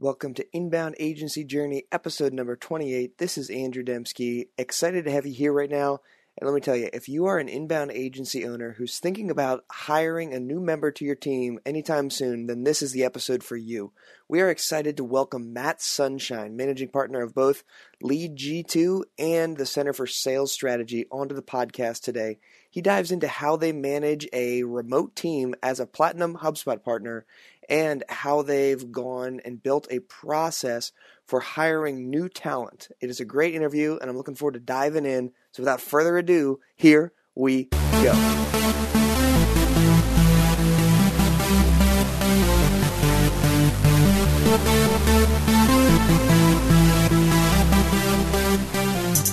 Welcome 0.00 0.32
to 0.36 0.46
Inbound 0.56 0.94
Agency 0.98 1.44
Journey, 1.44 1.84
episode 1.92 2.32
number 2.32 2.56
28. 2.56 3.18
This 3.18 3.36
is 3.36 3.50
Andrew 3.50 3.82
Dymski. 3.82 4.46
Excited 4.56 5.04
to 5.04 5.10
have 5.10 5.26
you 5.26 5.34
here 5.34 5.52
right 5.52 5.68
now. 5.68 5.98
And 6.38 6.48
let 6.48 6.54
me 6.54 6.62
tell 6.62 6.74
you, 6.74 6.88
if 6.94 7.06
you 7.06 7.26
are 7.26 7.38
an 7.38 7.50
inbound 7.50 7.90
agency 7.90 8.46
owner 8.46 8.72
who's 8.78 8.98
thinking 8.98 9.30
about 9.30 9.66
hiring 9.70 10.32
a 10.32 10.40
new 10.40 10.58
member 10.58 10.90
to 10.90 11.04
your 11.04 11.16
team 11.16 11.58
anytime 11.66 12.08
soon, 12.08 12.46
then 12.46 12.64
this 12.64 12.80
is 12.80 12.92
the 12.92 13.04
episode 13.04 13.44
for 13.44 13.58
you. 13.58 13.92
We 14.26 14.40
are 14.40 14.48
excited 14.48 14.96
to 14.96 15.04
welcome 15.04 15.52
Matt 15.52 15.82
Sunshine, 15.82 16.56
managing 16.56 16.88
partner 16.88 17.20
of 17.20 17.34
both 17.34 17.62
Lead 18.00 18.36
G2 18.36 19.02
and 19.18 19.58
the 19.58 19.66
Center 19.66 19.92
for 19.92 20.06
Sales 20.06 20.50
Strategy, 20.50 21.04
onto 21.10 21.34
the 21.34 21.42
podcast 21.42 22.00
today. 22.00 22.38
He 22.70 22.80
dives 22.80 23.12
into 23.12 23.28
how 23.28 23.56
they 23.56 23.72
manage 23.72 24.26
a 24.32 24.62
remote 24.62 25.14
team 25.14 25.54
as 25.62 25.78
a 25.78 25.86
Platinum 25.86 26.36
HubSpot 26.36 26.82
partner 26.82 27.26
and 27.70 28.02
how 28.08 28.42
they've 28.42 28.90
gone 28.90 29.40
and 29.44 29.62
built 29.62 29.86
a 29.90 30.00
process 30.00 30.90
for 31.24 31.38
hiring 31.38 32.10
new 32.10 32.28
talent. 32.28 32.88
It 33.00 33.08
is 33.08 33.20
a 33.20 33.24
great 33.24 33.54
interview, 33.54 33.96
and 34.00 34.10
I'm 34.10 34.16
looking 34.16 34.34
forward 34.34 34.54
to 34.54 34.60
diving 34.60 35.06
in. 35.06 35.30
So, 35.52 35.62
without 35.62 35.80
further 35.80 36.18
ado, 36.18 36.58
here 36.74 37.12
we 37.36 37.64
go. 37.64 38.12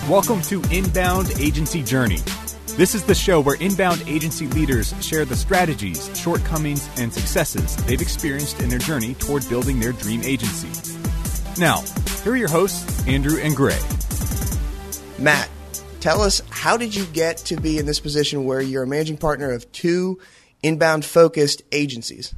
Welcome 0.07 0.41
to 0.43 0.63
Inbound 0.71 1.31
Agency 1.39 1.83
Journey 1.83 2.19
this 2.77 2.93
is 2.93 3.03
the 3.03 3.15
show 3.15 3.41
where 3.41 3.55
inbound 3.55 4.03
agency 4.05 4.45
leaders 4.45 4.93
share 5.03 5.25
the 5.25 5.35
strategies, 5.35 6.15
shortcomings, 6.15 6.87
and 6.99 7.11
successes 7.11 7.75
they've 7.87 7.99
experienced 7.99 8.61
in 8.61 8.69
their 8.69 8.77
journey 8.77 9.15
toward 9.15 9.49
building 9.49 9.79
their 9.79 9.93
dream 9.93 10.21
agency. 10.23 10.69
Now, 11.59 11.81
here 12.23 12.33
are 12.33 12.37
your 12.37 12.49
hosts, 12.49 13.07
Andrew 13.07 13.39
and 13.41 13.55
Gray. 13.55 13.79
Matt, 15.17 15.49
tell 16.01 16.21
us 16.21 16.43
how 16.51 16.77
did 16.77 16.93
you 16.93 17.05
get 17.07 17.37
to 17.37 17.59
be 17.59 17.79
in 17.79 17.87
this 17.87 17.99
position 17.99 18.45
where 18.45 18.61
you're 18.61 18.83
a 18.83 18.87
managing 18.87 19.17
partner 19.17 19.51
of 19.51 19.71
two 19.71 20.19
inbound 20.61 21.03
focused 21.03 21.63
agencies? 21.71 22.35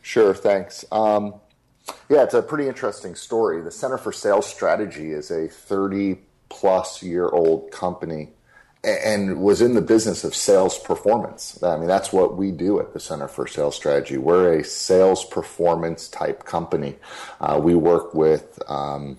Sure, 0.00 0.32
thanks. 0.32 0.84
Um, 0.92 1.34
yeah, 2.08 2.22
it's 2.22 2.34
a 2.34 2.42
pretty 2.42 2.68
interesting 2.68 3.16
story. 3.16 3.60
The 3.62 3.72
Center 3.72 3.98
for 3.98 4.12
Sales 4.12 4.46
Strategy 4.46 5.10
is 5.10 5.32
a 5.32 5.48
30 5.48 6.18
plus 6.48 7.02
year 7.02 7.28
old 7.28 7.72
company 7.72 8.28
and 8.82 9.42
was 9.42 9.60
in 9.60 9.74
the 9.74 9.82
business 9.82 10.24
of 10.24 10.34
sales 10.34 10.78
performance. 10.78 11.62
I 11.62 11.76
mean, 11.76 11.86
that's 11.88 12.12
what 12.12 12.36
we 12.36 12.50
do 12.50 12.80
at 12.80 12.94
the 12.94 13.00
Center 13.00 13.28
for 13.28 13.46
Sales 13.46 13.76
Strategy. 13.76 14.16
We're 14.16 14.54
a 14.54 14.64
sales 14.64 15.24
performance 15.24 16.08
type 16.08 16.44
company. 16.44 16.96
Uh, 17.40 17.60
we 17.62 17.74
work 17.74 18.14
with 18.14 18.58
um, 18.68 19.18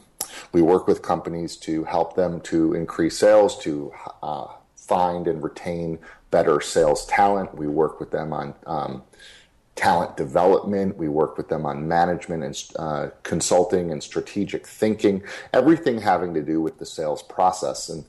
we 0.51 0.61
work 0.61 0.87
with 0.87 1.01
companies 1.01 1.57
to 1.57 1.83
help 1.83 2.15
them 2.15 2.41
to 2.41 2.73
increase 2.73 3.17
sales, 3.17 3.57
to 3.59 3.93
uh, 4.23 4.47
find 4.75 5.27
and 5.27 5.43
retain 5.43 5.99
better 6.31 6.59
sales 6.61 7.05
talent. 7.05 7.55
We 7.55 7.67
work 7.67 7.99
with 7.99 8.11
them 8.11 8.33
on 8.33 8.55
um, 8.65 9.03
talent 9.75 10.17
development. 10.17 10.97
We 10.97 11.09
work 11.09 11.37
with 11.37 11.49
them 11.49 11.65
on 11.65 11.87
management 11.87 12.43
and 12.43 12.63
uh, 12.77 13.09
consulting 13.23 13.91
and 13.91 14.01
strategic 14.01 14.65
thinking. 14.65 15.23
Everything 15.53 16.01
having 16.01 16.33
to 16.33 16.41
do 16.41 16.61
with 16.61 16.79
the 16.79 16.85
sales 16.85 17.21
process 17.21 17.89
and 17.89 18.05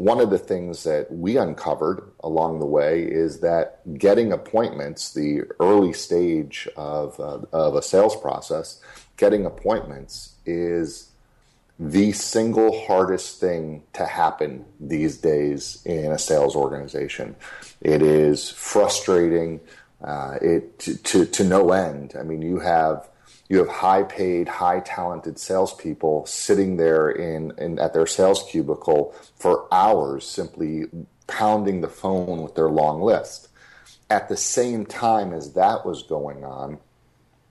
one 0.00 0.18
of 0.18 0.30
the 0.30 0.38
things 0.38 0.84
that 0.84 1.12
we 1.12 1.36
uncovered 1.36 2.10
along 2.20 2.58
the 2.58 2.64
way 2.64 3.02
is 3.02 3.40
that 3.40 3.82
getting 3.98 4.32
appointments, 4.32 5.12
the 5.12 5.42
early 5.60 5.92
stage 5.92 6.66
of, 6.74 7.20
uh, 7.20 7.40
of 7.52 7.74
a 7.74 7.82
sales 7.82 8.16
process, 8.16 8.80
getting 9.18 9.44
appointments 9.44 10.36
is 10.46 11.10
the 11.78 12.12
single 12.12 12.86
hardest 12.86 13.40
thing 13.40 13.82
to 13.92 14.06
happen 14.06 14.64
these 14.80 15.18
days 15.18 15.82
in 15.84 16.12
a 16.12 16.18
sales 16.18 16.56
organization. 16.56 17.36
It 17.82 18.00
is 18.00 18.48
frustrating 18.48 19.60
uh, 20.02 20.38
it 20.40 20.78
to, 20.78 20.96
to, 20.96 21.26
to 21.26 21.44
no 21.44 21.72
end. 21.72 22.14
I 22.18 22.22
mean, 22.22 22.40
you 22.40 22.58
have 22.60 23.06
you 23.50 23.58
have 23.58 23.68
high 23.68 24.04
paid, 24.04 24.46
high 24.46 24.78
talented 24.78 25.36
salespeople 25.36 26.24
sitting 26.24 26.76
there 26.76 27.10
in, 27.10 27.52
in 27.58 27.80
at 27.80 27.92
their 27.92 28.06
sales 28.06 28.44
cubicle 28.48 29.12
for 29.34 29.66
hours 29.72 30.24
simply 30.24 30.84
pounding 31.26 31.80
the 31.80 31.88
phone 31.88 32.42
with 32.42 32.54
their 32.54 32.70
long 32.70 33.02
list. 33.02 33.48
At 34.08 34.28
the 34.28 34.36
same 34.36 34.86
time 34.86 35.32
as 35.32 35.54
that 35.54 35.84
was 35.84 36.04
going 36.04 36.44
on, 36.44 36.78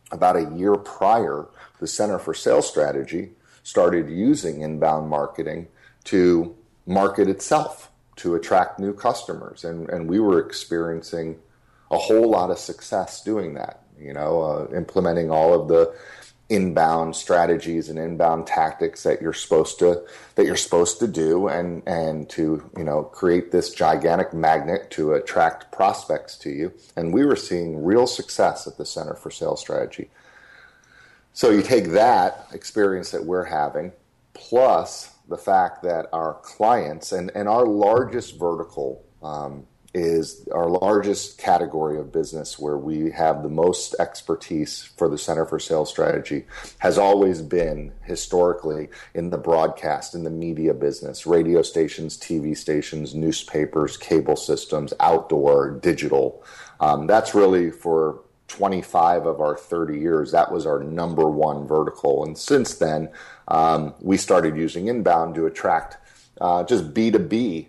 about 0.09 0.37
a 0.37 0.55
year 0.55 0.75
prior, 0.75 1.47
the 1.81 1.87
Center 1.87 2.17
for 2.17 2.33
Sales 2.33 2.67
Strategy 2.67 3.31
started 3.63 4.09
using 4.09 4.61
inbound 4.61 5.09
marketing 5.09 5.67
to 6.05 6.55
market 6.87 7.27
itself 7.27 7.91
to 8.15 8.35
attract 8.35 8.79
new 8.79 8.93
customers. 8.93 9.65
And, 9.65 9.89
and 9.89 10.07
we 10.07 10.21
were 10.21 10.39
experiencing 10.39 11.39
a 11.91 11.97
whole 11.97 12.29
lot 12.29 12.51
of 12.51 12.57
success 12.57 13.21
doing 13.21 13.55
that 13.55 13.83
you 14.01 14.13
know, 14.13 14.41
uh, 14.41 14.75
implementing 14.75 15.31
all 15.31 15.53
of 15.53 15.67
the 15.67 15.93
inbound 16.49 17.15
strategies 17.15 17.89
and 17.89 17.99
inbound 17.99 18.47
tactics 18.47 19.03
that 19.03 19.21
you're 19.21 19.33
supposed 19.33 19.77
to 19.77 20.03
that 20.33 20.47
you're 20.47 20.55
supposed 20.55 20.99
to 20.99 21.07
do 21.07 21.47
and 21.47 21.87
and 21.87 22.27
to 22.27 22.67
you 22.75 22.83
know 22.83 23.03
create 23.03 23.51
this 23.51 23.71
gigantic 23.71 24.33
magnet 24.33 24.89
to 24.89 25.13
attract 25.13 25.71
prospects 25.71 26.35
to 26.37 26.49
you. 26.49 26.73
And 26.95 27.13
we 27.13 27.23
were 27.23 27.35
seeing 27.35 27.83
real 27.83 28.07
success 28.07 28.65
at 28.65 28.77
the 28.77 28.85
center 28.85 29.13
for 29.13 29.29
sales 29.29 29.61
strategy. 29.61 30.09
So 31.33 31.51
you 31.51 31.61
take 31.61 31.89
that 31.89 32.47
experience 32.51 33.11
that 33.11 33.25
we're 33.25 33.45
having 33.45 33.91
plus 34.33 35.13
the 35.27 35.37
fact 35.37 35.83
that 35.83 36.07
our 36.11 36.33
clients 36.41 37.11
and 37.11 37.31
and 37.35 37.47
our 37.47 37.65
largest 37.65 38.39
vertical 38.39 39.05
um, 39.21 39.67
is 39.93 40.47
our 40.53 40.69
largest 40.69 41.37
category 41.39 41.97
of 41.97 42.11
business 42.11 42.59
where 42.59 42.77
we 42.77 43.09
have 43.11 43.41
the 43.41 43.49
most 43.49 43.95
expertise 43.99 44.89
for 44.97 45.09
the 45.09 45.17
Center 45.17 45.45
for 45.45 45.59
Sales 45.59 45.89
Strategy 45.89 46.45
has 46.77 46.97
always 46.97 47.41
been 47.41 47.91
historically 48.03 48.89
in 49.15 49.31
the 49.31 49.37
broadcast, 49.37 50.13
in 50.13 50.23
the 50.23 50.29
media 50.29 50.73
business, 50.73 51.25
radio 51.25 51.61
stations, 51.63 52.17
TV 52.17 52.55
stations, 52.55 53.15
newspapers, 53.15 53.97
cable 53.97 54.35
systems, 54.35 54.93
outdoor, 54.99 55.71
digital. 55.71 56.43
Um, 56.79 57.07
that's 57.07 57.33
really 57.33 57.71
for 57.71 58.21
25 58.47 59.25
of 59.25 59.41
our 59.41 59.55
30 59.55 59.99
years, 59.99 60.31
that 60.31 60.51
was 60.51 60.65
our 60.65 60.83
number 60.83 61.29
one 61.29 61.67
vertical. 61.67 62.25
And 62.25 62.37
since 62.37 62.75
then, 62.75 63.09
um, 63.47 63.93
we 64.01 64.17
started 64.17 64.57
using 64.57 64.87
inbound 64.87 65.35
to 65.35 65.45
attract 65.45 65.97
uh, 66.41 66.63
just 66.63 66.93
B2B 66.93 67.67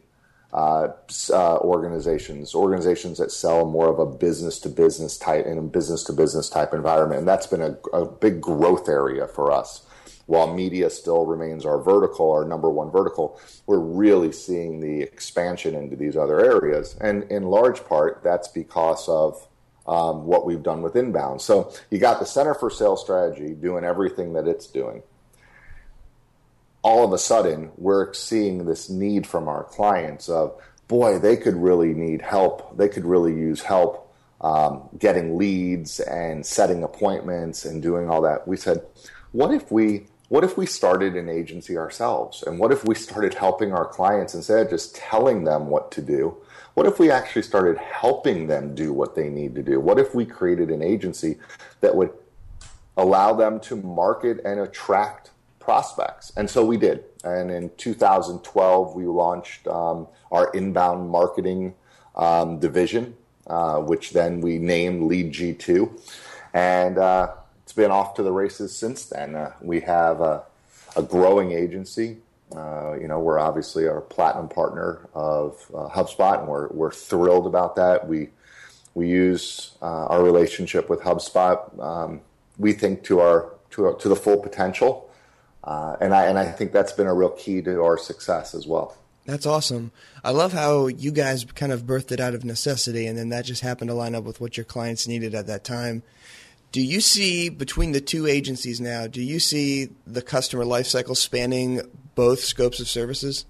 uh, 0.53 0.89
uh, 1.33 1.59
organizations, 1.59 2.55
organizations 2.55 3.19
that 3.19 3.31
sell 3.31 3.67
more 3.67 3.89
of 3.89 3.99
a 4.01 4.07
business 4.07 4.59
to 4.59 4.69
business 4.69 5.17
type 5.17 5.47
and 5.47 5.71
business 5.71 6.03
to 6.05 6.13
business 6.13 6.49
type 6.49 6.75
environment. 6.75 7.21
And 7.21 7.29
that's 7.29 7.47
been 7.47 7.63
a, 7.63 7.77
a, 7.93 8.05
big 8.05 8.41
growth 8.41 8.89
area 8.89 9.29
for 9.29 9.53
us. 9.53 9.87
While 10.27 10.53
media 10.53 10.91
still 10.91 11.25
remains 11.27 11.65
our 11.65 11.81
vertical, 11.81 12.33
our 12.33 12.45
number 12.45 12.69
one 12.69 12.91
vertical, 12.91 13.41
we're 13.67 13.79
really 13.79 14.33
seeing 14.33 14.81
the 14.81 15.03
expansion 15.03 15.75
into 15.75 15.97
these 15.97 16.17
other 16.17 16.41
areas. 16.41 16.97
And 17.01 17.25
in 17.31 17.45
large 17.45 17.85
part, 17.85 18.23
that's 18.25 18.49
because 18.49 19.09
of 19.09 19.47
um, 19.87 20.25
what 20.27 20.47
we've 20.47 20.63
done 20.63 20.83
with 20.83 20.97
inbound. 20.97 21.43
So 21.43 21.73
you 21.91 21.99
got 21.99 22.21
the 22.21 22.27
Center 22.27 22.55
for 22.55 22.71
Sales 22.71 23.03
Strategy 23.03 23.55
doing 23.55 23.85
everything 23.85 24.33
that 24.35 24.47
it's 24.47 24.67
doing 24.67 25.03
all 26.83 27.05
of 27.05 27.13
a 27.13 27.19
sudden 27.19 27.71
we're 27.77 28.13
seeing 28.15 28.65
this 28.65 28.89
need 28.89 29.27
from 29.27 29.49
our 29.49 29.65
clients 29.65 30.29
of 30.29 30.61
boy 30.89 31.19
they 31.19 31.37
could 31.37 31.55
really 31.55 31.95
need 31.95 32.23
help. 32.23 32.77
They 32.77 32.89
could 32.89 33.05
really 33.05 33.33
use 33.33 33.63
help 33.63 34.13
um, 34.41 34.89
getting 34.99 35.37
leads 35.37 36.01
and 36.01 36.45
setting 36.45 36.83
appointments 36.83 37.65
and 37.65 37.83
doing 37.83 38.09
all 38.09 38.23
that. 38.23 38.49
We 38.49 38.57
said 38.57 38.83
what 39.33 39.53
if 39.53 39.71
we 39.71 40.07
what 40.29 40.45
if 40.45 40.57
we 40.57 40.65
started 40.65 41.17
an 41.17 41.29
agency 41.29 41.77
ourselves? 41.77 42.45
And 42.45 42.61
what 42.61 42.71
if 42.71 42.85
we 42.85 42.95
started 42.95 43.35
helping 43.35 43.73
our 43.73 43.85
clients 43.85 44.35
instead 44.35 44.67
of 44.67 44.71
just 44.71 44.95
telling 44.95 45.43
them 45.43 45.67
what 45.67 45.91
to 45.93 46.03
do? 46.03 46.37
What 46.75 46.87
if 46.87 47.01
we 47.01 47.11
actually 47.11 47.43
started 47.43 47.79
helping 47.79 48.47
them 48.47 48.77
do 48.77 48.93
what 48.93 49.17
they 49.17 49.29
need 49.29 49.57
to 49.57 49.63
do? 49.63 49.81
What 49.81 49.99
if 49.99 50.15
we 50.15 50.25
created 50.25 50.71
an 50.71 50.83
agency 50.83 51.39
that 51.81 51.97
would 51.97 52.13
allow 52.97 53.35
them 53.35 53.59
to 53.61 53.77
market 53.77 54.41
and 54.45 54.61
attract 54.61 55.31
prospects. 55.61 56.33
And 56.37 56.51
so 56.51 56.65
we 56.65 56.77
did. 56.77 57.05
And 57.23 57.51
in 57.51 57.71
2012, 57.77 58.95
we 58.95 59.07
launched 59.07 59.69
um, 59.69 60.09
our 60.33 60.51
inbound 60.53 61.11
marketing 61.11 61.75
um, 62.17 62.59
division, 62.59 63.17
uh, 63.47 63.79
which 63.79 64.11
then 64.11 64.41
we 64.41 64.59
named 64.59 65.05
Lead 65.05 65.33
G2. 65.33 66.01
And 66.53 66.99
uh, 66.99 67.35
it's 67.63 67.73
been 67.73 67.91
off 67.91 68.15
to 68.15 68.23
the 68.23 68.33
races 68.33 68.77
since 68.77 69.05
then. 69.05 69.37
Uh, 69.37 69.53
we 69.61 69.81
have 69.81 70.21
a, 70.21 70.43
a 70.97 71.03
growing 71.03 71.53
agency. 71.53 72.19
Uh, 72.55 72.97
you 73.01 73.07
know, 73.07 73.21
we're 73.21 73.39
obviously 73.39 73.87
our 73.87 74.01
platinum 74.01 74.49
partner 74.49 75.09
of 75.15 75.65
uh, 75.73 75.89
HubSpot, 75.89 76.41
and 76.41 76.49
we're, 76.49 76.67
we're 76.69 76.91
thrilled 76.91 77.47
about 77.47 77.77
that. 77.77 78.09
We 78.09 78.31
we 78.93 79.09
use 79.09 79.77
uh, 79.81 80.07
our 80.07 80.23
relationship 80.23 80.91
with 80.91 81.01
HubSpot. 81.03 81.79
Um, 81.81 82.23
we 82.59 82.73
think 82.73 83.05
to 83.05 83.21
our 83.21 83.53
to 83.71 83.97
to 84.01 84.09
the 84.09 84.17
full 84.17 84.39
potential. 84.39 85.10
Uh, 85.63 85.97
and 86.01 86.15
I 86.15 86.27
and 86.27 86.39
I 86.39 86.51
think 86.51 86.73
that's 86.73 86.93
been 86.93 87.07
a 87.07 87.15
real 87.15 87.31
key 87.31 87.61
to 87.63 87.83
our 87.83 87.99
success 87.99 88.55
as 88.55 88.67
well. 88.67 88.97
That's 89.27 89.47
awesome. 89.47 89.93
I 90.25 90.31
love 90.31 90.53
how 90.53 90.87
you 90.87 91.11
guys 91.13 91.45
kind 91.45 91.73
of 91.73 91.83
birthed 91.83 92.11
it 92.11 92.21
out 92.21 92.35
of 92.35 92.45
necessity, 92.45 93.07
and 93.07 93.19
then 93.19 93.29
that 93.29 93.45
just 93.45 93.63
happened 93.63 93.91
to 93.91 93.95
line 93.95 94.15
up 94.15 94.25
with 94.25 94.41
what 94.41 94.57
your 94.57 94.65
clients 94.65 95.07
needed 95.07 95.35
at 95.35 95.47
that 95.47 95.63
time. 95.63 96.03
Do 96.73 96.81
you 96.81 97.01
see 97.01 97.49
between 97.49 97.93
the 97.93 98.01
two 98.01 98.27
agencies 98.27 98.81
now? 98.81 99.07
Do 99.07 99.21
you 99.21 99.41
see 99.41 99.91
the 100.07 100.23
customer 100.23 100.65
lifecycle 100.65 101.17
spanning 101.17 101.83
both 102.15 102.41
scopes 102.41 102.81
of 102.81 102.89
services? 102.89 103.45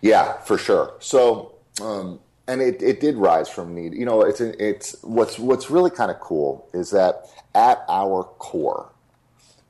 Yeah, 0.00 0.38
for 0.38 0.58
sure. 0.58 0.94
So, 1.00 1.54
um, 1.80 2.20
and 2.46 2.62
it, 2.62 2.82
it 2.82 3.00
did 3.00 3.16
rise 3.16 3.48
from 3.48 3.74
need. 3.74 3.94
You 3.94 4.06
know, 4.06 4.22
it's 4.22 4.40
it's 4.40 4.96
what's 5.02 5.38
what's 5.38 5.70
really 5.70 5.90
kind 5.90 6.10
of 6.10 6.18
cool 6.18 6.68
is 6.72 6.90
that 6.90 7.26
at 7.54 7.84
our 7.88 8.24
core, 8.24 8.90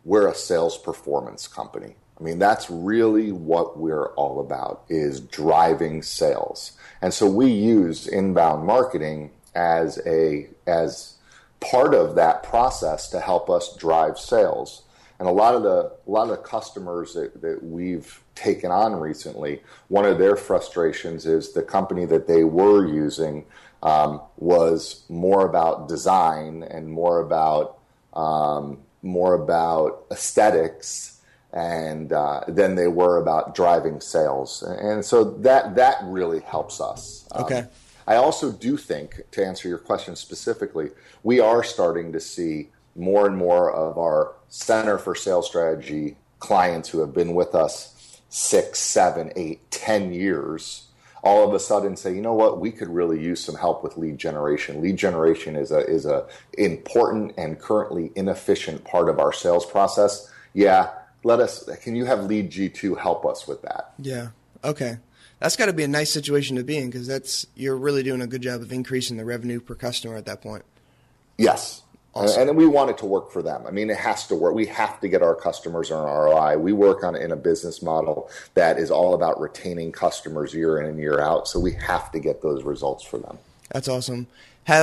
we're 0.08 0.26
a 0.26 0.34
sales 0.34 0.78
performance 0.78 1.46
company. 1.46 1.94
I 2.18 2.24
mean, 2.24 2.38
that's 2.38 2.70
really 2.70 3.30
what 3.30 3.78
we're 3.78 4.06
all 4.14 4.40
about 4.40 4.84
is 4.88 5.20
driving 5.20 6.02
sales. 6.02 6.72
And 7.02 7.12
so 7.12 7.28
we 7.28 7.50
use 7.50 8.08
inbound 8.08 8.66
marketing 8.66 9.30
as 9.54 10.00
a 10.06 10.48
as 10.66 11.18
part 11.60 11.94
of 11.94 12.14
that 12.14 12.42
process 12.42 13.08
to 13.10 13.20
help 13.20 13.50
us 13.50 13.76
drive 13.76 14.18
sales. 14.18 14.82
And 15.18 15.28
a 15.28 15.32
lot 15.32 15.54
of 15.54 15.62
the 15.62 15.92
a 16.06 16.10
lot 16.10 16.22
of 16.22 16.30
the 16.30 16.36
customers 16.38 17.12
that, 17.12 17.42
that 17.42 17.62
we've 17.62 18.20
taken 18.34 18.70
on 18.70 18.94
recently, 18.94 19.62
one 19.88 20.06
of 20.06 20.18
their 20.18 20.36
frustrations 20.36 21.26
is 21.26 21.52
the 21.52 21.62
company 21.62 22.06
that 22.06 22.26
they 22.26 22.44
were 22.44 22.86
using 22.86 23.44
um, 23.82 24.22
was 24.38 25.04
more 25.10 25.46
about 25.46 25.86
design 25.86 26.62
and 26.62 26.90
more 26.90 27.20
about 27.20 27.78
um, 28.14 28.78
more 29.02 29.34
about 29.34 30.06
aesthetics 30.10 31.20
and 31.52 32.12
uh, 32.12 32.42
than 32.48 32.74
they 32.74 32.88
were 32.88 33.20
about 33.20 33.54
driving 33.54 34.00
sales. 34.00 34.62
And 34.62 35.04
so 35.04 35.24
that 35.24 35.76
that 35.76 35.96
really 36.04 36.40
helps 36.40 36.80
us. 36.80 37.26
Um, 37.32 37.44
okay. 37.44 37.66
I 38.06 38.16
also 38.16 38.52
do 38.52 38.76
think, 38.76 39.20
to 39.32 39.44
answer 39.44 39.68
your 39.68 39.78
question 39.78 40.16
specifically, 40.16 40.90
we 41.22 41.40
are 41.40 41.62
starting 41.62 42.12
to 42.12 42.20
see 42.20 42.68
more 42.96 43.26
and 43.26 43.36
more 43.36 43.70
of 43.72 43.98
our 43.98 44.34
Center 44.48 44.96
for 44.98 45.14
Sales 45.14 45.46
Strategy 45.46 46.16
clients 46.38 46.88
who 46.88 47.00
have 47.00 47.12
been 47.12 47.34
with 47.34 47.54
us 47.54 48.20
six, 48.30 48.78
seven, 48.78 49.30
eight, 49.36 49.70
ten 49.70 50.12
years 50.12 50.88
all 51.22 51.46
of 51.46 51.54
a 51.54 51.58
sudden 51.58 51.96
say, 51.96 52.14
you 52.14 52.20
know 52.20 52.34
what, 52.34 52.60
we 52.60 52.70
could 52.70 52.88
really 52.88 53.22
use 53.22 53.42
some 53.42 53.54
help 53.54 53.82
with 53.82 53.96
lead 53.96 54.18
generation. 54.18 54.80
Lead 54.80 54.96
generation 54.96 55.56
is 55.56 55.70
a 55.70 55.78
is 55.78 56.06
a 56.06 56.26
important 56.56 57.34
and 57.36 57.58
currently 57.58 58.12
inefficient 58.14 58.84
part 58.84 59.08
of 59.08 59.18
our 59.18 59.32
sales 59.32 59.66
process. 59.66 60.30
Yeah, 60.54 60.90
let 61.24 61.40
us. 61.40 61.68
Can 61.82 61.96
you 61.96 62.04
have 62.04 62.24
Lead 62.24 62.50
G 62.50 62.68
two 62.68 62.94
help 62.94 63.26
us 63.26 63.46
with 63.46 63.62
that? 63.62 63.92
Yeah. 63.98 64.28
Okay. 64.64 64.98
That's 65.40 65.54
got 65.54 65.66
to 65.66 65.72
be 65.72 65.84
a 65.84 65.88
nice 65.88 66.10
situation 66.10 66.56
to 66.56 66.64
be 66.64 66.76
in 66.76 66.90
because 66.90 67.06
that's 67.06 67.46
you're 67.54 67.76
really 67.76 68.02
doing 68.02 68.20
a 68.20 68.26
good 68.26 68.42
job 68.42 68.60
of 68.60 68.72
increasing 68.72 69.16
the 69.16 69.24
revenue 69.24 69.60
per 69.60 69.76
customer 69.76 70.16
at 70.16 70.26
that 70.26 70.42
point. 70.42 70.64
Yes, 71.36 71.82
Awesome. 72.18 72.48
And 72.48 72.56
we 72.56 72.66
want 72.66 72.90
it 72.90 72.98
to 72.98 73.06
work 73.06 73.30
for 73.30 73.42
them. 73.42 73.64
I 73.66 73.70
mean, 73.70 73.90
it 73.90 73.96
has 73.96 74.26
to 74.28 74.34
work. 74.34 74.54
We 74.54 74.66
have 74.66 75.00
to 75.00 75.08
get 75.08 75.22
our 75.22 75.34
customers 75.34 75.90
on 75.90 76.04
ROI. 76.04 76.58
We 76.58 76.72
work 76.72 77.04
on 77.04 77.16
in 77.16 77.32
a 77.32 77.36
business 77.36 77.82
model 77.82 78.30
that 78.54 78.78
is 78.78 78.90
all 78.90 79.14
about 79.14 79.40
retaining 79.40 79.92
customers 79.92 80.54
year 80.54 80.78
in 80.80 80.86
and 80.86 80.98
year 80.98 81.20
out. 81.20 81.48
So 81.48 81.60
we 81.60 81.72
have 81.72 82.10
to 82.12 82.18
get 82.18 82.42
those 82.42 82.64
results 82.64 83.04
for 83.04 83.18
them. 83.18 83.38
That's 83.70 83.88
awesome. 83.88 84.26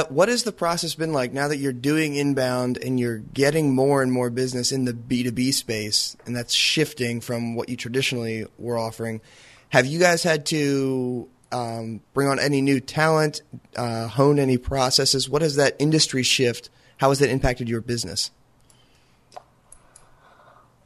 what 0.09 0.29
has 0.29 0.43
the 0.43 0.51
process 0.51 0.95
been 0.95 1.13
like 1.13 1.33
now 1.33 1.47
that 1.47 1.57
you're 1.57 1.73
doing 1.73 2.15
inbound 2.15 2.77
and 2.77 2.99
you're 2.99 3.17
getting 3.17 3.73
more 3.73 4.01
and 4.01 4.11
more 4.11 4.29
business 4.29 4.71
in 4.71 4.85
the 4.85 4.93
B2B 4.93 5.53
space, 5.53 6.15
and 6.25 6.35
that's 6.35 6.53
shifting 6.53 7.21
from 7.21 7.55
what 7.55 7.69
you 7.69 7.75
traditionally 7.75 8.45
were 8.57 8.77
offering? 8.77 9.21
Have 9.69 9.85
you 9.85 9.99
guys 9.99 10.23
had 10.23 10.45
to 10.47 11.27
um, 11.51 12.01
bring 12.13 12.27
on 12.27 12.39
any 12.39 12.61
new 12.61 12.79
talent, 12.79 13.41
uh, 13.75 14.07
hone 14.07 14.39
any 14.39 14.57
processes? 14.57 15.29
What 15.29 15.41
has 15.41 15.55
that 15.55 15.75
industry 15.79 16.23
shift? 16.23 16.69
How 16.97 17.09
has 17.09 17.19
that 17.19 17.29
impacted 17.29 17.67
your 17.67 17.81
business? 17.81 18.31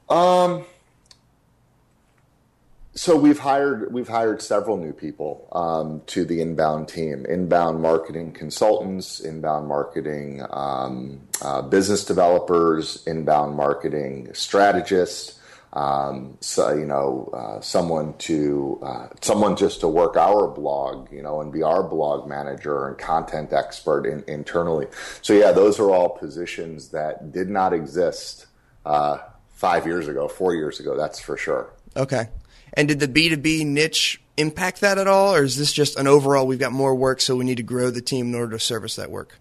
Um, 0.09 0.65
so 2.95 3.15
we've 3.15 3.39
hired 3.39 3.93
we've 3.93 4.07
hired 4.07 4.41
several 4.41 4.75
new 4.75 4.91
people 4.91 5.47
um, 5.53 6.01
to 6.07 6.25
the 6.25 6.41
inbound 6.41 6.89
team, 6.89 7.25
inbound 7.27 7.81
marketing 7.81 8.33
consultants, 8.33 9.19
inbound 9.19 9.67
marketing 9.67 10.43
um, 10.49 11.21
uh, 11.41 11.61
business 11.61 12.03
developers, 12.03 13.05
inbound 13.07 13.55
marketing 13.55 14.33
strategists 14.33 15.38
um, 15.73 16.37
so 16.39 16.73
you 16.73 16.85
know 16.85 17.29
uh, 17.33 17.61
someone 17.61 18.13
to 18.19 18.79
uh, 18.81 19.07
someone 19.21 19.55
just 19.55 19.81
to 19.81 19.87
work 19.87 20.17
our 20.17 20.47
blog 20.47 21.11
you 21.11 21.21
know 21.21 21.41
and 21.41 21.51
be 21.51 21.61
our 21.61 21.83
blog 21.83 22.27
manager 22.27 22.87
and 22.87 22.97
content 22.97 23.53
expert 23.53 24.05
in, 24.05 24.23
internally. 24.27 24.87
So 25.21 25.33
yeah 25.33 25.51
those 25.51 25.79
are 25.79 25.91
all 25.91 26.09
positions 26.09 26.89
that 26.89 27.31
did 27.31 27.49
not 27.49 27.73
exist 27.73 28.47
uh, 28.85 29.19
five 29.51 29.85
years 29.85 30.07
ago 30.07 30.27
four 30.27 30.55
years 30.55 30.79
ago 30.79 30.97
that's 30.97 31.19
for 31.19 31.37
sure. 31.37 31.71
Okay. 31.95 32.29
And 32.73 32.87
did 32.87 32.99
the 32.99 33.07
b2b 33.07 33.65
niche 33.65 34.21
impact 34.37 34.81
that 34.81 34.97
at 34.97 35.07
all 35.07 35.35
or 35.35 35.43
is 35.43 35.57
this 35.57 35.73
just 35.73 35.97
an 35.97 36.07
overall 36.07 36.47
we've 36.47 36.59
got 36.59 36.71
more 36.71 36.95
work 36.95 37.19
so 37.19 37.35
we 37.35 37.43
need 37.43 37.57
to 37.57 37.63
grow 37.63 37.89
the 37.89 38.01
team 38.01 38.29
in 38.29 38.35
order 38.35 38.53
to 38.53 38.59
service 38.59 38.95
that 38.95 39.11
work 39.11 39.37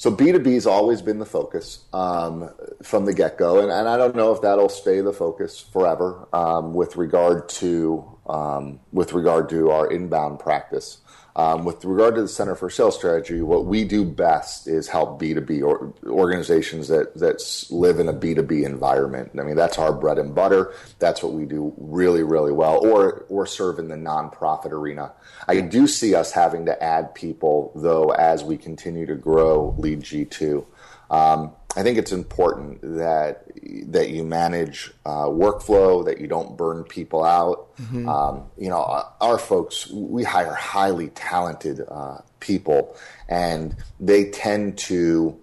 so 0.00 0.10
B2B 0.10 0.54
has 0.54 0.66
always 0.66 1.02
been 1.02 1.18
the 1.18 1.26
focus 1.26 1.84
um, 1.92 2.48
from 2.82 3.04
the 3.04 3.12
get 3.12 3.36
go. 3.36 3.60
And, 3.60 3.70
and, 3.70 3.86
I 3.86 3.98
don't 3.98 4.16
know 4.16 4.32
if 4.32 4.40
that'll 4.40 4.70
stay 4.70 5.02
the 5.02 5.12
focus 5.12 5.60
forever 5.60 6.26
um, 6.32 6.72
with 6.72 6.96
regard 6.96 7.50
to 7.60 8.18
um, 8.26 8.80
with 8.92 9.12
regard 9.12 9.50
to 9.50 9.70
our 9.70 9.90
inbound 9.90 10.38
practice. 10.38 11.02
Um, 11.40 11.64
with 11.64 11.82
regard 11.86 12.16
to 12.16 12.22
the 12.22 12.28
Center 12.28 12.54
for 12.54 12.68
Sales 12.68 12.96
Strategy, 12.96 13.40
what 13.40 13.64
we 13.64 13.84
do 13.84 14.04
best 14.04 14.68
is 14.68 14.88
help 14.88 15.18
B2B 15.18 15.62
or 15.62 15.94
organizations 16.04 16.88
that, 16.88 17.14
that 17.14 17.40
live 17.70 17.98
in 17.98 18.08
a 18.08 18.12
B2B 18.12 18.62
environment. 18.66 19.30
I 19.38 19.44
mean, 19.44 19.56
that's 19.56 19.78
our 19.78 19.90
bread 19.90 20.18
and 20.18 20.34
butter. 20.34 20.74
That's 20.98 21.22
what 21.22 21.32
we 21.32 21.46
do 21.46 21.72
really, 21.78 22.22
really 22.22 22.52
well, 22.52 22.86
or, 22.86 23.24
or 23.30 23.46
serve 23.46 23.78
in 23.78 23.88
the 23.88 23.96
nonprofit 23.96 24.72
arena. 24.72 25.12
I 25.48 25.62
do 25.62 25.86
see 25.86 26.14
us 26.14 26.30
having 26.30 26.66
to 26.66 26.82
add 26.82 27.14
people, 27.14 27.72
though, 27.74 28.10
as 28.10 28.44
we 28.44 28.58
continue 28.58 29.06
to 29.06 29.14
grow 29.14 29.74
Lead 29.78 30.02
G2. 30.02 30.66
Um, 31.08 31.54
I 31.76 31.82
think 31.82 31.98
it's 31.98 32.12
important 32.12 32.80
that 32.82 33.44
that 33.92 34.10
you 34.10 34.24
manage 34.24 34.90
uh, 35.06 35.26
workflow, 35.26 36.04
that 36.04 36.20
you 36.20 36.26
don't 36.26 36.56
burn 36.56 36.82
people 36.84 37.22
out. 37.24 37.76
Mm-hmm. 37.76 38.08
Um, 38.08 38.44
you 38.58 38.68
know, 38.68 39.04
our 39.20 39.38
folks, 39.38 39.88
we 39.88 40.24
hire 40.24 40.54
highly 40.54 41.08
talented 41.08 41.80
uh, 41.88 42.18
people, 42.40 42.96
and 43.28 43.76
they 44.00 44.30
tend 44.30 44.78
to 44.78 45.38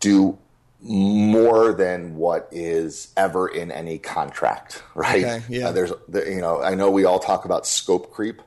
do 0.00 0.36
more 0.82 1.72
than 1.72 2.16
what 2.16 2.48
is 2.52 3.12
ever 3.16 3.48
in 3.48 3.72
any 3.72 3.98
contract, 3.98 4.82
right? 4.94 5.24
Okay, 5.24 5.42
yeah. 5.48 5.68
Uh, 5.68 5.72
there's, 5.72 5.92
you 6.12 6.40
know, 6.40 6.62
I 6.62 6.74
know 6.74 6.90
we 6.90 7.04
all 7.04 7.18
talk 7.18 7.44
about 7.46 7.66
scope 7.66 8.12
creep 8.12 8.42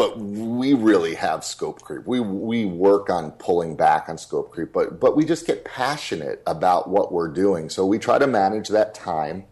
but 0.00 0.18
we 0.18 0.72
really 0.72 1.14
have 1.14 1.44
scope 1.44 1.82
creep. 1.82 2.06
We 2.06 2.20
we 2.20 2.64
work 2.64 3.10
on 3.10 3.32
pulling 3.32 3.76
back 3.76 4.08
on 4.08 4.16
scope 4.16 4.50
creep, 4.50 4.72
but 4.72 4.98
but 4.98 5.14
we 5.14 5.26
just 5.26 5.46
get 5.46 5.62
passionate 5.66 6.42
about 6.46 6.88
what 6.88 7.12
we're 7.12 7.28
doing. 7.28 7.68
So 7.68 7.84
we 7.84 7.98
try 7.98 8.18
to 8.18 8.26
manage 8.26 8.68
that 8.68 8.94
time 8.94 9.44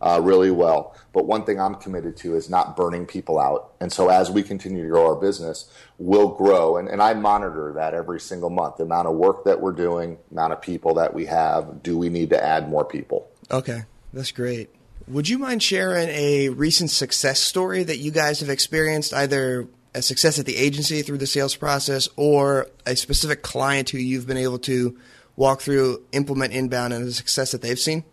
uh, 0.00 0.20
really 0.20 0.50
well. 0.50 0.96
But 1.12 1.26
one 1.26 1.44
thing 1.44 1.60
I'm 1.60 1.76
committed 1.76 2.16
to 2.16 2.34
is 2.34 2.50
not 2.50 2.74
burning 2.74 3.06
people 3.06 3.38
out. 3.38 3.74
And 3.80 3.92
so 3.92 4.08
as 4.08 4.28
we 4.28 4.42
continue 4.42 4.82
to 4.82 4.88
grow 4.88 5.06
our 5.06 5.14
business, 5.14 5.70
we'll 5.98 6.30
grow. 6.30 6.78
And, 6.78 6.88
and 6.88 7.00
I 7.00 7.14
monitor 7.14 7.72
that 7.76 7.94
every 7.94 8.18
single 8.18 8.50
month. 8.50 8.78
The 8.78 8.82
amount 8.82 9.06
of 9.06 9.14
work 9.14 9.44
that 9.44 9.60
we're 9.60 9.70
doing, 9.70 10.18
amount 10.32 10.52
of 10.52 10.60
people 10.60 10.94
that 10.94 11.14
we 11.14 11.26
have. 11.26 11.80
Do 11.84 11.96
we 11.96 12.08
need 12.08 12.30
to 12.30 12.44
add 12.44 12.68
more 12.68 12.84
people? 12.84 13.30
Okay, 13.52 13.82
that's 14.12 14.32
great. 14.32 14.70
Would 15.06 15.28
you 15.28 15.38
mind 15.38 15.62
sharing 15.62 16.08
a 16.08 16.48
recent 16.48 16.90
success 16.90 17.38
story 17.38 17.84
that 17.84 17.98
you 17.98 18.10
guys 18.10 18.40
have 18.40 18.48
experienced, 18.48 19.14
either 19.14 19.68
a 19.94 20.02
success 20.02 20.38
at 20.38 20.46
the 20.46 20.56
agency 20.56 21.02
through 21.02 21.18
the 21.18 21.26
sales 21.26 21.54
process 21.56 22.08
or 22.16 22.68
a 22.86 22.96
specific 22.96 23.42
client 23.42 23.90
who 23.90 23.98
you've 23.98 24.26
been 24.26 24.36
able 24.36 24.58
to 24.60 24.98
walk 25.36 25.60
through, 25.60 26.02
implement 26.12 26.52
inbound, 26.52 26.92
and 26.92 27.06
a 27.06 27.12
success 27.12 27.52
that 27.52 27.62
they've 27.62 27.78
seen? 27.78 28.04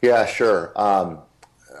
Yeah, 0.00 0.26
sure. 0.26 0.72
Um, 0.76 1.20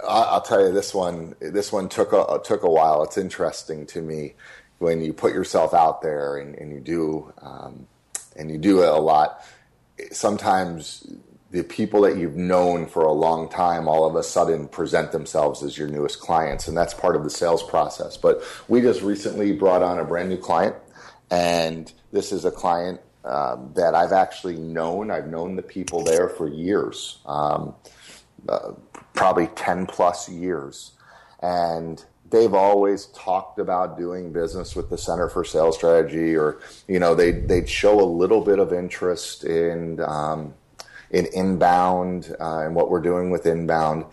I'll 0.06 0.42
tell 0.42 0.60
you 0.64 0.72
this 0.72 0.94
one. 0.94 1.34
This 1.40 1.72
one 1.72 1.88
took 1.88 2.12
a 2.12 2.40
took 2.44 2.62
a 2.62 2.70
while. 2.70 3.02
It's 3.04 3.18
interesting 3.18 3.86
to 3.86 4.02
me 4.02 4.34
when 4.78 5.00
you 5.00 5.12
put 5.12 5.32
yourself 5.32 5.74
out 5.74 6.02
there 6.02 6.36
and, 6.36 6.54
and 6.56 6.72
you 6.72 6.80
do 6.80 7.32
um, 7.40 7.86
and 8.36 8.50
you 8.50 8.58
do 8.58 8.82
it 8.82 8.88
a 8.88 8.98
lot. 8.98 9.44
Sometimes 10.10 11.06
the 11.52 11.62
people 11.62 12.00
that 12.00 12.16
you've 12.16 12.36
known 12.36 12.86
for 12.86 13.02
a 13.02 13.12
long 13.12 13.48
time 13.48 13.86
all 13.86 14.04
of 14.04 14.16
a 14.16 14.22
sudden 14.22 14.66
present 14.66 15.12
themselves 15.12 15.62
as 15.62 15.78
your 15.78 15.86
newest 15.86 16.18
clients 16.18 16.66
and 16.66 16.76
that's 16.76 16.94
part 16.94 17.14
of 17.14 17.22
the 17.24 17.30
sales 17.30 17.62
process 17.62 18.16
but 18.16 18.42
we 18.68 18.80
just 18.80 19.02
recently 19.02 19.52
brought 19.52 19.82
on 19.82 19.98
a 19.98 20.04
brand 20.04 20.28
new 20.28 20.36
client 20.36 20.74
and 21.30 21.92
this 22.12 22.32
is 22.32 22.44
a 22.44 22.50
client 22.50 23.00
um, 23.24 23.70
that 23.74 23.94
I've 23.94 24.12
actually 24.12 24.56
known. 24.56 25.10
I've 25.10 25.28
known 25.28 25.54
the 25.54 25.62
people 25.62 26.02
there 26.02 26.28
for 26.28 26.48
years, 26.48 27.18
um, 27.24 27.74
uh, 28.48 28.72
probably 29.14 29.46
10 29.46 29.86
plus 29.86 30.28
years. 30.28 30.92
And 31.40 32.04
they've 32.30 32.52
always 32.52 33.06
talked 33.06 33.60
about 33.60 33.96
doing 33.96 34.32
business 34.32 34.74
with 34.74 34.90
the 34.90 34.98
Center 34.98 35.28
for 35.28 35.44
Sales 35.44 35.76
Strategy, 35.76 36.36
or, 36.36 36.60
you 36.88 36.98
know, 36.98 37.14
they, 37.14 37.30
they'd 37.30 37.68
show 37.68 38.00
a 38.00 38.04
little 38.04 38.40
bit 38.40 38.58
of 38.58 38.72
interest 38.72 39.44
in, 39.44 40.00
um, 40.00 40.52
in 41.12 41.26
inbound 41.26 42.34
uh, 42.40 42.60
and 42.60 42.74
what 42.74 42.90
we're 42.90 43.00
doing 43.00 43.30
with 43.30 43.46
inbound. 43.46 44.04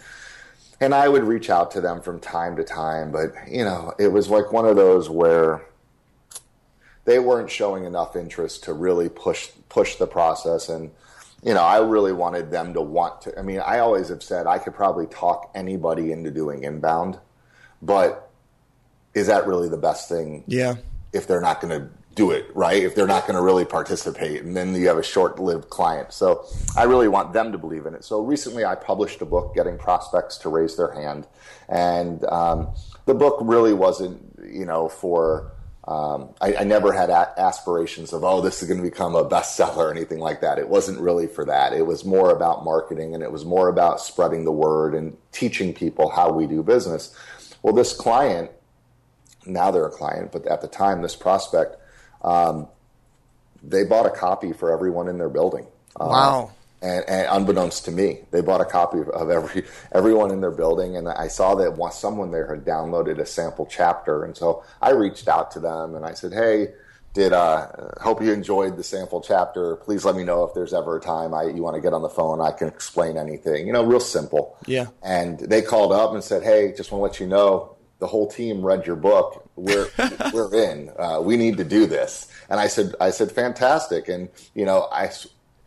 And 0.82 0.94
I 0.94 1.10
would 1.10 1.24
reach 1.24 1.50
out 1.50 1.72
to 1.72 1.82
them 1.82 2.01
from 2.01 2.20
time 2.20 2.56
to 2.56 2.63
time, 2.63 3.12
but, 3.12 3.34
you 3.50 3.65
know, 3.65 3.94
it 4.00 4.08
was 4.08 4.29
like 4.29 4.51
one 4.53 4.65
of 4.65 4.75
those 4.75 5.10
where, 5.10 5.62
they 7.10 7.18
weren't 7.18 7.50
showing 7.50 7.86
enough 7.86 8.15
interest 8.15 8.65
to 8.65 8.74
really 8.74 9.10
push 9.10 9.50
push 9.68 9.96
the 9.96 10.06
process 10.06 10.70
and 10.70 10.91
you 11.44 11.56
know 11.56 11.63
i 11.63 11.79
really 11.79 12.13
wanted 12.13 12.51
them 12.51 12.72
to 12.72 12.82
want 12.82 13.20
to 13.22 13.38
i 13.39 13.41
mean 13.41 13.60
i 13.62 13.79
always 13.79 14.10
have 14.10 14.22
said 14.22 14.46
i 14.46 14.60
could 14.60 14.75
probably 14.75 15.08
talk 15.08 15.50
anybody 15.56 16.12
into 16.12 16.29
doing 16.29 16.63
inbound 16.63 17.18
but 17.82 18.29
is 19.15 19.25
that 19.25 19.48
really 19.48 19.68
the 19.68 19.77
best 19.77 20.08
thing 20.08 20.44
yeah 20.46 20.75
if 21.12 21.25
they're 21.25 21.41
not 21.41 21.60
going 21.60 21.82
to 21.82 21.89
do 22.20 22.32
it 22.32 22.46
right 22.54 22.84
if 22.84 22.96
they're 22.96 23.08
not 23.08 23.26
going 23.26 23.36
to 23.36 23.42
really 23.42 23.64
participate 23.64 24.42
and 24.42 24.56
then 24.58 24.76
you 24.76 24.88
have 24.90 24.98
a 24.98 25.04
short-lived 25.04 25.70
client 25.70 26.12
so 26.12 26.46
i 26.76 26.84
really 26.84 27.08
want 27.08 27.32
them 27.32 27.50
to 27.54 27.58
believe 27.58 27.86
in 27.86 27.94
it 27.94 28.04
so 28.04 28.20
recently 28.20 28.66
i 28.66 28.76
published 28.76 29.22
a 29.22 29.26
book 29.26 29.56
getting 29.56 29.78
prospects 29.78 30.38
to 30.38 30.50
raise 30.50 30.76
their 30.76 30.92
hand 30.92 31.26
and 31.70 32.26
um, 32.26 32.68
the 33.06 33.14
book 33.14 33.38
really 33.42 33.74
wasn't 33.74 34.20
you 34.44 34.66
know 34.66 34.90
for 34.90 35.54
um, 35.88 36.36
I, 36.42 36.56
I, 36.58 36.64
never 36.66 36.92
had 36.92 37.10
a- 37.10 37.34
aspirations 37.40 38.14
of, 38.14 38.24
oh, 38.24 38.42
this 38.42 38.62
is 38.62 38.68
going 38.68 38.78
to 38.78 38.88
become 38.88 39.16
a 39.16 39.28
bestseller 39.28 39.78
or 39.78 39.92
anything 39.92 40.20
like 40.20 40.42
that. 40.42 40.60
It 40.60 40.70
wasn't 40.70 41.00
really 41.00 41.26
for 41.26 41.44
that. 41.46 41.74
It 41.74 41.88
was 41.88 42.06
more 42.06 42.30
about 42.30 42.64
marketing 42.64 43.16
and 43.16 43.24
it 43.24 43.32
was 43.32 43.44
more 43.44 43.70
about 43.70 44.00
spreading 44.00 44.46
the 44.46 44.52
word 44.52 44.94
and 44.94 45.18
teaching 45.32 45.74
people 45.74 46.10
how 46.10 46.32
we 46.32 46.46
do 46.46 46.62
business. 46.62 47.18
Well, 47.64 47.74
this 47.74 47.92
client, 47.92 48.52
now 49.48 49.72
they're 49.72 49.88
a 49.88 49.90
client, 49.90 50.32
but 50.32 50.46
at 50.46 50.62
the 50.62 50.68
time, 50.68 51.02
this 51.02 51.16
prospect, 51.16 51.78
um, 52.22 52.68
they 53.64 53.84
bought 53.84 54.06
a 54.06 54.10
copy 54.10 54.54
for 54.54 54.72
everyone 54.72 55.08
in 55.08 55.18
their 55.18 55.30
building. 55.30 55.68
Wow. 56.00 56.52
Uh, 56.52 56.56
and, 56.82 57.10
and, 57.10 57.28
unbeknownst 57.30 57.84
to 57.86 57.92
me, 57.92 58.20
they 58.32 58.40
bought 58.40 58.62
a 58.62 58.66
copy 58.66 59.00
of 59.00 59.30
every 59.30 59.66
everyone 59.92 60.32
in 60.32 60.40
their 60.40 60.52
building, 60.52 60.96
and 60.96 61.10
I 61.10 61.28
saw 61.28 61.56
that 61.56 61.78
someone 61.94 62.32
there 62.32 62.48
had 62.48 62.64
downloaded 62.64 63.20
a 63.20 63.26
sample 63.26 63.66
chapter, 63.66 64.24
and 64.24 64.36
so 64.36 64.64
I 64.82 64.92
reached 64.92 65.28
out 65.28 65.52
to 65.52 65.60
them 65.60 65.96
and 65.96 66.06
I 66.06 66.14
said, 66.14 66.32
"Hey, 66.32 66.70
did 67.14 67.34
uh, 67.34 67.68
hope 68.02 68.22
you 68.22 68.32
enjoyed 68.32 68.78
the 68.78 68.84
sample 68.84 69.20
chapter. 69.20 69.76
Please 69.78 70.06
let 70.06 70.16
me 70.16 70.24
know 70.24 70.44
if 70.44 70.54
there's 70.54 70.74
ever 70.74 70.98
a 70.98 71.02
time 71.02 71.34
I, 71.34 71.44
you 71.44 71.64
want 71.64 71.76
to 71.76 71.82
get 71.82 71.92
on 71.92 72.02
the 72.02 72.10
phone. 72.10 72.40
I 72.40 72.52
can 72.52 72.68
explain 72.68 73.18
anything. 73.18 73.66
You 73.66 73.74
know, 73.74 73.84
real 73.84 74.00
simple. 74.00 74.58
Yeah. 74.68 74.88
And 75.02 75.40
they 75.40 75.62
called 75.62 75.92
up 75.92 76.14
and 76.14 76.24
said, 76.24 76.44
"Hey, 76.44 76.74
just 76.76 76.92
want 76.92 77.00
to 77.02 77.04
let 77.04 77.20
you 77.20 77.28
know." 77.28 77.76
The 78.00 78.08
whole 78.08 78.27
team 78.29 78.62
read 78.65 78.86
your 78.86 78.96
book. 78.96 79.50
We're 79.56 79.88
we're 80.34 80.53
in. 80.56 80.91
Uh, 80.98 81.22
we 81.22 81.38
need 81.38 81.58
to 81.58 81.63
do 81.63 81.86
this. 81.86 82.27
And 82.50 82.60
I 82.60 82.68
said, 82.68 82.96
I 83.00 83.12
said, 83.12 83.32
fantastic. 83.32 84.08
And 84.08 84.29
you 84.56 84.65
know, 84.65 84.88
I 84.91 85.12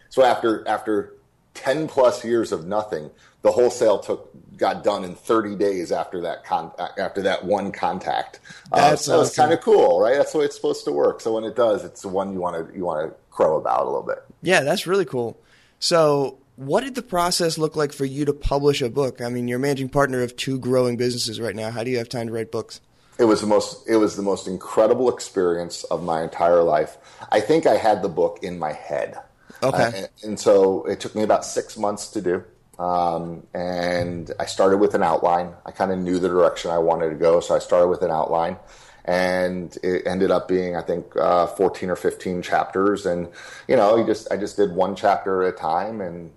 so 0.09 0.23
after 0.25 0.67
after 0.67 1.15
ten 1.55 1.89
plus 1.89 2.25
years 2.25 2.51
of 2.53 2.67
nothing, 2.67 3.11
the 3.43 3.53
wholesale 3.53 3.99
took 3.99 4.31
got 4.57 4.85
done 4.85 5.03
in 5.03 5.15
30 5.15 5.57
days 5.57 5.91
after 5.91 6.21
that 6.21 6.45
con- 6.45 6.71
after 6.99 7.23
that 7.23 7.45
one 7.45 7.73
contact. 7.73 8.39
Uh, 8.71 8.91
That's 8.91 9.05
so 9.05 9.21
awesome. 9.21 9.43
kind 9.45 9.53
of 9.53 9.61
cool, 9.61 10.01
right? 10.01 10.17
That's 10.17 10.31
the 10.33 10.39
way 10.39 10.45
it's 10.45 10.55
supposed 10.55 10.85
to 10.85 10.93
work. 10.93 11.21
So 11.21 11.35
when 11.35 11.43
it 11.45 11.57
does, 11.57 11.85
it's 11.85 12.03
the 12.03 12.09
one 12.09 12.33
you 12.33 12.39
want 12.41 12.69
to 12.69 12.77
you 12.77 12.85
want 12.85 13.09
to 13.11 13.17
crow 13.31 13.57
about 13.57 13.83
a 13.83 13.85
little 13.87 14.03
bit. 14.03 14.19
Yeah, 14.43 14.61
that's 14.61 14.87
really 14.87 15.05
cool. 15.05 15.39
So 15.81 16.39
what 16.57 16.83
did 16.83 16.95
the 16.95 17.03
process 17.03 17.59
look 17.59 17.77
like 17.77 17.93
for 17.93 18.05
you 18.05 18.25
to 18.25 18.33
publish 18.33 18.83
a 18.83 18.91
book? 18.91 19.21
I 19.21 19.29
mean, 19.29 19.49
you're 19.49 19.59
managing 19.59 19.89
partner 19.89 20.23
of 20.23 20.37
two 20.37 20.59
growing 20.59 20.97
businesses 20.97 21.41
right 21.41 21.57
now. 21.57 21.71
How 21.71 21.83
do 21.85 21.91
you 21.91 21.99
have 21.99 22.09
time 22.09 22.27
to 22.27 22.33
write 22.33 22.53
books? 22.53 22.81
It 23.19 23.25
was 23.25 23.41
the 23.41 23.47
most 23.47 23.89
it 23.89 23.97
was 23.97 24.17
the 24.17 24.23
most 24.23 24.49
incredible 24.49 25.13
experience 25.13 25.85
of 25.85 26.03
my 26.03 26.23
entire 26.23 26.63
life. 26.63 26.97
I 27.31 27.41
think 27.41 27.67
I 27.67 27.77
had 27.77 28.03
the 28.03 28.09
book 28.09 28.41
in 28.43 28.59
my 28.59 28.73
head. 28.73 29.19
Okay. 29.63 29.83
Uh, 29.83 29.93
and, 29.95 30.09
and, 30.25 30.41
so 30.41 30.85
it 30.85 30.99
took 30.99 31.15
me 31.15 31.23
about 31.23 31.45
six 31.45 31.77
months 31.77 32.09
to 32.09 32.21
do. 32.21 32.45
Um, 32.79 33.47
and 33.55 34.31
I 34.41 34.47
started 34.47 34.79
with 34.79 34.95
an 34.95 35.03
outline. 35.03 35.53
I 35.65 35.71
kind 35.71 35.93
of 35.93 35.99
knew 35.99 36.19
the 36.19 36.29
direction 36.29 36.71
I 36.71 36.79
wanted 36.79 37.11
to 37.11 37.17
go, 37.17 37.39
so 37.41 37.55
I 37.55 37.61
started 37.61 37.89
with 37.89 38.03
an 38.03 38.11
outline. 38.11 38.57
And 39.05 39.77
it 39.83 40.07
ended 40.07 40.31
up 40.31 40.49
being, 40.49 40.75
I 40.75 40.81
think, 40.81 41.15
uh, 41.17 41.47
14 41.49 41.91
or 41.91 41.97
15 41.97 42.43
chapters. 42.43 43.05
And, 43.05 43.29
you 43.69 43.77
know, 43.77 43.97
you 43.97 44.07
just, 44.07 44.33
I 44.33 44.37
just 44.37 44.57
did 44.57 44.73
one 44.73 44.97
chapter 44.97 45.43
at 45.43 45.55
a 45.55 45.57
time. 45.57 46.01
And 46.01 46.33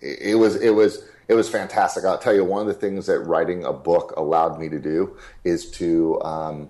it, 0.00 0.36
was, 0.36 0.56
it 0.56 0.70
was, 0.70 1.04
it 1.28 1.34
was 1.34 1.48
fantastic. 1.48 2.04
I'll 2.04 2.18
tell 2.18 2.34
you, 2.34 2.44
one 2.44 2.62
of 2.62 2.66
the 2.66 2.74
things 2.74 3.06
that 3.06 3.20
writing 3.20 3.64
a 3.64 3.72
book 3.72 4.14
allowed 4.16 4.58
me 4.58 4.68
to 4.68 4.78
do 4.78 5.16
is 5.44 5.70
to, 5.72 6.20
um, 6.22 6.68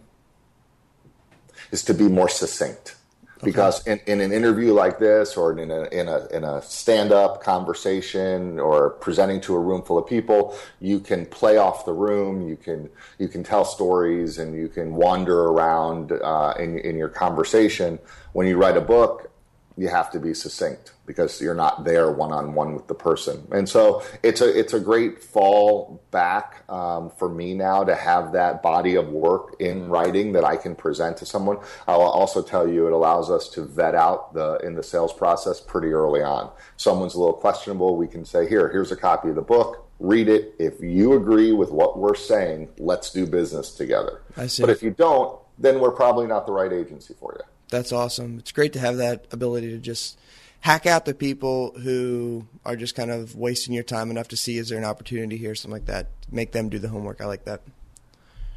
is 1.70 1.82
to 1.84 1.94
be 1.94 2.08
more 2.08 2.28
succinct. 2.28 2.96
Because 3.42 3.87
in, 3.87 4.00
in 4.06 4.20
an 4.20 4.32
interview 4.32 4.72
like 4.75 4.99
this 4.99 5.37
or 5.37 5.58
in 5.58 5.70
a 5.70 5.84
in 5.84 6.08
a 6.08 6.26
in 6.26 6.44
a 6.44 6.60
stand-up 6.60 7.42
conversation 7.42 8.58
or 8.58 8.90
presenting 8.90 9.40
to 9.42 9.54
a 9.54 9.58
room 9.58 9.82
full 9.82 9.96
of 9.96 10.06
people 10.06 10.54
you 10.78 11.00
can 11.00 11.25
play 11.25 11.56
off 11.56 11.87
the 11.87 11.92
room 11.92 12.46
you 12.46 12.56
can 12.56 12.90
you 13.18 13.28
can 13.28 13.42
tell 13.42 13.64
stories 13.64 14.38
and 14.38 14.54
you 14.54 14.68
can 14.68 14.94
wander 14.94 15.46
around 15.46 16.12
uh, 16.12 16.52
in 16.58 16.78
in 16.80 16.99
your 16.99 17.08
conversation. 17.08 17.99
When 18.34 18.46
you 18.46 18.58
write 18.58 18.76
a 18.76 18.82
book 18.82 19.30
you 19.76 19.88
have 19.88 20.10
to 20.10 20.20
be 20.20 20.34
succinct 20.34 20.92
because 21.06 21.40
you're 21.40 21.54
not 21.54 21.84
there 21.84 22.10
one 22.10 22.32
on 22.32 22.54
one 22.54 22.74
with 22.74 22.86
the 22.86 22.94
person. 22.94 23.46
And 23.50 23.68
so 23.68 24.02
it's 24.22 24.40
a 24.40 24.58
it's 24.58 24.74
a 24.74 24.80
great 24.80 25.22
fall 25.22 26.02
back 26.10 26.68
um, 26.70 27.10
for 27.10 27.28
me 27.28 27.54
now 27.54 27.84
to 27.84 27.94
have 27.94 28.32
that 28.32 28.62
body 28.62 28.94
of 28.94 29.08
work 29.08 29.56
in 29.58 29.88
writing 29.88 30.32
that 30.32 30.44
I 30.44 30.56
can 30.56 30.74
present 30.74 31.16
to 31.18 31.26
someone. 31.26 31.58
I'll 31.88 32.02
also 32.02 32.42
tell 32.42 32.68
you 32.68 32.86
it 32.86 32.92
allows 32.92 33.30
us 33.30 33.48
to 33.50 33.62
vet 33.62 33.94
out 33.94 34.34
the 34.34 34.58
in 34.58 34.74
the 34.74 34.82
sales 34.82 35.12
process 35.12 35.60
pretty 35.60 35.88
early 35.88 36.22
on. 36.22 36.50
Someone's 36.76 37.14
a 37.14 37.18
little 37.18 37.34
questionable, 37.34 37.96
we 37.96 38.06
can 38.06 38.24
say 38.24 38.48
here 38.48 38.68
here's 38.68 38.92
a 38.92 38.96
copy 38.96 39.30
of 39.30 39.34
the 39.34 39.42
book. 39.42 39.86
Read 39.98 40.28
it. 40.28 40.54
If 40.58 40.80
you 40.80 41.12
agree 41.12 41.52
with 41.52 41.70
what 41.70 41.98
we're 41.98 42.14
saying, 42.14 42.70
let's 42.78 43.12
do 43.12 43.26
business 43.26 43.72
together. 43.72 44.22
I 44.36 44.46
see. 44.46 44.62
But 44.62 44.70
if 44.70 44.82
you 44.82 44.90
don't, 44.90 45.38
then 45.58 45.78
we're 45.78 45.90
probably 45.90 46.26
not 46.26 46.46
the 46.46 46.52
right 46.52 46.72
agency 46.72 47.14
for 47.18 47.36
you. 47.38 47.50
That's 47.70 47.92
awesome. 47.92 48.38
It's 48.38 48.52
great 48.52 48.72
to 48.74 48.80
have 48.80 48.96
that 48.98 49.26
ability 49.32 49.70
to 49.70 49.78
just 49.78 50.18
hack 50.60 50.86
out 50.86 51.04
the 51.04 51.14
people 51.14 51.72
who 51.80 52.46
are 52.64 52.76
just 52.76 52.94
kind 52.94 53.10
of 53.10 53.34
wasting 53.34 53.72
your 53.74 53.84
time 53.84 54.10
enough 54.10 54.28
to 54.28 54.36
see 54.36 54.58
is 54.58 54.68
there 54.68 54.78
an 54.78 54.84
opportunity 54.84 55.36
here, 55.36 55.54
something 55.54 55.72
like 55.72 55.86
that. 55.86 56.08
Make 56.30 56.52
them 56.52 56.68
do 56.68 56.78
the 56.78 56.88
homework. 56.88 57.20
I 57.20 57.26
like 57.26 57.44
that. 57.44 57.62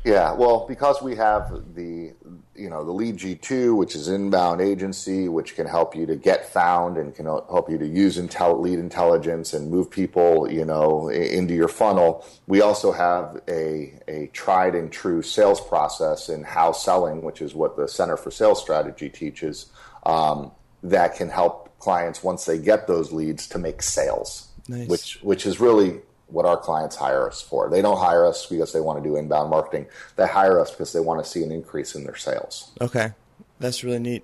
Yeah, 0.04 0.34
well, 0.34 0.66
because 0.68 1.02
we 1.02 1.16
have 1.16 1.76
the 1.76 2.14
you 2.56 2.70
know 2.70 2.84
the 2.84 2.92
Lead 2.92 3.18
G2, 3.18 3.76
which 3.76 3.96
is 3.96 4.10
inbound 4.10 4.60
agency, 4.60 5.30
which 5.30 5.56
can 5.56 5.66
help 5.66 5.96
you 5.96 6.06
to 6.06 6.18
get 6.18 6.46
found 6.52 6.98
and 6.98 7.16
can 7.16 7.26
help 7.26 7.70
you 7.70 7.78
to 7.78 7.88
use 7.88 8.18
intel, 8.18 8.60
lead 8.60 8.80
intelligence 8.80 9.54
and 9.54 9.72
move 9.72 9.90
people 9.90 10.52
you 10.52 10.66
know 10.66 11.08
into 11.08 11.54
your 11.54 11.70
funnel. 11.70 12.26
We 12.48 12.62
also 12.62 12.92
have 12.92 13.42
a 13.48 13.98
a 14.10 14.30
tried 14.34 14.76
and 14.76 14.92
true 14.92 15.22
sales 15.22 15.62
process 15.62 16.28
in 16.28 16.44
how 16.44 16.74
selling, 16.74 17.22
which 17.22 17.42
is 17.42 17.56
what 17.56 17.78
the 17.78 17.88
Center 17.88 18.18
for 18.18 18.30
Sales 18.30 18.62
Strategy 18.62 19.10
teaches, 19.10 19.68
um, 20.06 20.52
that 20.84 21.16
can 21.16 21.30
help 21.30 21.80
clients 21.80 22.22
once 22.22 22.44
they 22.44 22.58
get 22.58 22.88
those 22.88 23.14
leads 23.14 23.48
to 23.48 23.58
make 23.58 23.82
sales, 23.82 24.50
nice. 24.68 24.90
which 24.90 25.20
which 25.22 25.46
is 25.46 25.62
really 25.62 26.02
what 26.34 26.46
our 26.46 26.58
clients 26.58 26.96
hire 26.96 27.28
us 27.28 27.42
for. 27.42 27.70
They 27.70 27.82
don't 27.82 28.00
hire 28.00 28.26
us 28.26 28.48
because 28.48 28.74
they 28.74 28.82
want 28.82 29.02
to 29.02 29.08
do 29.08 29.16
inbound 29.16 29.52
marketing. 29.52 29.86
They 30.16 30.28
hire 30.28 30.60
us 30.60 30.72
because 30.72 30.92
they 30.92 31.00
want 31.00 31.24
to 31.24 31.30
see 31.30 31.44
an 31.44 31.52
increase 31.52 31.94
in 31.96 32.04
their 32.04 32.16
sales. 32.16 32.72
Okay. 32.82 33.14
That's 33.60 33.84
really 33.84 34.00
neat. 34.00 34.24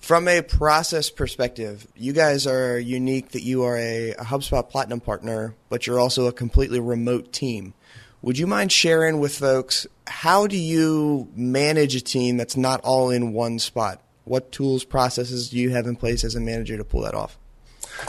From 0.00 0.26
a 0.26 0.42
process 0.42 1.10
perspective, 1.10 1.86
you 1.94 2.12
guys 2.12 2.46
are 2.46 2.78
unique 2.78 3.30
that 3.30 3.42
you 3.42 3.62
are 3.62 3.76
a, 3.76 4.12
a 4.12 4.24
HubSpot 4.24 4.68
Platinum 4.68 5.00
partner, 5.00 5.54
but 5.68 5.86
you're 5.86 6.00
also 6.00 6.26
a 6.26 6.32
completely 6.32 6.80
remote 6.80 7.32
team. 7.32 7.74
Would 8.22 8.38
you 8.38 8.46
mind 8.46 8.72
sharing 8.72 9.20
with 9.20 9.36
folks 9.38 9.86
how 10.06 10.46
do 10.46 10.56
you 10.56 11.28
manage 11.34 11.94
a 11.94 12.00
team 12.00 12.38
that's 12.38 12.56
not 12.56 12.80
all 12.82 13.10
in 13.10 13.32
one 13.34 13.58
spot? 13.58 14.02
What 14.24 14.50
tools, 14.50 14.84
processes 14.84 15.50
do 15.50 15.58
you 15.58 15.70
have 15.70 15.86
in 15.86 15.96
place 15.96 16.24
as 16.24 16.34
a 16.34 16.40
manager 16.40 16.78
to 16.78 16.84
pull 16.84 17.02
that 17.02 17.14
off? 17.14 17.38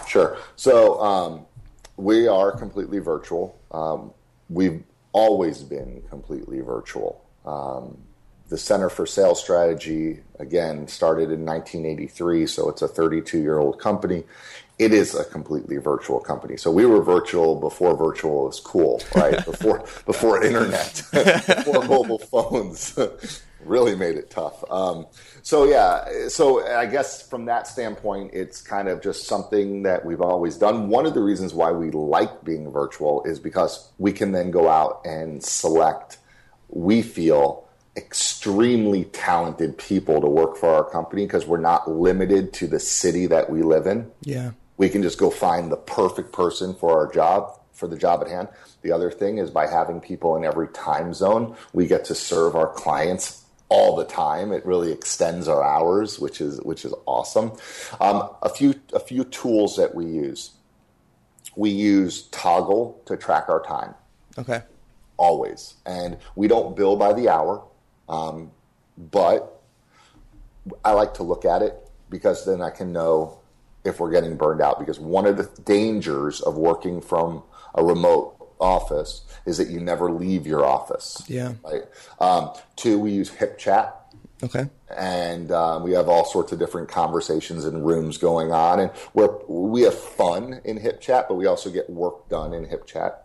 Sure. 0.07 0.37
So, 0.55 1.01
um, 1.01 1.45
we 1.97 2.27
are 2.27 2.51
completely 2.51 2.99
virtual. 2.99 3.59
Um, 3.71 4.11
we've 4.49 4.83
always 5.11 5.63
been 5.63 6.03
completely 6.09 6.61
virtual. 6.61 7.23
Um, 7.45 7.97
the 8.49 8.57
Center 8.57 8.89
for 8.89 9.05
Sales 9.05 9.41
Strategy, 9.41 10.19
again, 10.39 10.87
started 10.87 11.31
in 11.31 11.45
1983, 11.45 12.45
so 12.45 12.69
it's 12.69 12.81
a 12.81 12.87
32 12.87 13.39
year 13.39 13.57
old 13.57 13.79
company. 13.79 14.23
It 14.77 14.93
is 14.93 15.15
a 15.15 15.23
completely 15.23 15.77
virtual 15.77 16.19
company. 16.19 16.57
So 16.57 16.69
we 16.69 16.85
were 16.85 17.01
virtual 17.01 17.59
before 17.59 17.95
virtual 17.95 18.45
was 18.45 18.59
cool, 18.59 19.01
right? 19.15 19.43
before 19.45 19.79
before 20.05 20.43
internet, 20.43 21.01
before 21.13 21.83
mobile 21.85 22.19
phones. 22.19 22.99
Really 23.65 23.95
made 23.95 24.15
it 24.15 24.29
tough. 24.29 24.63
Um, 24.69 25.07
so 25.41 25.65
yeah, 25.65 26.27
so 26.27 26.65
I 26.65 26.85
guess 26.85 27.27
from 27.27 27.45
that 27.45 27.67
standpoint, 27.67 28.31
it's 28.33 28.61
kind 28.61 28.87
of 28.87 29.01
just 29.01 29.25
something 29.25 29.83
that 29.83 30.05
we've 30.05 30.21
always 30.21 30.57
done. 30.57 30.89
One 30.89 31.05
of 31.05 31.13
the 31.13 31.21
reasons 31.21 31.53
why 31.53 31.71
we 31.71 31.91
like 31.91 32.43
being 32.43 32.71
virtual 32.71 33.23
is 33.23 33.39
because 33.39 33.91
we 33.97 34.11
can 34.11 34.31
then 34.31 34.51
go 34.51 34.69
out 34.69 35.01
and 35.05 35.43
select. 35.43 36.17
We 36.69 37.01
feel 37.01 37.65
extremely 37.97 39.05
talented 39.05 39.77
people 39.77 40.19
to 40.21 40.27
work 40.27 40.57
for 40.57 40.69
our 40.69 40.83
company 40.83 41.25
because 41.25 41.45
we're 41.45 41.57
not 41.57 41.89
limited 41.89 42.53
to 42.53 42.67
the 42.67 42.79
city 42.79 43.25
that 43.27 43.49
we 43.49 43.61
live 43.61 43.87
in. 43.87 44.11
Yeah. 44.21 44.51
We 44.77 44.89
can 44.89 45.01
just 45.01 45.17
go 45.17 45.29
find 45.29 45.71
the 45.71 45.77
perfect 45.77 46.33
person 46.33 46.75
for 46.75 46.97
our 46.97 47.11
job, 47.11 47.57
for 47.71 47.87
the 47.87 47.97
job 47.97 48.21
at 48.21 48.27
hand. 48.27 48.49
The 48.81 48.91
other 48.91 49.09
thing 49.09 49.37
is 49.37 49.49
by 49.49 49.67
having 49.67 50.01
people 50.01 50.35
in 50.35 50.43
every 50.43 50.67
time 50.67 51.13
zone, 51.13 51.55
we 51.71 51.87
get 51.87 52.05
to 52.05 52.15
serve 52.15 52.55
our 52.55 52.67
clients 52.67 53.44
all 53.75 53.93
the 53.93 54.05
time. 54.05 54.53
It 54.53 54.65
really 54.65 54.93
extends 54.93 55.49
our 55.49 55.61
hours, 55.61 56.17
which 56.17 56.39
is 56.39 56.61
which 56.61 56.85
is 56.85 56.93
awesome. 57.05 57.51
Um, 57.99 58.29
a 58.41 58.49
few 58.49 58.75
a 58.93 59.01
few 59.01 59.25
tools 59.25 59.75
that 59.75 59.93
we 59.93 60.05
use. 60.05 60.51
We 61.57 61.71
use 61.71 62.29
Toggl 62.29 63.03
to 63.05 63.17
track 63.17 63.49
our 63.49 63.61
time. 63.61 63.93
Okay. 64.37 64.61
Always, 65.17 65.75
and 65.85 66.17
we 66.35 66.47
don't 66.47 66.75
bill 66.75 66.95
by 66.95 67.11
the 67.11 67.27
hour, 67.27 67.63
um, 68.07 68.51
but 68.97 69.61
I 70.83 70.91
like 70.91 71.13
to 71.15 71.23
look 71.23 71.43
at 71.43 71.61
it 71.61 71.75
because 72.09 72.45
then 72.45 72.61
I 72.61 72.69
can 72.69 72.93
know 72.93 73.39
if 73.83 73.99
we're 73.99 74.11
getting 74.11 74.37
burned 74.37 74.61
out. 74.61 74.79
Because 74.79 74.99
one 74.99 75.25
of 75.25 75.35
the 75.35 75.49
dangers 75.63 76.39
of 76.41 76.57
working 76.57 77.01
from 77.01 77.43
a 77.75 77.83
remote 77.83 78.34
office 78.59 79.21
is 79.45 79.57
that 79.57 79.69
you 79.69 79.79
never 79.79 80.11
leave 80.11 80.47
your 80.47 80.65
office. 80.65 81.23
Yeah. 81.27 81.53
Right. 81.63 81.83
Um, 82.19 82.51
two, 82.75 82.99
we 82.99 83.11
use 83.11 83.29
HipChat. 83.29 83.93
Okay. 84.43 84.65
And 84.95 85.51
um, 85.51 85.83
we 85.83 85.93
have 85.93 86.09
all 86.09 86.25
sorts 86.25 86.51
of 86.51 86.59
different 86.59 86.89
conversations 86.89 87.65
and 87.65 87.85
rooms 87.85 88.17
going 88.17 88.51
on, 88.51 88.79
and 88.79 88.91
we're 89.13 89.33
we 89.47 89.83
have 89.83 89.97
fun 89.97 90.61
in 90.65 90.77
HipChat, 90.77 91.27
but 91.27 91.35
we 91.35 91.45
also 91.45 91.71
get 91.71 91.89
work 91.89 92.27
done 92.29 92.53
in 92.53 92.65
HipChat, 92.65 93.15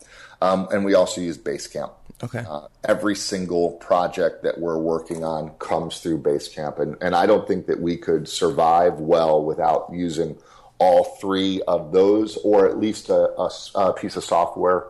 um, 0.41 0.69
and 0.73 0.85
we 0.85 0.95
also 0.95 1.21
use 1.21 1.37
Basecamp. 1.37 1.93
Okay. 2.23 2.45
Uh, 2.49 2.69
every 2.85 3.17
single 3.17 3.73
project 3.73 4.43
that 4.45 4.61
we're 4.61 4.79
working 4.79 5.25
on 5.25 5.51
comes 5.59 6.01
through 6.01 6.23
Basecamp, 6.23 6.79
and 6.79 6.97
and 7.01 7.15
I 7.15 7.27
don't 7.27 7.47
think 7.47 7.67
that 7.67 7.81
we 7.81 7.97
could 7.97 8.29
survive 8.29 9.01
well 9.01 9.45
without 9.45 9.91
using 9.93 10.39
all 10.79 11.05
three 11.21 11.61
of 11.69 11.93
those, 11.93 12.37
or 12.39 12.67
at 12.67 12.79
least 12.79 13.11
a, 13.11 13.31
a, 13.39 13.51
a 13.75 13.93
piece 13.93 14.17
of 14.17 14.25
software 14.25 14.87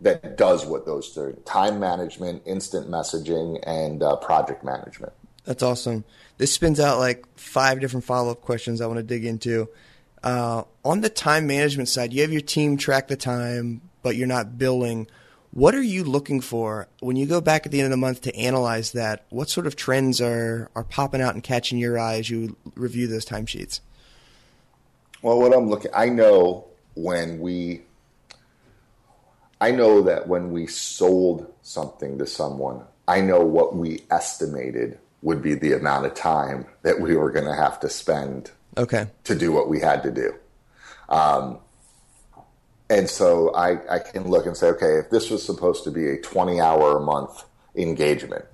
that 0.00 0.36
does 0.36 0.66
what 0.66 0.86
those 0.86 1.12
do: 1.12 1.40
time 1.44 1.80
management, 1.80 2.42
instant 2.46 2.88
messaging, 2.88 3.62
and 3.66 4.02
uh, 4.02 4.16
project 4.16 4.64
management. 4.64 5.12
That's 5.44 5.62
awesome. 5.62 6.04
This 6.38 6.52
spins 6.52 6.80
out 6.80 6.98
like 6.98 7.24
five 7.36 7.80
different 7.80 8.04
follow 8.04 8.32
up 8.32 8.42
questions 8.42 8.80
I 8.80 8.86
want 8.86 8.98
to 8.98 9.04
dig 9.04 9.24
into. 9.24 9.68
Uh, 10.22 10.64
on 10.84 11.02
the 11.02 11.08
time 11.08 11.46
management 11.46 11.88
side, 11.88 12.12
you 12.12 12.22
have 12.22 12.32
your 12.32 12.40
team 12.40 12.76
track 12.76 13.08
the 13.08 13.16
time, 13.16 13.80
but 14.02 14.16
you're 14.16 14.26
not 14.26 14.58
billing. 14.58 15.06
What 15.52 15.74
are 15.74 15.82
you 15.82 16.04
looking 16.04 16.40
for 16.40 16.88
when 17.00 17.16
you 17.16 17.24
go 17.26 17.40
back 17.40 17.64
at 17.64 17.72
the 17.72 17.78
end 17.78 17.86
of 17.86 17.90
the 17.92 17.96
month 17.96 18.22
to 18.22 18.36
analyze 18.36 18.92
that? 18.92 19.24
What 19.30 19.48
sort 19.48 19.66
of 19.66 19.76
trends 19.76 20.20
are, 20.20 20.70
are 20.74 20.84
popping 20.84 21.22
out 21.22 21.34
and 21.34 21.42
catching 21.42 21.78
your 21.78 21.98
eye 21.98 22.18
as 22.18 22.28
you 22.28 22.56
review 22.74 23.06
those 23.06 23.24
timesheets? 23.24 23.80
Well, 25.22 25.38
what 25.40 25.54
I'm 25.54 25.70
looking, 25.70 25.92
I 25.94 26.08
know 26.08 26.66
when 26.94 27.38
we, 27.38 27.82
I 29.60 29.70
know 29.70 30.02
that 30.02 30.28
when 30.28 30.52
we 30.52 30.66
sold 30.66 31.52
something 31.62 32.18
to 32.18 32.26
someone, 32.26 32.82
I 33.08 33.20
know 33.20 33.40
what 33.40 33.74
we 33.74 34.02
estimated 34.10 34.98
would 35.22 35.42
be 35.42 35.54
the 35.54 35.72
amount 35.72 36.06
of 36.06 36.14
time 36.14 36.66
that 36.82 37.00
we 37.00 37.16
were 37.16 37.30
going 37.30 37.46
to 37.46 37.54
have 37.54 37.80
to 37.80 37.88
spend 37.88 38.50
okay. 38.76 39.06
to 39.24 39.34
do 39.34 39.52
what 39.52 39.68
we 39.68 39.80
had 39.80 40.02
to 40.02 40.10
do. 40.10 40.34
Um, 41.08 41.58
and 42.88 43.08
so 43.08 43.52
I, 43.54 43.96
I 43.96 43.98
can 43.98 44.28
look 44.28 44.46
and 44.46 44.56
say, 44.56 44.68
okay, 44.68 44.98
if 44.98 45.10
this 45.10 45.30
was 45.30 45.44
supposed 45.44 45.84
to 45.84 45.90
be 45.90 46.08
a 46.08 46.20
20 46.20 46.60
hour 46.60 46.98
a 46.98 47.00
month 47.00 47.44
engagement, 47.74 48.44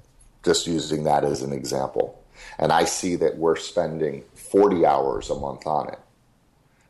just 0.45 0.67
using 0.67 1.05
that 1.05 1.25
as 1.25 1.43
an 1.43 1.53
example, 1.53 2.23
and 2.59 2.73
I 2.73 2.85
see 2.85 3.17
that 3.17 3.37
we're 3.37 3.57
spending 3.57 4.25
40 4.35 4.87
hours 4.87 5.31
a 5.31 5.35
month 5.35 5.67
on 5.67 5.89
it, 5.89 5.99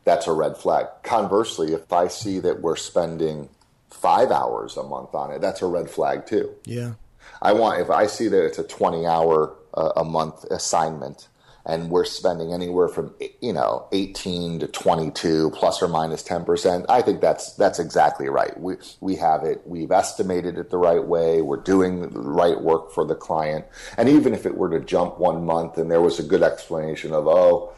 that's 0.05 0.27
a 0.27 0.33
red 0.33 0.57
flag. 0.57 0.87
Conversely, 1.03 1.73
if 1.73 1.93
I 1.93 2.09
see 2.09 2.41
that 2.41 2.61
we're 2.61 2.77
spending 2.77 3.49
five 3.93 4.31
hours 4.31 4.77
a 4.77 4.83
month 4.83 5.15
on 5.15 5.31
it, 5.31 5.41
that's 5.41 5.63
a 5.63 5.67
red 5.67 5.89
flag 5.91 6.27
too. 6.27 6.55
Yeah. 6.65 6.95
I 7.41 7.53
want, 7.53 7.81
if 7.81 7.91
I 7.91 8.07
see 8.07 8.29
that 8.29 8.45
it's 8.45 8.59
a 8.59 8.65
20 8.65 9.07
hour 9.07 9.57
uh, 9.75 9.93
a 9.97 10.05
month 10.05 10.45
assignment 10.45 11.29
and 11.65 11.91
we're 11.91 12.05
spending 12.05 12.53
anywhere 12.53 12.89
from, 12.89 13.15
you 13.41 13.53
know, 13.53 13.87
18 13.93 14.61
to 14.61 14.67
22 14.67 15.51
plus 15.55 15.81
or 15.81 15.89
minus 15.89 16.23
10%, 16.25 16.87
I 16.89 17.03
think 17.03 17.21
that's, 17.21 17.53
that's 17.55 17.79
exactly 17.79 18.29
right. 18.29 18.59
We, 18.59 18.75
we 19.01 19.17
have 19.17 19.45
it, 19.45 19.63
we've 19.65 19.93
estimated 19.93 20.59
it 20.59 20.71
the 20.71 20.79
right 20.79 21.05
way. 21.05 21.41
We're 21.41 21.63
doing 21.63 22.01
the 22.01 22.21
right 22.21 22.61
work 22.61 22.93
for 22.93 23.05
the 23.05 23.15
client. 23.15 23.65
And 23.97 24.09
even 24.09 24.35
if 24.35 24.45
it 24.45 24.57
were 24.57 24.71
to 24.71 24.85
jump 24.85 25.19
one 25.19 25.45
month 25.45 25.79
and 25.79 25.91
there 25.91 26.01
was 26.01 26.19
a 26.19 26.25
good 26.25 26.43
explanation 26.43 27.13
of, 27.13 27.29
oh, 27.29 27.73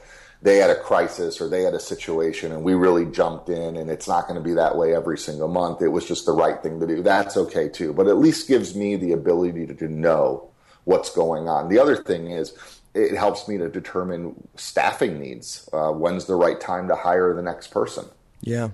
they 0.44 0.59
had 0.59 0.68
a 0.68 0.78
crisis 0.78 1.40
or 1.40 1.48
they 1.48 1.62
had 1.62 1.72
a 1.72 1.80
situation 1.80 2.52
and 2.52 2.62
we 2.62 2.74
really 2.74 3.07
jumped 3.07 3.48
in 3.48 3.78
and 3.78 3.90
it's 3.90 4.07
not 4.07 4.28
going 4.28 4.37
to 4.37 4.44
be 4.44 4.52
that 4.52 4.76
way 4.76 4.94
every 4.94 5.16
single 5.16 5.48
month. 5.48 5.80
It 5.80 5.88
was 5.88 6.07
just 6.07 6.26
the 6.26 6.33
right 6.33 6.62
thing 6.62 6.78
to 6.80 6.87
do. 6.87 7.02
That's 7.02 7.38
okay 7.38 7.70
too. 7.70 7.94
But 7.94 8.09
at 8.09 8.18
least 8.18 8.46
gives 8.46 8.74
me 8.74 8.96
the 8.96 9.12
ability 9.12 9.66
to, 9.68 9.74
to 9.74 9.88
know 9.88 10.50
what's 10.85 11.11
going 11.14 11.48
on. 11.48 11.70
The 11.70 11.78
other 11.78 11.96
thing 11.96 12.30
is 12.30 12.52
it 12.92 13.16
helps 13.16 13.48
me 13.48 13.57
to 13.57 13.70
determine 13.70 14.46
staffing 14.54 15.18
needs. 15.18 15.66
Uh, 15.72 15.92
when's 15.92 16.26
the 16.26 16.37
right 16.37 16.61
time 16.61 16.88
to 16.88 16.94
hire 16.94 17.35
the 17.35 17.42
next 17.42 17.68
person? 17.68 18.04
Yeah. 18.42 18.68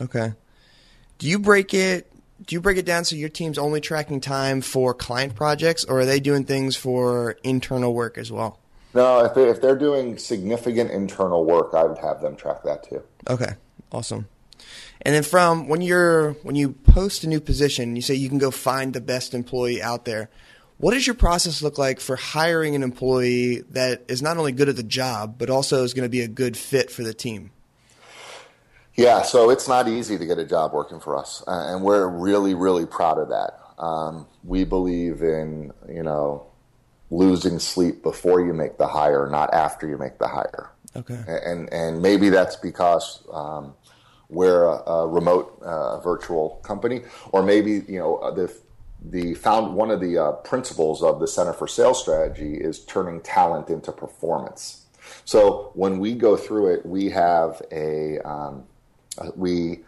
Okay. 0.00 0.32
Do 1.18 1.28
you 1.28 1.38
break 1.38 1.74
it? 1.74 2.10
Do 2.46 2.56
you 2.56 2.62
break 2.62 2.78
it 2.78 2.86
down 2.86 3.04
so 3.04 3.14
your 3.14 3.28
team's 3.28 3.58
only 3.58 3.82
tracking 3.82 4.22
time 4.22 4.62
for 4.62 4.94
client 4.94 5.34
projects, 5.34 5.84
or 5.84 6.00
are 6.00 6.06
they 6.06 6.18
doing 6.18 6.44
things 6.44 6.76
for 6.76 7.36
internal 7.44 7.94
work 7.94 8.16
as 8.16 8.32
well? 8.32 8.58
No, 8.94 9.24
if, 9.24 9.34
they, 9.34 9.48
if 9.48 9.60
they're 9.60 9.76
doing 9.76 10.18
significant 10.18 10.92
internal 10.92 11.44
work, 11.44 11.74
I 11.74 11.84
would 11.84 11.98
have 11.98 12.20
them 12.20 12.36
track 12.36 12.62
that 12.64 12.88
too. 12.88 13.02
Okay, 13.28 13.54
awesome. 13.90 14.28
And 15.02 15.14
then 15.14 15.22
from 15.22 15.68
when 15.68 15.82
you're 15.82 16.32
when 16.44 16.54
you 16.54 16.72
post 16.72 17.24
a 17.24 17.28
new 17.28 17.40
position, 17.40 17.96
you 17.96 18.02
say 18.02 18.14
you 18.14 18.28
can 18.28 18.38
go 18.38 18.50
find 18.50 18.94
the 18.94 19.00
best 19.00 19.34
employee 19.34 19.82
out 19.82 20.04
there. 20.04 20.30
What 20.78 20.94
does 20.94 21.06
your 21.06 21.14
process 21.14 21.62
look 21.62 21.78
like 21.78 22.00
for 22.00 22.16
hiring 22.16 22.74
an 22.74 22.82
employee 22.82 23.62
that 23.70 24.04
is 24.08 24.22
not 24.22 24.38
only 24.38 24.52
good 24.52 24.68
at 24.68 24.76
the 24.76 24.82
job, 24.82 25.36
but 25.38 25.50
also 25.50 25.84
is 25.84 25.94
going 25.94 26.04
to 26.04 26.10
be 26.10 26.20
a 26.20 26.28
good 26.28 26.56
fit 26.56 26.90
for 26.90 27.02
the 27.02 27.14
team? 27.14 27.50
Yeah, 28.96 29.22
so 29.22 29.50
it's 29.50 29.68
not 29.68 29.88
easy 29.88 30.18
to 30.18 30.26
get 30.26 30.38
a 30.38 30.44
job 30.44 30.72
working 30.72 31.00
for 31.00 31.16
us, 31.16 31.42
uh, 31.48 31.74
and 31.74 31.82
we're 31.82 32.06
really, 32.06 32.54
really 32.54 32.86
proud 32.86 33.18
of 33.18 33.28
that. 33.28 33.58
Um, 33.76 34.26
we 34.44 34.64
believe 34.64 35.22
in 35.22 35.72
you 35.88 36.02
know 36.02 36.46
losing 37.10 37.58
sleep 37.58 38.02
before 38.02 38.44
you 38.44 38.52
make 38.52 38.78
the 38.78 38.86
hire, 38.86 39.28
not 39.30 39.52
after 39.54 39.88
you 39.88 39.98
make 39.98 40.18
the 40.18 40.28
hire. 40.28 40.70
Okay. 40.96 41.18
And 41.26 41.72
and 41.72 42.00
maybe 42.00 42.28
that's 42.28 42.56
because 42.56 43.24
um, 43.32 43.74
we're 44.28 44.64
a, 44.64 44.90
a 44.90 45.08
remote 45.08 45.60
uh, 45.62 45.98
virtual 46.00 46.60
company, 46.62 47.02
or 47.32 47.42
maybe 47.42 47.82
you 47.88 47.98
know 47.98 48.32
the 48.34 48.52
the 49.02 49.34
found 49.34 49.74
one 49.74 49.90
of 49.90 50.00
the 50.00 50.16
uh, 50.18 50.32
principles 50.32 51.02
of 51.02 51.20
the 51.20 51.26
Center 51.26 51.52
for 51.52 51.66
Sales 51.66 52.00
Strategy 52.00 52.54
is 52.54 52.84
turning 52.84 53.20
talent 53.20 53.68
into 53.70 53.92
performance. 53.92 54.86
So 55.24 55.72
when 55.74 55.98
we 55.98 56.14
go 56.14 56.36
through 56.36 56.74
it, 56.74 56.86
we 56.86 57.10
have 57.10 57.60
a 57.72 58.18
um, 58.20 58.64
we 59.34 59.80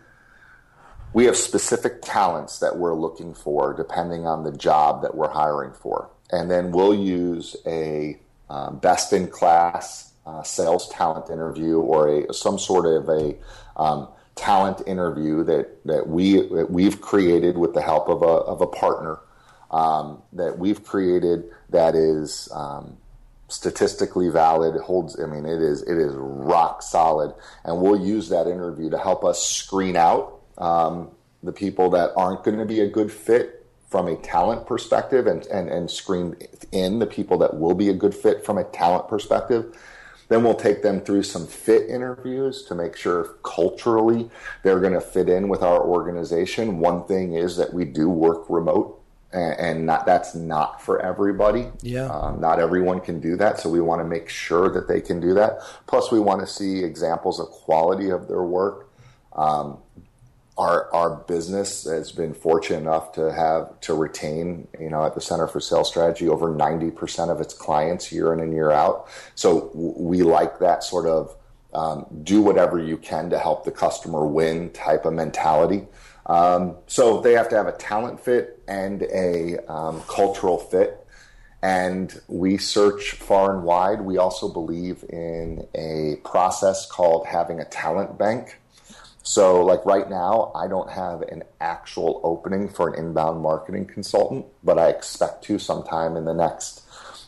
we 1.12 1.24
have 1.24 1.37
specific 1.37 2.02
talents 2.02 2.59
that 2.59 2.76
we're 2.76 2.94
looking 2.94 3.33
for 3.33 3.72
depending 3.72 4.26
on 4.26 4.42
the 4.42 4.52
job 4.52 5.02
that 5.02 5.14
we're 5.14 5.31
hiring 5.31 5.72
for 5.72 6.11
and 6.32 6.50
then 6.50 6.72
we'll 6.72 6.94
use 6.94 7.56
a 7.66 8.18
um, 8.48 8.78
best 8.78 9.12
in 9.12 9.28
class 9.28 10.12
uh, 10.26 10.42
sales 10.42 10.88
talent 10.88 11.30
interview 11.30 11.78
or 11.78 12.08
a 12.08 12.34
some 12.34 12.58
sort 12.58 12.86
of 12.86 13.08
a 13.08 13.34
um, 13.76 14.08
talent 14.34 14.82
interview 14.86 15.44
that 15.44 15.84
that 15.84 16.08
we 16.08 16.40
that 16.48 16.70
we've 16.70 17.00
created 17.00 17.56
with 17.56 17.74
the 17.74 17.82
help 17.82 18.08
of 18.08 18.22
a 18.22 18.26
of 18.26 18.60
a 18.60 18.66
partner 18.66 19.18
um, 19.70 20.22
that 20.32 20.58
we've 20.58 20.84
created 20.84 21.44
that 21.70 21.94
is 21.94 22.48
um, 22.52 22.96
statistically 23.48 24.28
valid 24.28 24.80
holds 24.80 25.18
I 25.20 25.26
mean 25.26 25.46
it 25.46 25.62
is 25.62 25.82
it 25.82 25.96
is 25.96 26.12
rock 26.14 26.82
solid. 26.82 27.34
And 27.64 27.80
we'll 27.80 28.04
use 28.04 28.28
that 28.28 28.46
interview 28.46 28.90
to 28.90 28.98
help 28.98 29.24
us 29.24 29.42
screen 29.42 29.96
out 29.96 30.40
um, 30.58 31.10
the 31.42 31.52
people 31.52 31.90
that 31.90 32.12
aren't 32.16 32.44
going 32.44 32.58
to 32.58 32.64
be 32.64 32.80
a 32.80 32.88
good 32.88 33.12
fit 33.12 33.65
from 33.88 34.09
a 34.09 34.16
talent 34.16 34.66
perspective 34.66 35.27
and, 35.27 35.46
and, 35.46 35.68
and 35.68 35.90
screen 35.90 36.37
in 36.72 36.99
the 36.99 37.07
people 37.07 37.38
that 37.38 37.59
will 37.59 37.75
be 37.75 37.88
a 37.88 37.94
good 37.94 38.14
fit 38.14 38.44
from 38.44 38.59
a 38.59 38.64
talent 38.64 39.09
perspective. 39.09 39.77
Then 40.29 40.42
we'll 40.42 40.55
take 40.55 40.83
them 40.83 41.01
through 41.01 41.22
some 41.22 41.46
fit 41.46 41.88
interviews 41.88 42.64
to 42.64 42.75
make 42.75 42.96
sure 42.96 43.37
culturally 43.44 44.29
they're 44.64 44.81
going 44.81 44.94
to 44.94 45.01
fit 45.01 45.29
in 45.29 45.49
with 45.49 45.62
our 45.62 45.81
organization. 45.81 46.81
One 46.81 47.05
thing 47.05 47.35
is 47.35 47.57
that 47.59 47.72
we 47.72 47.85
do 47.85 48.09
work 48.09 48.51
remote. 48.51 49.01
and, 49.33 49.61
and 49.61 49.87
not, 49.87 50.07
that's 50.07 50.35
not 50.35 50.83
for 50.83 51.01
everybody. 51.01 51.68
Yeah. 51.83 52.07
Um, 52.07 52.40
not 52.40 52.59
everyone 52.59 53.01
can 53.01 53.20
do 53.20 53.37
that, 53.37 53.61
so 53.61 53.68
we 53.68 53.81
want 53.81 54.01
to 54.01 54.05
make 54.05 54.29
sure 54.29 54.68
that 54.70 54.88
they 54.88 55.01
can 55.01 55.20
do 55.20 55.35
that. 55.35 55.61
Plus, 55.87 56.11
we 56.11 56.20
want 56.20 56.40
to 56.40 56.46
see 56.46 56.83
examples 56.83 57.38
of 57.38 57.49
quality 57.49 58.11
of 58.11 58.29
their 58.29 58.42
work. 58.42 58.90
Um, 59.35 59.79
our 60.59 60.92
our 60.95 61.16
business 61.16 61.85
has 61.85 62.12
been 62.12 62.33
fortunate 62.33 62.79
enough 62.79 63.12
to 63.12 63.33
have 63.33 63.79
to 63.81 63.95
retain, 63.95 64.69
you 64.81 64.88
know, 64.88 65.05
at 65.05 65.14
the 65.14 65.21
Center 65.21 65.47
for 65.47 65.61
Sales 65.61 65.88
Strategy, 65.88 66.29
over 66.29 66.55
ninety 66.55 66.90
percent 66.90 67.31
of 67.31 67.40
its 67.40 67.55
clients 67.55 68.11
year 68.11 68.33
in 68.33 68.40
and 68.40 68.53
year 68.53 68.71
out. 68.71 69.09
So 69.35 69.71
we 69.75 70.23
like 70.23 70.59
that 70.61 70.83
sort 70.83 71.07
of 71.07 71.37
um, 71.75 72.07
do 72.23 72.40
whatever 72.40 72.79
you 72.79 72.97
can 72.97 73.31
to 73.31 73.38
help 73.38 73.64
the 73.64 73.71
customer 73.71 74.25
win 74.27 74.71
type 74.71 75.05
of 75.05 75.12
mentality. 75.12 75.87
Um, 76.25 76.77
so 76.87 77.21
they 77.21 77.35
have 77.35 77.49
to 77.51 77.57
have 77.57 77.66
a 77.66 77.77
talent 77.77 78.21
fit 78.21 78.62
and 78.66 79.03
a 79.03 79.59
um, 79.71 80.03
cultural 80.09 80.59
fit. 80.59 81.07
And 81.62 82.19
we 82.29 82.59
search 82.59 83.12
far 83.12 83.55
and 83.55 83.64
wide. 83.64 84.01
We 84.01 84.19
also 84.19 84.49
believe 84.49 85.05
in 85.09 85.66
a 85.75 86.16
process 86.25 86.87
called 86.87 87.27
having 87.27 87.61
a 87.61 87.64
talent 87.64 88.19
bank. 88.19 88.59
So, 89.26 89.64
like 89.64 89.84
right 89.84 90.08
now, 90.08 90.52
I 90.54 90.68
don't 90.68 90.88
have 90.88 91.22
an 91.22 91.42
actual 91.60 92.20
opening 92.22 92.68
for 92.68 92.88
an 92.88 93.06
inbound 93.06 93.42
marketing 93.42 93.86
consultant, 93.86 94.46
but 94.62 94.78
I 94.78 94.88
expect 94.88 95.42
to 95.46 95.58
sometime 95.58 96.16
in 96.16 96.26
the 96.26 96.32
next, 96.32 96.82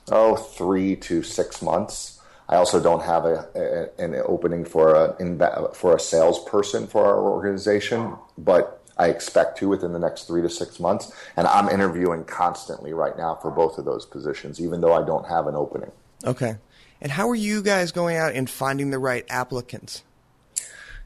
oh, 0.08 0.36
three 0.36 0.94
to 0.94 1.24
six 1.24 1.60
months. 1.60 2.20
I 2.48 2.54
also 2.54 2.80
don't 2.80 3.02
have 3.02 3.24
a, 3.24 3.90
a 3.98 4.04
an 4.04 4.14
opening 4.24 4.64
for 4.64 4.94
a 4.94 5.74
for 5.74 5.96
a 5.96 5.98
salesperson 5.98 6.86
for 6.86 7.04
our 7.04 7.20
organization, 7.20 8.14
but 8.38 8.80
I 8.96 9.08
expect 9.08 9.58
to 9.58 9.68
within 9.68 9.92
the 9.92 9.98
next 9.98 10.28
three 10.28 10.42
to 10.42 10.48
six 10.48 10.78
months. 10.78 11.12
And 11.36 11.48
I'm 11.48 11.68
interviewing 11.68 12.24
constantly 12.26 12.92
right 12.92 13.18
now 13.18 13.34
for 13.34 13.50
both 13.50 13.76
of 13.76 13.84
those 13.84 14.06
positions, 14.06 14.60
even 14.60 14.82
though 14.82 14.94
I 14.94 15.04
don't 15.04 15.26
have 15.26 15.48
an 15.48 15.56
opening. 15.56 15.90
Okay. 16.24 16.58
And 17.00 17.10
how 17.10 17.28
are 17.28 17.34
you 17.34 17.60
guys 17.60 17.90
going 17.90 18.16
out 18.16 18.34
and 18.34 18.48
finding 18.48 18.90
the 18.90 19.00
right 19.00 19.26
applicants? 19.28 20.04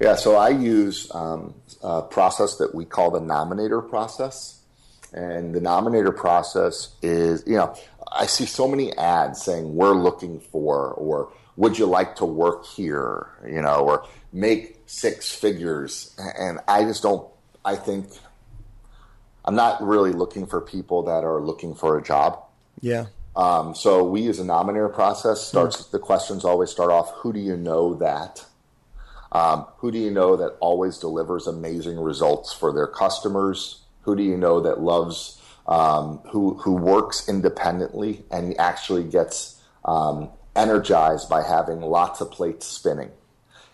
Yeah, 0.03 0.17
so 0.17 0.35
I 0.35 0.49
use 0.49 1.09
um, 1.15 1.55
a 1.81 2.03
process 2.03 2.57
that 2.57 2.75
we 2.75 2.85
call 2.85 3.13
the 3.13 3.21
nominator 3.21 3.89
process. 3.89 4.61
And 5.13 5.55
the 5.55 5.61
nominator 5.61 6.17
process 6.17 6.97
is, 7.03 7.45
you 7.47 7.57
know, 7.57 7.77
I 8.11 8.27
see 8.27 8.47
so 8.47 8.67
many 8.67 8.97
ads 8.97 9.43
saying 9.43 9.77
we're 9.77 9.95
looking 9.95 10.41
for, 10.41 10.91
or 10.95 11.33
would 11.57 11.79
you 11.79 11.87
like 11.87 12.17
to 12.17 12.25
work 12.25 12.67
here, 12.67 13.29
you 13.47 13.63
know, 13.63 13.77
or 13.77 14.05
make 14.33 14.81
six 14.87 15.31
figures. 15.31 16.17
And 16.19 16.59
I 16.67 16.83
just 16.83 17.05
don't, 17.05 17.29
I 17.65 17.77
think 17.77 18.09
I'm 19.45 19.55
not 19.55 19.87
really 19.87 20.13
looking 20.13 20.47
for 20.47 20.61
people 20.61 21.05
that 21.05 21.23
are 21.23 21.41
looking 21.41 21.77
for 21.77 21.97
a 21.97 22.03
job. 22.03 22.43
Yeah. 22.81 23.07
Um, 23.37 23.77
so 23.77 24.03
we 24.03 24.23
use 24.23 24.41
a 24.41 24.45
nominator 24.45 24.93
process. 24.93 25.47
Starts 25.47 25.77
mm. 25.77 25.91
the 25.93 26.01
questions 26.01 26.45
always 26.45 26.71
start 26.71 26.91
off, 26.91 27.13
who 27.19 27.33
do 27.33 27.39
you 27.39 27.57
know 27.57 27.95
that? 27.95 28.45
Um, 29.33 29.67
who 29.79 29.91
do 29.91 29.99
you 29.99 30.11
know 30.11 30.37
that 30.37 30.57
always 30.61 30.99
delivers 30.99 31.47
amazing 31.47 31.99
results 31.99 32.53
for 32.53 32.73
their 32.73 32.87
customers? 32.87 33.83
Who 34.03 34.15
do 34.15 34.23
you 34.23 34.37
know 34.37 34.61
that 34.61 34.81
loves 34.81 35.41
um, 35.67 36.19
who 36.31 36.55
who 36.55 36.75
works 36.75 37.29
independently 37.29 38.25
and 38.31 38.59
actually 38.61 39.05
gets 39.05 39.61
um, 39.85 40.29
energized 40.55 41.29
by 41.31 41.43
having 41.43 41.81
lots 41.81 42.21
of 42.21 42.31
plates 42.31 42.67
spinning? 42.67 43.11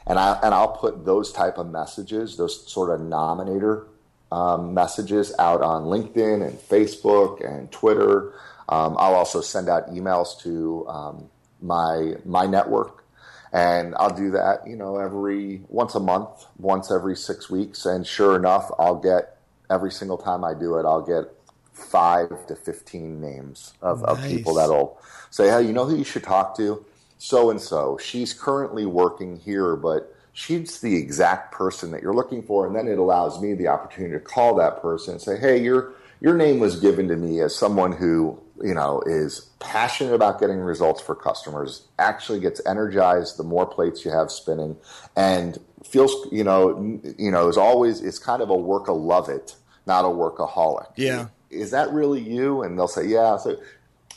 And 0.06 0.18
I 0.18 0.38
and 0.42 0.54
I'll 0.54 0.76
put 0.76 1.04
those 1.04 1.32
type 1.32 1.58
of 1.58 1.68
messages, 1.68 2.36
those 2.36 2.70
sort 2.70 2.90
of 2.90 3.04
nominator 3.04 3.86
um, 4.30 4.74
messages, 4.74 5.34
out 5.40 5.60
on 5.60 5.84
LinkedIn 5.84 6.46
and 6.46 6.56
Facebook 6.56 7.44
and 7.44 7.70
Twitter. 7.72 8.32
Um, 8.68 8.96
I'll 8.98 9.14
also 9.14 9.40
send 9.40 9.68
out 9.68 9.90
emails 9.90 10.38
to 10.42 10.86
um, 10.88 11.30
my 11.60 12.14
my 12.24 12.46
network 12.46 13.04
and 13.52 13.94
I'll 13.98 14.14
do 14.14 14.30
that, 14.32 14.66
you 14.66 14.76
know, 14.76 14.98
every 14.98 15.62
once 15.68 15.94
a 15.94 16.00
month, 16.00 16.46
once 16.58 16.90
every 16.90 17.16
six 17.16 17.48
weeks. 17.48 17.86
And 17.86 18.06
sure 18.06 18.36
enough, 18.36 18.70
I'll 18.78 19.00
get 19.00 19.38
every 19.70 19.90
single 19.90 20.18
time 20.18 20.44
I 20.44 20.54
do 20.54 20.76
it, 20.78 20.84
I'll 20.84 21.04
get 21.04 21.32
five 21.72 22.46
to 22.46 22.56
15 22.56 23.20
names 23.20 23.72
of, 23.80 24.02
nice. 24.02 24.10
of 24.10 24.24
people 24.24 24.54
that'll 24.54 25.00
say, 25.30 25.48
Hey, 25.48 25.62
you 25.62 25.72
know 25.72 25.84
who 25.84 25.96
you 25.96 26.04
should 26.04 26.24
talk 26.24 26.56
to? 26.56 26.84
So 27.18 27.50
and 27.50 27.60
so. 27.60 27.98
She's 27.98 28.32
currently 28.32 28.86
working 28.86 29.38
here, 29.38 29.76
but 29.76 30.14
she's 30.32 30.80
the 30.80 30.96
exact 30.96 31.52
person 31.52 31.90
that 31.92 32.02
you're 32.02 32.14
looking 32.14 32.42
for. 32.42 32.66
And 32.66 32.76
then 32.76 32.86
it 32.86 32.98
allows 32.98 33.40
me 33.40 33.54
the 33.54 33.68
opportunity 33.68 34.14
to 34.14 34.20
call 34.20 34.54
that 34.56 34.82
person 34.82 35.14
and 35.14 35.22
say, 35.22 35.38
Hey, 35.38 35.62
your, 35.62 35.92
your 36.20 36.36
name 36.36 36.58
was 36.58 36.78
given 36.80 37.08
to 37.08 37.16
me 37.16 37.40
as 37.40 37.54
someone 37.54 37.92
who 37.92 38.38
you 38.62 38.74
know, 38.74 39.02
is 39.06 39.50
passionate 39.60 40.14
about 40.14 40.40
getting 40.40 40.58
results 40.58 41.00
for 41.00 41.14
customers, 41.14 41.86
actually 41.98 42.40
gets 42.40 42.60
energized 42.66 43.38
the 43.38 43.44
more 43.44 43.66
plates 43.66 44.04
you 44.04 44.10
have 44.10 44.30
spinning, 44.30 44.76
and 45.16 45.58
feels, 45.84 46.12
you 46.32 46.44
know, 46.44 47.00
you 47.18 47.30
know, 47.30 47.48
is 47.48 47.56
always 47.56 48.00
is 48.00 48.18
kind 48.18 48.42
of 48.42 48.50
a 48.50 48.56
work 48.56 48.88
of 48.88 48.96
love 48.96 49.28
it, 49.28 49.56
not 49.86 50.04
a 50.04 50.08
workaholic. 50.08 50.88
Yeah. 50.96 51.28
Is 51.50 51.70
that 51.70 51.90
really 51.92 52.20
you? 52.20 52.62
And 52.62 52.78
they'll 52.78 52.88
say, 52.88 53.06
yeah. 53.06 53.36
So, 53.38 53.58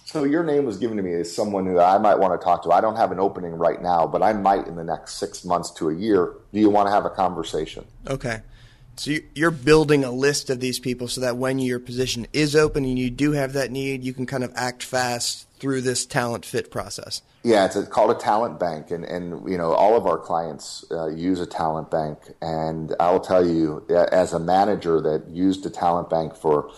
so 0.05 0.25
your 0.25 0.43
name 0.43 0.65
was 0.65 0.77
given 0.77 0.97
to 0.97 1.03
me 1.03 1.13
as 1.13 1.33
someone 1.33 1.65
who 1.65 1.79
I 1.79 1.97
might 1.97 2.19
want 2.19 2.39
to 2.39 2.43
talk 2.43 2.63
to. 2.63 2.71
I 2.71 2.81
don't 2.81 2.97
have 2.97 3.11
an 3.11 3.19
opening 3.19 3.53
right 3.53 3.81
now, 3.81 4.05
but 4.05 4.21
I 4.21 4.33
might 4.33 4.67
in 4.67 4.75
the 4.75 4.83
next 4.83 5.13
six 5.13 5.45
months 5.45 5.71
to 5.71 5.89
a 5.89 5.95
year. 5.95 6.33
Do 6.51 6.59
you 6.59 6.69
want 6.69 6.87
to 6.87 6.91
have 6.91 7.05
a 7.05 7.09
conversation? 7.09 7.85
Okay. 8.07 8.41
So 8.95 9.11
you're 9.33 9.51
building 9.51 10.03
a 10.03 10.11
list 10.11 10.49
of 10.49 10.59
these 10.59 10.79
people 10.79 11.07
so 11.07 11.21
that 11.21 11.37
when 11.37 11.59
your 11.59 11.79
position 11.79 12.27
is 12.33 12.55
open 12.55 12.85
and 12.85 12.99
you 12.99 13.09
do 13.09 13.31
have 13.31 13.53
that 13.53 13.71
need, 13.71 14.03
you 14.03 14.13
can 14.13 14.25
kind 14.25 14.43
of 14.43 14.51
act 14.55 14.83
fast 14.83 15.47
through 15.59 15.81
this 15.81 16.05
talent 16.05 16.45
fit 16.45 16.71
process. 16.71 17.21
Yeah, 17.43 17.65
it's 17.65 17.87
called 17.87 18.11
a 18.11 18.19
talent 18.19 18.59
bank, 18.59 18.91
and, 18.91 19.03
and 19.03 19.49
you 19.49 19.57
know 19.57 19.73
all 19.73 19.97
of 19.97 20.05
our 20.05 20.17
clients 20.17 20.85
uh, 20.91 21.07
use 21.07 21.39
a 21.39 21.47
talent 21.47 21.89
bank. 21.89 22.19
And 22.41 22.95
I 22.99 23.11
will 23.11 23.19
tell 23.19 23.45
you, 23.45 23.83
as 23.89 24.33
a 24.33 24.39
manager 24.39 25.01
that 25.01 25.27
used 25.29 25.65
a 25.65 25.71
talent 25.71 26.09
bank 26.09 26.35
for 26.35 26.71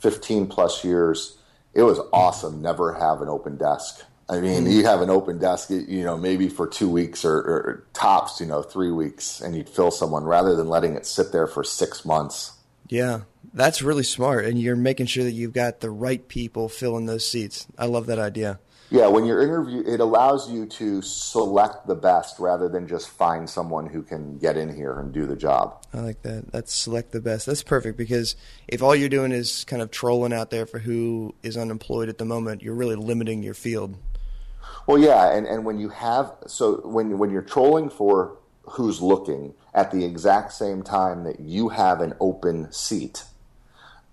15 0.00 0.46
plus 0.46 0.82
years, 0.84 1.36
it 1.74 1.82
was 1.82 2.00
awesome. 2.12 2.62
Never 2.62 2.94
have 2.94 3.20
an 3.20 3.28
open 3.28 3.56
desk. 3.58 4.02
I 4.30 4.40
mean, 4.40 4.64
mm-hmm. 4.64 4.72
you 4.72 4.84
have 4.84 5.00
an 5.00 5.08
open 5.08 5.38
desk, 5.38 5.70
you 5.70 6.04
know, 6.04 6.18
maybe 6.18 6.48
for 6.48 6.66
two 6.66 6.88
weeks 6.88 7.24
or, 7.24 7.36
or, 7.36 7.84
tops, 7.94 8.40
you 8.40 8.46
know, 8.46 8.62
three 8.62 8.90
weeks, 8.90 9.40
and 9.40 9.56
you'd 9.56 9.68
fill 9.68 9.90
someone 9.90 10.24
rather 10.24 10.54
than 10.54 10.68
letting 10.68 10.94
it 10.94 11.06
sit 11.06 11.32
there 11.32 11.46
for 11.46 11.64
six 11.64 12.04
months. 12.04 12.52
Yeah, 12.88 13.22
that's 13.54 13.80
really 13.80 14.02
smart, 14.02 14.44
and 14.44 14.58
you're 14.58 14.76
making 14.76 15.06
sure 15.06 15.24
that 15.24 15.32
you've 15.32 15.54
got 15.54 15.80
the 15.80 15.90
right 15.90 16.26
people 16.28 16.68
filling 16.68 17.06
those 17.06 17.26
seats. 17.26 17.66
I 17.78 17.86
love 17.86 18.06
that 18.06 18.18
idea. 18.18 18.60
Yeah, 18.90 19.08
when 19.08 19.26
you're 19.26 19.42
interview, 19.42 19.82
it 19.86 20.00
allows 20.00 20.50
you 20.50 20.64
to 20.64 21.02
select 21.02 21.86
the 21.86 21.94
best 21.94 22.38
rather 22.38 22.70
than 22.70 22.88
just 22.88 23.10
find 23.10 23.48
someone 23.48 23.86
who 23.86 24.02
can 24.02 24.38
get 24.38 24.56
in 24.56 24.74
here 24.74 24.98
and 24.98 25.12
do 25.12 25.26
the 25.26 25.36
job. 25.36 25.84
I 25.92 26.00
like 26.00 26.22
that. 26.22 26.50
That's 26.52 26.72
select 26.72 27.12
the 27.12 27.20
best. 27.20 27.44
That's 27.44 27.62
perfect 27.62 27.98
because 27.98 28.34
if 28.66 28.82
all 28.82 28.96
you're 28.96 29.10
doing 29.10 29.32
is 29.32 29.64
kind 29.64 29.82
of 29.82 29.90
trolling 29.90 30.32
out 30.32 30.48
there 30.48 30.64
for 30.64 30.78
who 30.78 31.34
is 31.42 31.58
unemployed 31.58 32.08
at 32.08 32.16
the 32.16 32.24
moment, 32.24 32.62
you're 32.62 32.74
really 32.74 32.96
limiting 32.96 33.42
your 33.42 33.52
field. 33.52 33.98
Well, 34.86 34.98
yeah, 34.98 35.32
and, 35.32 35.46
and 35.46 35.64
when 35.64 35.78
you 35.78 35.90
have 35.90 36.32
so 36.46 36.80
when 36.84 37.18
when 37.18 37.30
you're 37.30 37.42
trolling 37.42 37.90
for 37.90 38.36
who's 38.62 39.00
looking 39.00 39.54
at 39.74 39.90
the 39.90 40.04
exact 40.04 40.52
same 40.52 40.82
time 40.82 41.24
that 41.24 41.40
you 41.40 41.70
have 41.70 42.00
an 42.00 42.14
open 42.20 42.72
seat, 42.72 43.24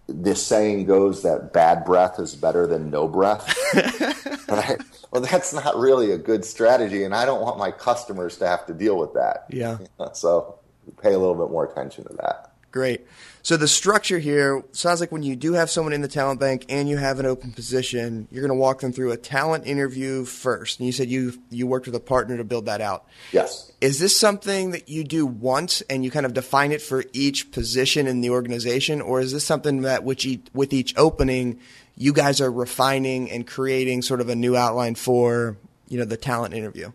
this 0.07 0.45
saying 0.45 0.85
goes 0.85 1.23
that 1.23 1.51
bad 1.53 1.85
breath 1.85 2.19
is 2.19 2.35
better 2.35 2.67
than 2.67 2.89
no 2.89 3.07
breath. 3.07 3.55
right? 4.49 4.77
Well, 5.11 5.21
that's 5.21 5.53
not 5.53 5.77
really 5.77 6.11
a 6.11 6.17
good 6.17 6.45
strategy, 6.45 7.03
and 7.03 7.15
I 7.15 7.25
don't 7.25 7.41
want 7.41 7.57
my 7.57 7.71
customers 7.71 8.37
to 8.37 8.47
have 8.47 8.65
to 8.67 8.73
deal 8.73 8.97
with 8.97 9.13
that. 9.13 9.45
Yeah. 9.49 9.77
So 10.13 10.59
pay 11.01 11.13
a 11.13 11.17
little 11.17 11.35
bit 11.35 11.51
more 11.51 11.65
attention 11.65 12.03
to 12.05 12.13
that. 12.15 12.51
Great. 12.75 13.07
So 13.41 13.55
the 13.55 13.69
structure 13.69 14.19
here 14.19 14.61
sounds 14.73 14.99
like 14.99 15.09
when 15.09 15.23
you 15.23 15.37
do 15.37 15.53
have 15.53 15.69
someone 15.69 15.93
in 15.93 16.01
the 16.01 16.09
talent 16.09 16.41
bank 16.41 16.65
and 16.67 16.89
you 16.89 16.97
have 16.97 17.21
an 17.21 17.25
open 17.25 17.53
position, 17.53 18.27
you're 18.29 18.41
going 18.41 18.49
to 18.49 18.59
walk 18.59 18.81
them 18.81 18.91
through 18.91 19.13
a 19.13 19.17
talent 19.17 19.65
interview 19.65 20.25
first. 20.25 20.79
And 20.79 20.85
you 20.85 20.91
said 20.91 21.07
you 21.07 21.41
you 21.49 21.67
worked 21.67 21.85
with 21.85 21.95
a 21.95 22.01
partner 22.01 22.35
to 22.35 22.43
build 22.43 22.65
that 22.65 22.81
out. 22.81 23.07
Yes. 23.31 23.71
Is 23.79 23.99
this 23.99 24.19
something 24.19 24.71
that 24.71 24.89
you 24.89 25.05
do 25.05 25.25
once 25.25 25.83
and 25.89 26.03
you 26.03 26.11
kind 26.11 26.25
of 26.25 26.33
define 26.33 26.73
it 26.73 26.81
for 26.81 27.05
each 27.13 27.49
position 27.53 28.07
in 28.07 28.19
the 28.19 28.31
organization, 28.31 28.99
or 28.99 29.21
is 29.21 29.31
this 29.31 29.45
something 29.45 29.83
that 29.83 30.03
which 30.03 30.25
each, 30.25 30.45
with 30.53 30.73
each 30.73 30.93
opening 30.97 31.61
you 31.95 32.11
guys 32.11 32.41
are 32.41 32.51
refining 32.51 33.31
and 33.31 33.47
creating 33.47 34.01
sort 34.01 34.19
of 34.19 34.27
a 34.27 34.35
new 34.35 34.57
outline 34.57 34.95
for 34.95 35.55
you 35.87 35.97
know 35.97 36.03
the 36.03 36.17
talent 36.17 36.53
interview? 36.53 36.91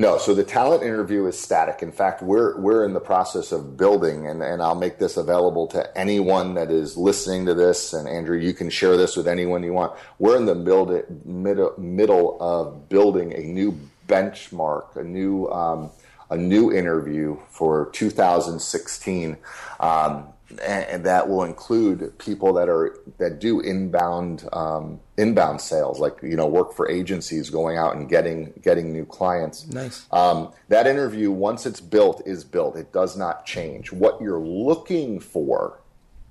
No, 0.00 0.16
so 0.16 0.32
the 0.34 0.44
talent 0.44 0.82
interview 0.82 1.26
is 1.26 1.38
static. 1.38 1.82
In 1.82 1.92
fact, 1.92 2.22
we're 2.22 2.58
we're 2.58 2.86
in 2.86 2.94
the 2.94 3.00
process 3.00 3.52
of 3.52 3.76
building, 3.76 4.26
and, 4.26 4.42
and 4.42 4.62
I'll 4.62 4.74
make 4.74 4.98
this 4.98 5.18
available 5.18 5.66
to 5.66 5.98
anyone 5.98 6.54
that 6.54 6.70
is 6.70 6.96
listening 6.96 7.44
to 7.44 7.52
this. 7.52 7.92
And 7.92 8.08
Andrew, 8.08 8.38
you 8.38 8.54
can 8.54 8.70
share 8.70 8.96
this 8.96 9.14
with 9.14 9.28
anyone 9.28 9.62
you 9.62 9.74
want. 9.74 9.92
We're 10.18 10.38
in 10.38 10.46
the 10.46 10.54
it, 10.90 11.26
middle, 11.26 11.74
middle 11.76 12.38
of 12.40 12.88
building 12.88 13.34
a 13.34 13.40
new 13.42 13.78
benchmark, 14.08 14.96
a 14.96 15.04
new 15.04 15.48
um, 15.48 15.90
a 16.30 16.36
new 16.38 16.72
interview 16.72 17.36
for 17.50 17.90
2016. 17.92 19.36
Um, 19.80 20.29
and 20.58 21.04
that 21.04 21.28
will 21.28 21.44
include 21.44 22.18
people 22.18 22.52
that 22.54 22.68
are 22.68 22.98
that 23.18 23.38
do 23.38 23.60
inbound 23.60 24.48
um, 24.52 25.00
inbound 25.16 25.60
sales, 25.60 26.00
like 26.00 26.18
you 26.22 26.36
know, 26.36 26.46
work 26.46 26.74
for 26.74 26.90
agencies, 26.90 27.50
going 27.50 27.76
out 27.76 27.94
and 27.94 28.08
getting 28.08 28.52
getting 28.62 28.92
new 28.92 29.04
clients. 29.04 29.66
Nice. 29.68 30.06
Um, 30.10 30.52
that 30.68 30.86
interview, 30.86 31.30
once 31.30 31.66
it's 31.66 31.80
built, 31.80 32.22
is 32.26 32.44
built. 32.44 32.76
It 32.76 32.92
does 32.92 33.16
not 33.16 33.46
change. 33.46 33.92
What 33.92 34.20
you're 34.20 34.40
looking 34.40 35.20
for 35.20 35.80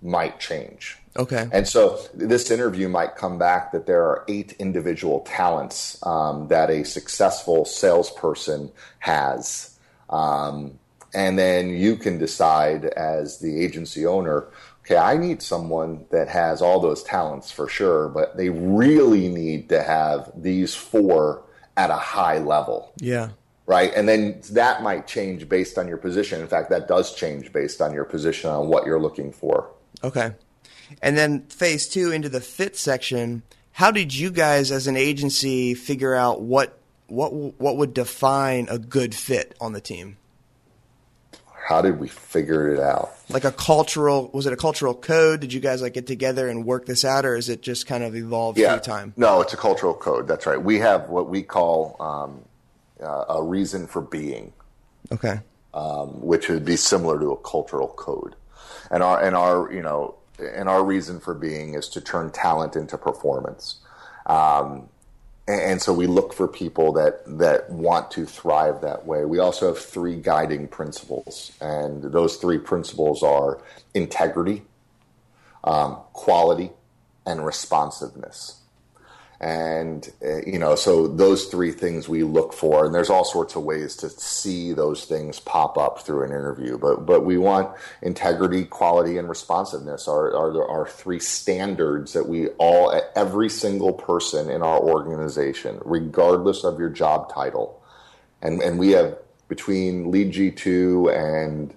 might 0.01 0.39
change. 0.39 0.97
Okay. 1.17 1.47
And 1.51 1.67
so 1.67 1.99
this 2.13 2.51
interview 2.51 2.87
might 2.87 3.15
come 3.15 3.37
back 3.37 3.71
that 3.71 3.85
there 3.85 4.03
are 4.03 4.23
eight 4.27 4.53
individual 4.53 5.21
talents 5.21 5.99
um, 6.05 6.47
that 6.47 6.69
a 6.69 6.83
successful 6.83 7.65
salesperson 7.65 8.71
has. 8.99 9.77
Um, 10.09 10.79
and 11.13 11.37
then 11.37 11.69
you 11.69 11.95
can 11.95 12.17
decide 12.17 12.85
as 12.85 13.39
the 13.39 13.63
agency 13.63 14.05
owner, 14.05 14.47
okay, 14.85 14.97
I 14.97 15.17
need 15.17 15.41
someone 15.41 16.05
that 16.11 16.27
has 16.27 16.61
all 16.61 16.79
those 16.79 17.03
talents 17.03 17.51
for 17.51 17.67
sure, 17.67 18.09
but 18.09 18.37
they 18.37 18.49
really 18.49 19.27
need 19.27 19.69
to 19.69 19.81
have 19.81 20.31
these 20.35 20.75
four 20.75 21.43
at 21.77 21.89
a 21.89 21.95
high 21.95 22.39
level. 22.39 22.91
Yeah. 22.97 23.29
Right. 23.65 23.93
And 23.95 24.09
then 24.09 24.41
that 24.51 24.81
might 24.81 25.05
change 25.05 25.47
based 25.47 25.77
on 25.77 25.87
your 25.87 25.97
position. 25.97 26.41
In 26.41 26.47
fact, 26.47 26.71
that 26.71 26.87
does 26.87 27.13
change 27.13 27.53
based 27.53 27.81
on 27.81 27.93
your 27.93 28.03
position 28.03 28.49
on 28.49 28.67
what 28.67 28.85
you're 28.85 28.99
looking 28.99 29.31
for. 29.31 29.69
Okay. 30.03 30.31
And 31.03 31.15
then 31.15 31.43
phase 31.43 31.87
two 31.87 32.11
into 32.11 32.29
the 32.29 32.41
fit 32.41 32.75
section. 32.75 33.43
How 33.73 33.91
did 33.91 34.15
you 34.15 34.31
guys, 34.31 34.71
as 34.71 34.87
an 34.87 34.97
agency, 34.97 35.75
figure 35.75 36.15
out 36.15 36.41
what 36.41 36.79
what 37.07 37.31
what 37.31 37.77
would 37.77 37.93
define 37.93 38.67
a 38.69 38.79
good 38.79 39.13
fit 39.13 39.55
on 39.61 39.73
the 39.73 39.81
team? 39.81 40.17
How 41.69 41.83
did 41.83 41.99
we 41.99 42.07
figure 42.07 42.73
it 42.73 42.79
out? 42.79 43.13
Like 43.29 43.43
a 43.43 43.51
cultural 43.51 44.31
was 44.33 44.47
it 44.47 44.53
a 44.53 44.57
cultural 44.57 44.95
code? 44.95 45.41
Did 45.41 45.53
you 45.53 45.59
guys 45.59 45.83
like 45.83 45.93
get 45.93 46.07
together 46.07 46.49
and 46.49 46.65
work 46.65 46.87
this 46.87 47.05
out, 47.05 47.27
or 47.27 47.35
is 47.35 47.47
it 47.47 47.61
just 47.61 47.85
kind 47.85 48.03
of 48.03 48.15
evolved 48.15 48.57
yeah. 48.57 48.71
through 48.71 48.91
time? 48.91 49.13
No, 49.15 49.39
it's 49.41 49.53
a 49.53 49.57
cultural 49.57 49.93
code. 49.93 50.27
That's 50.27 50.47
right. 50.47 50.59
We 50.59 50.79
have 50.79 51.09
what 51.09 51.29
we 51.29 51.43
call 51.43 51.95
um, 51.99 52.41
uh, 52.99 53.35
a 53.35 53.43
reason 53.43 53.85
for 53.85 54.01
being. 54.01 54.51
Okay. 55.11 55.41
Um, 55.75 56.19
which 56.21 56.49
would 56.49 56.65
be 56.65 56.75
similar 56.75 57.19
to 57.19 57.33
a 57.33 57.37
cultural 57.37 57.89
code, 57.89 58.35
and 58.89 59.03
our 59.03 59.23
and 59.23 59.35
our 59.35 59.71
you 59.71 59.83
know 59.83 60.15
and 60.39 60.67
our 60.67 60.83
reason 60.83 61.19
for 61.19 61.35
being 61.35 61.75
is 61.75 61.87
to 61.89 62.01
turn 62.01 62.31
talent 62.31 62.75
into 62.75 62.97
performance. 62.97 63.77
Um, 64.25 64.89
and, 65.49 65.81
so 65.81 65.93
we 65.93 66.07
look 66.07 66.33
for 66.33 66.47
people 66.47 66.93
that, 66.93 67.21
that 67.39 67.69
want 67.69 68.11
to 68.11 68.25
thrive 68.25 68.81
that 68.81 69.05
way. 69.05 69.25
We 69.25 69.39
also 69.39 69.67
have 69.67 69.79
three 69.79 70.15
guiding 70.15 70.67
principles, 70.67 71.51
and 71.59 72.03
those 72.03 72.37
three 72.37 72.59
principles 72.59 73.23
are 73.23 73.61
integrity, 73.93 74.63
um, 75.63 75.97
quality, 76.13 76.71
and 77.25 77.45
responsiveness 77.45 78.58
and 79.41 80.11
uh, 80.21 80.41
you 80.45 80.59
know 80.59 80.75
so 80.75 81.07
those 81.07 81.45
three 81.45 81.71
things 81.71 82.09
we 82.09 82.23
look 82.23 82.51
for 82.51 82.85
and 82.85 82.93
there's 82.93 83.09
all 83.09 83.23
sorts 83.23 83.55
of 83.55 83.63
ways 83.63 83.95
to 83.95 84.09
see 84.09 84.73
those 84.73 85.05
things 85.05 85.39
pop 85.39 85.77
up 85.77 86.01
through 86.01 86.23
an 86.23 86.31
interview. 86.31 86.77
But 86.77 87.05
but 87.05 87.23
we 87.23 87.37
want 87.37 87.73
integrity 88.01 88.65
quality 88.65 89.17
and 89.17 89.29
responsiveness 89.29 90.07
are 90.07 90.35
are 90.35 90.69
our 90.69 90.87
three 90.87 91.19
standards 91.19 92.13
that 92.13 92.27
we 92.27 92.49
all 92.57 93.01
every 93.15 93.49
single 93.49 93.93
person 93.93 94.49
in 94.49 94.61
our 94.61 94.79
organization 94.79 95.79
regardless 95.85 96.65
of 96.65 96.77
your 96.77 96.89
job 96.89 97.33
title. 97.33 97.81
And 98.41 98.61
and 98.61 98.77
we 98.77 98.91
have 98.91 99.17
between 99.47 100.11
lead 100.11 100.33
g2 100.33 101.15
and 101.15 101.73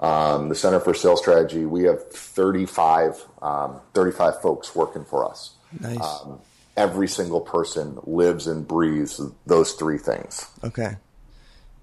um, 0.00 0.48
the 0.48 0.54
center 0.54 0.80
for 0.80 0.94
sales 0.94 1.20
strategy 1.20 1.66
we 1.66 1.84
have 1.84 2.10
35 2.10 3.22
um, 3.42 3.80
35 3.92 4.40
folks 4.40 4.74
working 4.74 5.04
for 5.04 5.28
us. 5.28 5.52
Nice. 5.78 6.00
Um, 6.00 6.40
every 6.76 7.08
single 7.08 7.40
person 7.40 7.98
lives 8.04 8.46
and 8.46 8.66
breathes 8.66 9.20
those 9.46 9.72
three 9.72 9.98
things. 9.98 10.48
Okay, 10.64 10.96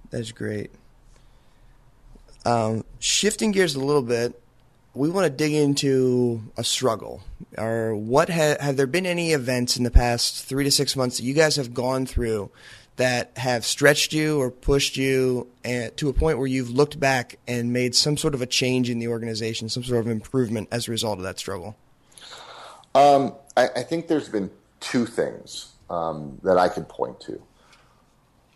that's 0.10 0.32
great. 0.32 0.72
Um, 2.46 2.84
shifting 3.00 3.52
gears 3.52 3.76
a 3.76 3.80
little 3.80 4.02
bit, 4.02 4.42
we 4.94 5.10
want 5.10 5.26
to 5.26 5.30
dig 5.30 5.54
into 5.54 6.42
a 6.58 6.64
struggle. 6.64 7.22
Or 7.58 7.96
what 7.96 8.30
ha- 8.30 8.58
have 8.60 8.78
there 8.78 8.88
been 8.88 9.06
any 9.06 9.34
events 9.34 9.78
in 9.78 9.84
the 9.84 9.92
past 9.92 10.46
three 10.46 10.64
to 10.64 10.72
six 10.72 10.96
months 10.96 11.18
that 11.18 11.24
you 11.24 11.34
guys 11.34 11.58
have 11.58 11.74
gone 11.74 12.06
through 12.06 12.50
that 12.96 13.32
have 13.38 13.66
stretched 13.66 14.12
you 14.12 14.42
or 14.42 14.52
pushed 14.52 14.98
you 14.98 15.48
and, 15.64 15.96
to 15.96 16.10
a 16.10 16.14
point 16.14 16.38
where 16.38 16.48
you've 16.48 16.70
looked 16.70 17.00
back 17.00 17.40
and 17.48 17.72
made 17.72 17.96
some 17.96 18.18
sort 18.18 18.34
of 18.34 18.42
a 18.42 18.46
change 18.46 18.90
in 18.90 19.00
the 19.00 19.08
organization, 19.08 19.70
some 19.70 19.84
sort 19.84 20.02
of 20.02 20.08
improvement 20.08 20.68
as 20.72 20.88
a 20.88 20.92
result 20.92 21.18
of 21.18 21.24
that 21.24 21.40
struggle? 21.40 21.78
Um, 22.96 23.36
I, 23.56 23.70
I 23.78 23.84
think 23.84 24.08
there's 24.08 24.28
been 24.28 24.50
two 24.80 25.06
things 25.06 25.74
um, 25.90 26.40
that 26.44 26.58
I 26.58 26.70
could 26.70 26.88
point 26.88 27.20
to. 27.22 27.42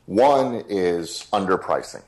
One 0.05 0.63
is 0.67 1.27
underpricing. 1.31 2.03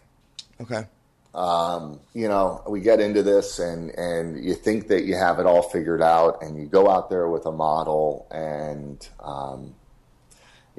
Okay. 0.61 0.85
Um, 1.33 1.99
you 2.13 2.29
know, 2.29 2.63
we 2.65 2.79
get 2.79 3.01
into 3.01 3.21
this 3.21 3.59
and, 3.59 3.89
and 3.91 4.41
you 4.43 4.53
think 4.53 4.87
that 4.87 5.03
you 5.03 5.15
have 5.15 5.37
it 5.39 5.45
all 5.45 5.63
figured 5.63 6.01
out 6.01 6.41
and 6.41 6.57
you 6.57 6.65
go 6.65 6.89
out 6.89 7.09
there 7.09 7.27
with 7.27 7.45
a 7.45 7.51
model 7.51 8.25
and, 8.31 9.05
um, 9.21 9.75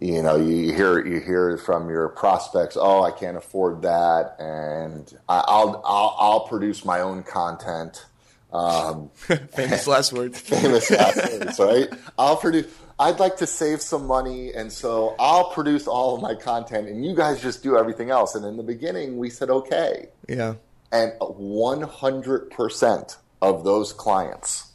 you 0.00 0.22
know, 0.22 0.36
you 0.36 0.72
hear, 0.72 1.06
you 1.06 1.20
hear 1.20 1.58
from 1.58 1.90
your 1.90 2.08
prospects, 2.08 2.76
oh, 2.80 3.02
I 3.02 3.10
can't 3.10 3.36
afford 3.36 3.82
that. 3.82 4.36
And 4.38 5.12
I'll, 5.28 5.82
I'll, 5.84 6.16
I'll 6.18 6.40
produce 6.40 6.86
my 6.86 7.00
own 7.00 7.22
content. 7.22 8.06
Um, 8.50 9.10
famous 9.14 9.86
last 9.86 10.14
words. 10.14 10.40
famous 10.42 10.90
last 10.90 11.16
words, 11.16 11.58
right? 11.58 11.88
I'll 12.18 12.36
produce, 12.36 12.66
I'd 12.98 13.20
like 13.20 13.36
to 13.38 13.46
save 13.46 13.82
some 13.82 14.06
money, 14.06 14.54
and 14.54 14.72
so 14.72 15.14
I'll 15.18 15.50
produce 15.50 15.86
all 15.86 16.14
of 16.14 16.22
my 16.22 16.34
content, 16.34 16.88
and 16.88 17.04
you 17.04 17.14
guys 17.14 17.42
just 17.42 17.62
do 17.62 17.76
everything 17.76 18.10
else. 18.10 18.34
And 18.34 18.44
in 18.46 18.56
the 18.56 18.62
beginning, 18.62 19.18
we 19.18 19.28
said 19.28 19.50
okay. 19.50 20.08
Yeah. 20.28 20.54
And 20.92 21.12
100% 21.20 23.16
of 23.42 23.64
those 23.64 23.92
clients 23.92 24.72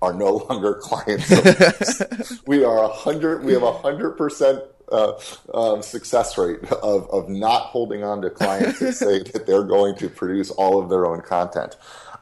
are 0.00 0.12
no 0.12 0.36
longer 0.50 0.74
clients. 0.74 2.02
we 2.46 2.62
are 2.64 2.84
a 2.84 2.88
hundred. 2.88 3.42
We 3.44 3.52
have 3.54 3.62
a 3.64 3.72
hundred 3.72 4.12
percent 4.12 4.62
uh, 4.92 5.18
um, 5.52 5.82
success 5.82 6.38
rate 6.38 6.64
of, 6.70 7.10
of 7.10 7.28
not 7.28 7.62
holding 7.62 8.04
on 8.04 8.22
to 8.22 8.30
clients 8.30 8.78
that 8.78 8.92
say 8.94 9.22
that 9.22 9.46
they're 9.46 9.64
going 9.64 9.96
to 9.96 10.08
produce 10.08 10.50
all 10.50 10.80
of 10.80 10.88
their 10.88 11.06
own 11.06 11.20
content. 11.22 11.76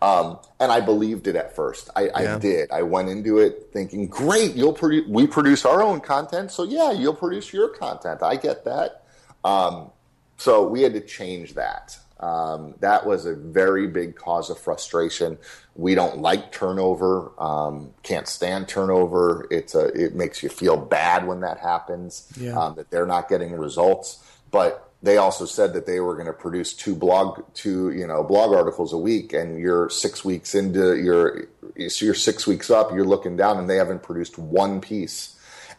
Um, 0.04 0.38
and 0.60 0.70
I 0.70 0.80
believed 0.80 1.26
it 1.28 1.34
at 1.34 1.56
first. 1.56 1.88
I, 1.96 2.02
yeah. 2.02 2.36
I, 2.36 2.38
did. 2.38 2.70
I 2.70 2.82
went 2.82 3.08
into 3.08 3.38
it 3.38 3.70
thinking, 3.72 4.06
great, 4.06 4.54
you'll 4.54 4.74
produce, 4.74 5.08
we 5.08 5.26
produce 5.26 5.64
our 5.64 5.82
own 5.82 6.00
content. 6.00 6.50
So 6.50 6.62
yeah, 6.62 6.92
you'll 6.92 7.14
produce 7.14 7.54
your 7.54 7.68
content. 7.68 8.22
I 8.22 8.36
get 8.36 8.64
that. 8.66 9.06
Um, 9.44 9.90
so 10.36 10.68
we 10.68 10.82
had 10.82 10.92
to 10.92 11.00
change 11.00 11.54
that. 11.54 11.98
Um, 12.20 12.74
that 12.80 13.06
was 13.06 13.24
a 13.24 13.34
very 13.34 13.86
big 13.86 14.14
cause 14.14 14.50
of 14.50 14.58
frustration. 14.58 15.38
We 15.74 15.94
don't 15.94 16.18
like 16.18 16.52
turnover. 16.52 17.32
Um, 17.38 17.94
can't 18.02 18.28
stand 18.28 18.68
turnover. 18.68 19.46
It's 19.50 19.74
a, 19.74 19.86
it 19.86 20.14
makes 20.14 20.42
you 20.42 20.50
feel 20.50 20.76
bad 20.76 21.26
when 21.26 21.40
that 21.40 21.58
happens. 21.58 22.30
Yeah. 22.38 22.58
Um, 22.58 22.74
that 22.76 22.90
they're 22.90 23.06
not 23.06 23.30
getting 23.30 23.52
results. 23.52 24.22
But 24.50 24.90
they 25.04 25.18
also 25.18 25.44
said 25.44 25.74
that 25.74 25.84
they 25.84 26.00
were 26.00 26.14
going 26.14 26.26
to 26.26 26.32
produce 26.32 26.72
two 26.72 26.94
blog 26.94 27.44
two 27.52 27.92
you 27.92 28.06
know 28.06 28.24
blog 28.24 28.52
articles 28.52 28.92
a 28.92 28.98
week 28.98 29.32
and 29.32 29.58
you're 29.60 29.90
six 29.90 30.24
weeks 30.24 30.54
into 30.54 30.96
your 30.96 31.46
you're 31.76 32.14
six 32.14 32.46
weeks 32.46 32.70
up 32.70 32.90
you're 32.92 33.04
looking 33.04 33.36
down 33.36 33.58
and 33.58 33.68
they 33.68 33.76
haven't 33.76 34.02
produced 34.02 34.38
one 34.38 34.80
piece. 34.80 35.30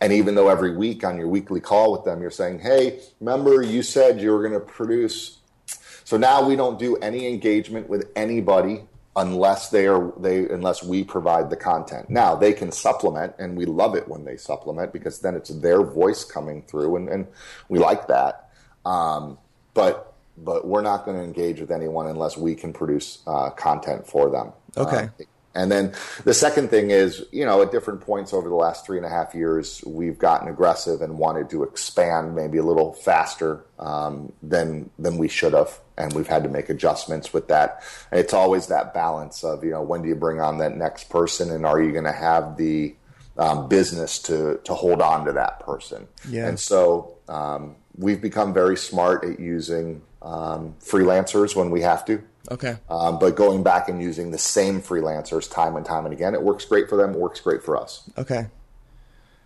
And 0.01 0.11
even 0.11 0.35
though 0.35 0.49
every 0.49 0.75
week 0.75 1.05
on 1.05 1.17
your 1.17 1.29
weekly 1.29 1.59
call 1.59 1.91
with 1.91 2.05
them 2.05 2.21
you're 2.21 2.31
saying 2.31 2.59
hey 2.59 2.99
remember 3.19 3.61
you 3.63 3.81
said 3.81 4.21
you 4.21 4.31
were 4.31 4.47
going 4.47 4.59
to 4.59 4.65
produce 4.65 5.39
so 6.03 6.17
now 6.17 6.47
we 6.47 6.55
don't 6.55 6.77
do 6.77 6.95
any 6.97 7.27
engagement 7.27 7.89
with 7.89 8.11
anybody 8.15 8.83
unless 9.15 9.69
they 9.69 9.87
are 9.87 10.13
they 10.19 10.47
unless 10.49 10.83
we 10.83 11.03
provide 11.03 11.49
the 11.49 11.55
content. 11.55 12.09
Now 12.09 12.35
they 12.35 12.53
can 12.53 12.71
supplement 12.71 13.33
and 13.39 13.57
we 13.57 13.65
love 13.65 13.95
it 13.95 14.07
when 14.07 14.25
they 14.25 14.37
supplement 14.37 14.93
because 14.93 15.21
then 15.21 15.35
it's 15.35 15.49
their 15.49 15.81
voice 15.81 16.23
coming 16.23 16.61
through 16.63 16.97
and, 16.97 17.09
and 17.09 17.27
we 17.69 17.79
like 17.79 18.07
that 18.07 18.44
um, 18.85 19.37
but 19.73 20.13
but 20.37 20.67
we're 20.67 20.81
not 20.81 21.05
going 21.05 21.17
to 21.17 21.23
engage 21.23 21.61
with 21.61 21.71
anyone 21.71 22.07
unless 22.07 22.35
we 22.37 22.55
can 22.55 22.73
produce 22.73 23.19
uh, 23.25 23.49
content 23.51 24.05
for 24.05 24.29
them. 24.29 24.51
Okay. 24.75 25.09
Uh, 25.19 25.23
and 25.55 25.71
then 25.71 25.93
the 26.25 26.33
second 26.33 26.69
thing 26.69 26.91
is, 26.91 27.25
you 27.31 27.45
know, 27.45 27.61
at 27.61 27.71
different 27.71 28.01
points 28.01 28.33
over 28.33 28.49
the 28.49 28.55
last 28.55 28.85
three 28.85 28.97
and 28.97 29.05
a 29.05 29.09
half 29.09 29.33
years, 29.33 29.81
we've 29.85 30.19
gotten 30.19 30.49
aggressive 30.49 31.01
and 31.01 31.17
wanted 31.17 31.49
to 31.51 31.63
expand 31.63 32.35
maybe 32.35 32.57
a 32.57 32.63
little 32.63 32.91
faster 32.91 33.63
um, 33.79 34.33
than 34.43 34.89
than 34.99 35.17
we 35.17 35.29
should 35.29 35.53
have, 35.53 35.79
and 35.97 36.11
we've 36.11 36.27
had 36.27 36.43
to 36.43 36.49
make 36.49 36.69
adjustments 36.69 37.31
with 37.31 37.47
that. 37.47 37.81
It's 38.11 38.33
always 38.33 38.67
that 38.67 38.93
balance 38.93 39.45
of, 39.45 39.63
you 39.63 39.71
know, 39.71 39.81
when 39.81 40.01
do 40.01 40.09
you 40.09 40.15
bring 40.15 40.41
on 40.41 40.57
that 40.57 40.75
next 40.75 41.09
person, 41.09 41.49
and 41.49 41.65
are 41.65 41.81
you 41.81 41.93
going 41.93 42.03
to 42.03 42.11
have 42.11 42.57
the 42.57 42.93
um, 43.37 43.69
business 43.69 44.19
to 44.23 44.59
to 44.65 44.73
hold 44.73 45.01
on 45.01 45.23
to 45.25 45.31
that 45.31 45.61
person? 45.61 46.09
Yeah. 46.27 46.49
And 46.49 46.59
so 46.59 47.15
um, 47.29 47.77
we've 47.97 48.21
become 48.21 48.53
very 48.53 48.77
smart 48.77 49.23
at 49.23 49.39
using 49.39 50.01
um, 50.21 50.75
freelancers 50.79 51.55
when 51.55 51.69
we 51.69 51.81
have 51.81 52.05
to. 52.05 52.21
Okay. 52.51 52.77
Um, 52.89 53.17
but 53.19 53.35
going 53.35 53.63
back 53.63 53.89
and 53.89 54.01
using 54.01 54.31
the 54.31 54.37
same 54.37 54.81
freelancers 54.81 55.51
time 55.51 55.75
and 55.75 55.85
time 55.85 56.05
and 56.05 56.13
again, 56.13 56.33
it 56.33 56.41
works 56.41 56.65
great 56.65 56.89
for 56.89 56.95
them. 56.95 57.11
It 57.11 57.19
works 57.19 57.39
great 57.39 57.63
for 57.63 57.77
us. 57.77 58.09
Okay. 58.17 58.47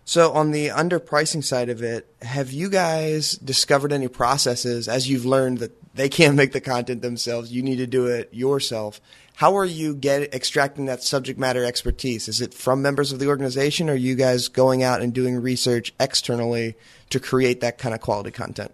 So 0.04 0.32
on 0.32 0.50
the 0.50 0.68
underpricing 0.68 1.44
side 1.44 1.68
of 1.68 1.82
it, 1.82 2.12
have 2.22 2.50
you 2.50 2.68
guys 2.68 3.32
discovered 3.32 3.92
any 3.92 4.08
processes 4.08 4.88
as 4.88 5.08
you've 5.08 5.24
learned 5.24 5.58
that 5.58 5.72
they 5.94 6.08
can't 6.08 6.34
make 6.36 6.52
the 6.52 6.60
content 6.60 7.00
themselves? 7.00 7.52
You 7.52 7.62
need 7.62 7.76
to 7.76 7.86
do 7.86 8.06
it 8.06 8.28
yourself. 8.32 9.00
How 9.40 9.56
are 9.56 9.64
you 9.64 9.94
get 9.94 10.34
extracting 10.34 10.84
that 10.84 11.02
subject 11.02 11.38
matter 11.38 11.64
expertise? 11.64 12.28
Is 12.28 12.42
it 12.42 12.52
from 12.52 12.82
members 12.82 13.10
of 13.10 13.20
the 13.20 13.28
organization, 13.28 13.88
or 13.88 13.94
are 13.94 13.96
you 13.96 14.14
guys 14.14 14.48
going 14.48 14.82
out 14.82 15.00
and 15.00 15.14
doing 15.14 15.40
research 15.40 15.94
externally 15.98 16.76
to 17.08 17.18
create 17.18 17.62
that 17.62 17.78
kind 17.78 17.94
of 17.94 18.02
quality 18.02 18.32
content? 18.32 18.70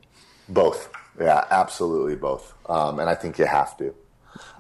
Both. 0.49 0.91
Yeah, 1.21 1.45
absolutely 1.53 2.17
both. 2.17 2.53
Um, 2.69 2.99
and 2.99 3.09
I 3.09 3.15
think 3.15 3.39
you 3.39 3.47
have 3.47 3.77
to. 3.77 3.95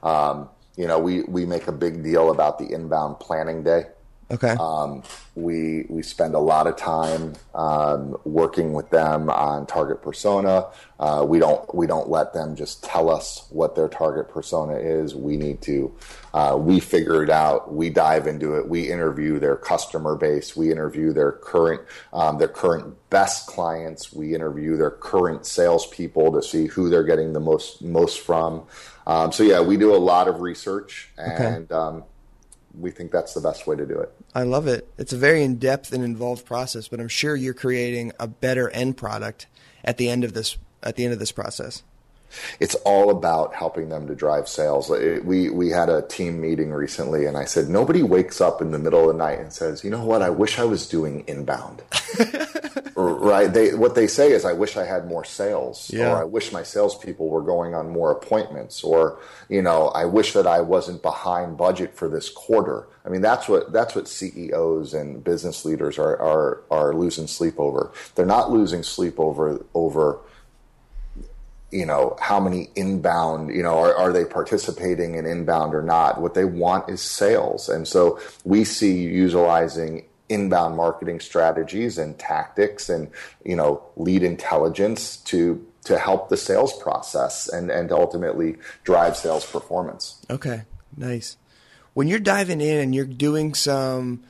Um, 0.05 0.49
you 0.77 0.87
know, 0.87 1.01
we, 1.01 1.23
we 1.25 1.45
make 1.45 1.67
a 1.67 1.73
big 1.73 2.05
deal 2.05 2.31
about 2.31 2.61
the 2.61 2.73
inbound 2.73 3.19
planning 3.19 3.65
day. 3.65 3.87
Okay. 4.29 4.57
Um, 4.59 5.05
we 5.37 5.87
we 5.89 6.03
spend 6.03 6.35
a 6.35 6.41
lot 6.41 6.67
of 6.67 6.77
time 6.77 7.35
um, 7.55 8.17
working 8.25 8.73
with 8.73 8.91
them 8.91 9.31
on 9.31 9.67
target 9.67 10.03
persona. 10.03 10.67
Uh, 10.99 11.25
we 11.29 11.39
don't 11.39 11.73
we 11.73 11.87
don't 11.87 12.09
let 12.09 12.33
them 12.33 12.57
just 12.57 12.83
tell 12.83 13.09
us 13.09 13.47
what 13.51 13.77
their 13.77 13.89
target 13.89 14.29
persona 14.29 14.75
is. 14.79 15.15
We 15.15 15.37
need 15.37 15.63
to 15.63 15.95
uh, 16.35 16.57
we 16.59 16.81
figure 16.81 17.23
it 17.23 17.31
out. 17.31 17.73
We 17.73 17.89
dive 17.89 18.27
into 18.27 18.57
it. 18.57 18.69
We 18.69 18.91
interview 18.91 19.39
their 19.39 19.57
customer 19.57 20.17
base. 20.17 20.57
We 20.57 20.73
interview 20.73 21.13
their 21.13 21.33
current 21.33 21.83
um, 22.13 22.39
their 22.39 22.49
current 22.49 22.97
best 23.11 23.47
clients. 23.47 24.13
We 24.13 24.35
interview 24.35 24.77
their 24.77 24.91
current 24.91 25.47
salespeople 25.47 26.33
to 26.33 26.43
see 26.43 26.67
who 26.67 26.91
they're 26.91 27.05
getting 27.05 27.33
the 27.33 27.41
most 27.41 27.81
most 27.81 28.21
from. 28.21 28.67
Um, 29.07 29.31
so 29.31 29.45
yeah, 29.45 29.61
we 29.61 29.77
do 29.77 29.95
a 29.95 29.99
lot 29.99 30.27
of 30.27 30.41
research 30.41 31.11
and. 31.17 31.71
Okay 31.71 32.05
we 32.79 32.91
think 32.91 33.11
that's 33.11 33.35
the 33.35 33.41
best 33.41 33.67
way 33.67 33.77
to 33.77 33.87
do 33.87 33.99
it. 33.99 34.13
I 34.35 34.43
love 34.43 34.67
it. 34.67 34.89
It's 34.99 35.13
a 35.13 35.17
very 35.17 35.43
in 35.43 35.57
depth 35.57 35.93
and 35.93 36.05
involved 36.05 36.45
process, 36.45 36.89
but 36.89 37.01
I'm 37.01 37.09
sure 37.09 37.37
you're 37.37 37.55
creating 37.55 38.13
a 38.21 38.27
better 38.27 38.71
end 38.71 38.97
product 38.97 39.47
at 39.85 39.97
the 39.97 40.09
end 40.09 40.25
of 40.25 40.35
this 40.35 40.59
at 40.83 40.97
the 40.97 41.05
end 41.05 41.13
of 41.13 41.19
this 41.19 41.33
process. 41.33 41.83
It's 42.61 42.75
all 42.77 43.11
about 43.11 43.55
helping 43.55 43.89
them 43.89 44.07
to 44.07 44.15
drive 44.15 44.49
sales. 44.49 44.91
We 44.91 45.51
we 45.51 45.71
had 45.71 45.89
a 45.89 46.03
team 46.03 46.41
meeting 46.41 46.73
recently, 46.73 47.27
and 47.27 47.37
I 47.37 47.45
said 47.45 47.69
nobody 47.69 48.03
wakes 48.03 48.41
up 48.41 48.61
in 48.61 48.71
the 48.73 48.79
middle 48.79 49.09
of 49.09 49.17
the 49.17 49.19
night 49.19 49.39
and 49.39 49.53
says, 49.53 49.85
"You 49.85 49.91
know 49.91 50.05
what? 50.05 50.23
I 50.23 50.31
wish 50.31 50.59
I 50.59 50.65
was 50.65 50.89
doing 50.89 51.25
inbound." 51.27 51.83
right? 52.97 53.53
They 53.53 53.75
what 53.75 53.95
they 53.95 54.07
say 54.07 54.33
is, 54.33 54.45
"I 54.45 54.53
wish 54.53 54.77
I 54.77 54.85
had 54.85 55.07
more 55.07 55.25
sales," 55.25 55.91
yeah. 55.93 56.13
or 56.13 56.17
"I 56.17 56.25
wish 56.25 56.53
my 56.53 56.63
salespeople 56.63 57.29
were 57.29 57.43
going 57.43 57.75
on 57.75 57.91
more 57.91 58.11
appointments," 58.11 58.83
or 58.83 59.19
you 59.49 59.63
know, 59.63 59.89
"I 59.89 60.05
wish 60.05 60.33
that 60.33 60.47
I 60.47 60.61
wasn't 60.61 61.03
behind 61.03 61.57
budget 61.57 61.95
for 61.95 62.09
this 62.09 62.29
quarter." 62.29 62.89
I 63.05 63.09
mean, 63.09 63.21
that's 63.21 63.49
what 63.49 63.73
that's 63.73 63.95
what 63.95 64.09
CEOs 64.09 64.93
and 64.93 65.23
business 65.23 65.65
leaders 65.65 65.99
are 65.99 66.17
are 66.21 66.63
are 66.71 66.95
losing 66.95 67.27
sleep 67.27 67.55
over. 67.59 67.93
They're 68.15 68.27
not 68.27 68.51
losing 68.51 68.83
sleep 68.83 69.21
over 69.21 69.65
over 69.75 70.21
you 71.71 71.85
know 71.85 72.17
how 72.21 72.39
many 72.41 72.71
inbound 72.77 73.55
you 73.55 73.63
know 73.63 73.79
are, 73.79 73.95
are 73.95 74.13
they 74.13 74.25
participating 74.25 75.15
in 75.15 75.27
inbound 75.27 75.75
or 75.75 75.83
not? 75.83 76.21
What 76.21 76.35
they 76.35 76.45
want 76.45 76.89
is 76.89 77.01
sales. 77.01 77.69
And 77.69 77.87
so 77.87 78.21
we 78.45 78.65
see 78.65 79.03
utilizing 79.03 80.05
inbound 80.29 80.77
marketing 80.77 81.21
strategies 81.21 81.99
and 81.99 82.19
tactics 82.19 82.89
and 82.89 83.11
you 83.45 83.57
know 83.57 83.83
lead 83.97 84.23
intelligence 84.23 85.17
to 85.19 85.65
to 85.85 85.99
help 85.99 86.29
the 86.29 86.37
sales 86.37 86.77
process 86.83 87.49
and 87.49 87.71
and 87.71 87.93
ultimately 87.93 88.57
drive 88.85 89.17
sales 89.17 89.45
performance. 89.45 90.21
Okay. 90.31 90.63
Nice. 90.97 91.37
When 91.95 92.09
you're 92.09 92.19
diving 92.19 92.61
in 92.61 92.79
and 92.79 92.95
you're 92.95 93.05
doing 93.05 93.55
some 93.55 94.23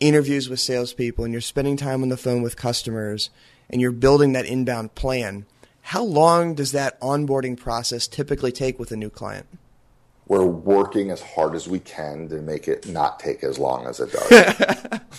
interviews 0.00 0.48
with 0.48 0.60
salespeople 0.60 1.24
and 1.24 1.32
you're 1.32 1.40
spending 1.40 1.76
time 1.76 2.02
on 2.02 2.08
the 2.08 2.16
phone 2.16 2.42
with 2.42 2.56
customers 2.56 3.30
and 3.70 3.80
you're 3.80 3.92
building 3.92 4.32
that 4.32 4.46
inbound 4.46 4.94
plan 4.94 5.46
how 5.88 6.04
long 6.04 6.54
does 6.54 6.72
that 6.72 7.00
onboarding 7.00 7.56
process 7.56 8.06
typically 8.06 8.52
take 8.52 8.78
with 8.78 8.92
a 8.92 8.96
new 8.96 9.08
client? 9.08 9.46
We're 10.26 10.44
working 10.44 11.10
as 11.10 11.22
hard 11.22 11.54
as 11.54 11.66
we 11.66 11.78
can 11.78 12.28
to 12.28 12.42
make 12.42 12.68
it 12.68 12.86
not 12.86 13.18
take 13.18 13.42
as 13.42 13.58
long 13.58 13.86
as 13.86 13.98
it 13.98 14.12
does. 14.12 14.28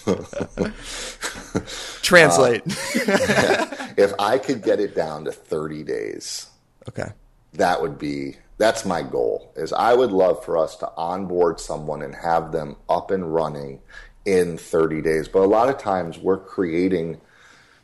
Translate. 2.03 2.61
Uh, 2.61 3.87
if 3.97 4.13
I 4.19 4.37
could 4.37 4.61
get 4.61 4.79
it 4.79 4.93
down 4.93 5.25
to 5.25 5.31
30 5.31 5.83
days, 5.85 6.45
okay, 6.87 7.13
that 7.53 7.81
would 7.81 7.97
be 7.97 8.35
that's 8.59 8.85
my 8.85 9.01
goal. 9.01 9.51
Is 9.55 9.73
I 9.73 9.95
would 9.95 10.11
love 10.11 10.45
for 10.45 10.55
us 10.55 10.75
to 10.75 10.91
onboard 10.95 11.59
someone 11.59 12.03
and 12.03 12.13
have 12.13 12.51
them 12.51 12.75
up 12.87 13.09
and 13.09 13.33
running 13.33 13.79
in 14.23 14.59
30 14.59 15.01
days. 15.01 15.27
But 15.27 15.39
a 15.39 15.49
lot 15.49 15.69
of 15.69 15.79
times 15.79 16.19
we're 16.19 16.37
creating 16.37 17.19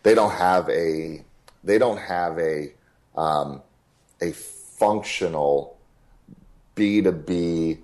they 0.03 0.13
don't 0.13 0.33
have 0.33 0.69
a 0.69 1.25
they 1.65 1.77
don't 1.77 1.97
have 1.97 2.37
a 2.39 2.73
um, 3.15 3.61
a 4.21 4.31
functional 4.31 5.77
B2B 6.75 7.79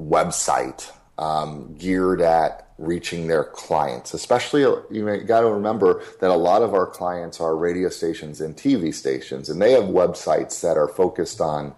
website 0.00 0.90
um, 1.18 1.74
geared 1.76 2.20
at 2.20 2.68
reaching 2.78 3.28
their 3.28 3.44
clients. 3.44 4.14
Especially, 4.14 4.62
you 4.62 5.24
got 5.26 5.40
to 5.40 5.48
remember 5.48 6.02
that 6.20 6.30
a 6.30 6.36
lot 6.36 6.62
of 6.62 6.74
our 6.74 6.86
clients 6.86 7.40
are 7.40 7.54
radio 7.54 7.88
stations 7.88 8.40
and 8.40 8.56
TV 8.56 8.92
stations, 8.92 9.48
and 9.48 9.60
they 9.60 9.72
have 9.72 9.84
websites 9.84 10.60
that 10.62 10.76
are 10.76 10.88
focused 10.88 11.40
on 11.40 11.74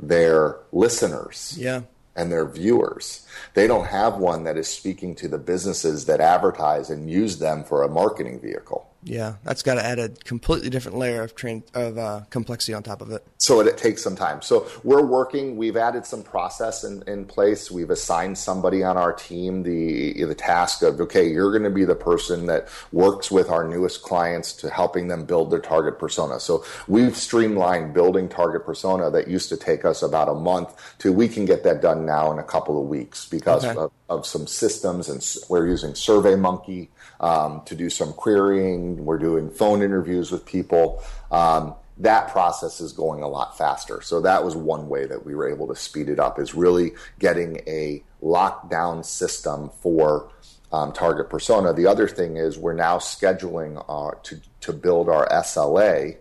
their 0.00 0.58
listeners. 0.72 1.54
Yeah 1.58 1.82
and 2.18 2.32
their 2.32 2.46
viewers. 2.46 3.24
They 3.54 3.68
don't 3.68 3.86
have 3.86 4.16
one 4.16 4.42
that 4.42 4.58
is 4.58 4.66
speaking 4.66 5.14
to 5.16 5.28
the 5.28 5.38
businesses 5.38 6.06
that 6.06 6.20
advertise 6.20 6.90
and 6.90 7.08
use 7.08 7.38
them 7.38 7.62
for 7.62 7.84
a 7.84 7.88
marketing 7.88 8.40
vehicle. 8.40 8.87
Yeah, 9.04 9.34
that's 9.44 9.62
got 9.62 9.74
to 9.74 9.84
add 9.84 10.00
a 10.00 10.08
completely 10.08 10.70
different 10.70 10.98
layer 10.98 11.22
of 11.22 11.36
tra- 11.36 11.62
of 11.72 11.98
uh, 11.98 12.22
complexity 12.30 12.74
on 12.74 12.82
top 12.82 13.00
of 13.00 13.12
it. 13.12 13.24
So 13.38 13.60
it, 13.60 13.68
it, 13.68 13.78
takes 13.78 14.02
some 14.02 14.16
time. 14.16 14.42
So 14.42 14.66
we're 14.82 15.06
working. 15.06 15.56
We've 15.56 15.76
added 15.76 16.04
some 16.04 16.24
process 16.24 16.82
in, 16.82 17.04
in 17.06 17.24
place. 17.24 17.70
We've 17.70 17.90
assigned 17.90 18.38
somebody 18.38 18.82
on 18.82 18.96
our 18.96 19.12
team 19.12 19.62
the 19.62 20.24
the 20.24 20.34
task 20.34 20.82
of 20.82 21.00
okay, 21.00 21.28
you're 21.28 21.52
going 21.52 21.62
to 21.62 21.70
be 21.70 21.84
the 21.84 21.94
person 21.94 22.46
that 22.46 22.68
works 22.90 23.30
with 23.30 23.50
our 23.50 23.62
newest 23.62 24.02
clients 24.02 24.52
to 24.54 24.70
helping 24.70 25.06
them 25.06 25.24
build 25.24 25.52
their 25.52 25.60
target 25.60 26.00
persona. 26.00 26.40
So 26.40 26.64
we've 26.88 27.16
streamlined 27.16 27.94
building 27.94 28.28
target 28.28 28.66
persona 28.66 29.10
that 29.12 29.28
used 29.28 29.48
to 29.50 29.56
take 29.56 29.84
us 29.84 30.02
about 30.02 30.28
a 30.28 30.34
month 30.34 30.74
to 30.98 31.12
we 31.12 31.28
can 31.28 31.44
get 31.44 31.62
that 31.62 31.80
done 31.80 32.04
now 32.04 32.32
in 32.32 32.40
a 32.40 32.44
couple 32.44 32.82
of 32.82 32.88
weeks 32.88 33.26
because 33.28 33.64
okay. 33.64 33.78
of, 33.78 33.92
of 34.08 34.26
some 34.26 34.48
systems 34.48 35.08
and 35.08 35.24
we're 35.48 35.68
using 35.68 35.92
SurveyMonkey 35.92 36.88
um, 37.20 37.62
to 37.66 37.74
do 37.74 37.90
some 37.90 38.12
querying. 38.12 39.04
We're 39.04 39.18
doing 39.18 39.50
phone 39.50 39.82
interviews 39.82 40.30
with 40.30 40.44
people. 40.44 41.02
Um, 41.30 41.74
that 41.98 42.28
process 42.28 42.80
is 42.80 42.92
going 42.92 43.22
a 43.22 43.28
lot 43.28 43.58
faster. 43.58 44.00
So 44.02 44.20
that 44.20 44.44
was 44.44 44.54
one 44.54 44.88
way 44.88 45.06
that 45.06 45.24
we 45.24 45.34
were 45.34 45.48
able 45.48 45.66
to 45.68 45.76
speed 45.76 46.08
it 46.08 46.20
up 46.20 46.38
is 46.38 46.54
really 46.54 46.92
getting 47.18 47.56
a 47.66 48.02
lockdown 48.22 49.04
system 49.04 49.70
for 49.80 50.30
um, 50.70 50.92
target 50.92 51.28
persona. 51.28 51.72
The 51.72 51.86
other 51.86 52.06
thing 52.06 52.36
is 52.36 52.58
we're 52.58 52.72
now 52.72 52.98
scheduling 52.98 53.82
our, 53.88 54.16
to, 54.24 54.40
to 54.60 54.72
build 54.72 55.08
our 55.08 55.28
SLA 55.28 56.16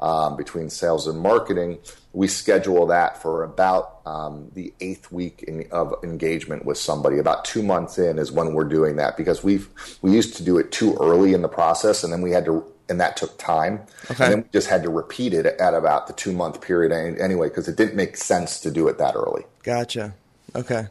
um, 0.00 0.36
between 0.36 0.70
sales 0.70 1.06
and 1.06 1.20
marketing. 1.20 1.78
We 2.12 2.26
schedule 2.26 2.86
that 2.86 3.22
for 3.22 3.44
about 3.44 4.00
um, 4.04 4.50
the 4.54 4.72
eighth 4.80 5.12
week 5.12 5.44
in, 5.44 5.66
of 5.70 5.94
engagement 6.02 6.64
with 6.64 6.76
somebody. 6.76 7.18
About 7.18 7.44
two 7.44 7.62
months 7.62 7.98
in 7.98 8.18
is 8.18 8.32
when 8.32 8.52
we're 8.52 8.64
doing 8.64 8.96
that 8.96 9.16
because 9.16 9.44
we've 9.44 9.68
we 10.02 10.12
used 10.12 10.36
to 10.36 10.42
do 10.42 10.58
it 10.58 10.72
too 10.72 10.96
early 11.00 11.34
in 11.34 11.42
the 11.42 11.48
process, 11.48 12.02
and 12.02 12.12
then 12.12 12.20
we 12.20 12.32
had 12.32 12.44
to 12.46 12.64
and 12.90 13.00
that 13.00 13.16
took 13.16 13.38
time. 13.38 13.80
Okay. 14.10 14.24
And 14.24 14.32
then 14.32 14.42
we 14.42 14.48
just 14.52 14.68
had 14.68 14.82
to 14.82 14.90
repeat 14.90 15.32
it 15.32 15.46
at 15.46 15.74
about 15.74 16.08
the 16.08 16.12
two 16.12 16.32
month 16.32 16.60
period 16.60 16.92
anyway 16.92 17.48
because 17.48 17.68
it 17.68 17.76
didn't 17.76 17.94
make 17.94 18.16
sense 18.16 18.60
to 18.60 18.70
do 18.70 18.88
it 18.88 18.98
that 18.98 19.14
early. 19.14 19.44
Gotcha. 19.62 20.14
Okay. 20.54 20.88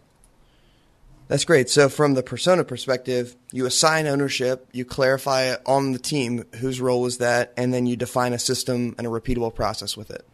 That's 1.28 1.46
great. 1.46 1.70
So, 1.70 1.90
from 1.90 2.16
the 2.16 2.24
persona 2.24 2.64
perspective, 2.64 3.36
you 3.52 3.68
assign 3.68 4.08
ownership, 4.08 4.68
you 4.72 4.84
clarify 4.84 5.58
on 5.64 5.92
the 5.92 6.00
team 6.00 6.46
whose 6.56 6.82
role 6.82 7.06
is 7.06 7.20
that, 7.20 7.54
and 7.56 7.72
then 7.72 7.86
you 7.86 7.96
define 7.96 8.34
a 8.34 8.40
system 8.40 8.96
and 8.98 9.06
a 9.06 9.12
repeatable 9.12 9.54
process 9.54 9.96
with 9.96 10.10
it. 10.10 10.29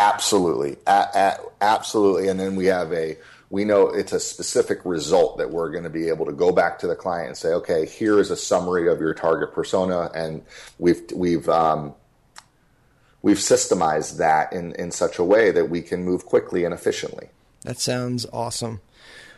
Absolutely, 0.00 0.76
a- 0.86 1.08
a- 1.14 1.38
absolutely. 1.60 2.28
And 2.28 2.38
then 2.38 2.54
we 2.56 2.66
have 2.66 2.92
a 2.92 3.16
we 3.50 3.64
know 3.64 3.88
it's 3.88 4.12
a 4.12 4.20
specific 4.20 4.80
result 4.84 5.38
that 5.38 5.50
we're 5.50 5.70
going 5.70 5.84
to 5.84 5.90
be 5.90 6.08
able 6.08 6.26
to 6.26 6.32
go 6.32 6.52
back 6.52 6.78
to 6.80 6.86
the 6.86 6.94
client 6.94 7.28
and 7.28 7.36
say, 7.36 7.48
okay, 7.48 7.86
here 7.86 8.18
is 8.20 8.30
a 8.30 8.36
summary 8.36 8.88
of 8.88 9.00
your 9.00 9.14
target 9.14 9.52
persona, 9.54 10.10
and 10.14 10.42
we've 10.78 11.02
we've 11.14 11.48
um, 11.48 11.94
we've 13.22 13.38
systemized 13.38 14.18
that 14.18 14.52
in 14.52 14.72
in 14.74 14.90
such 14.90 15.18
a 15.18 15.24
way 15.24 15.50
that 15.50 15.70
we 15.70 15.82
can 15.82 16.04
move 16.04 16.26
quickly 16.26 16.64
and 16.64 16.74
efficiently. 16.74 17.28
That 17.62 17.78
sounds 17.78 18.26
awesome. 18.32 18.80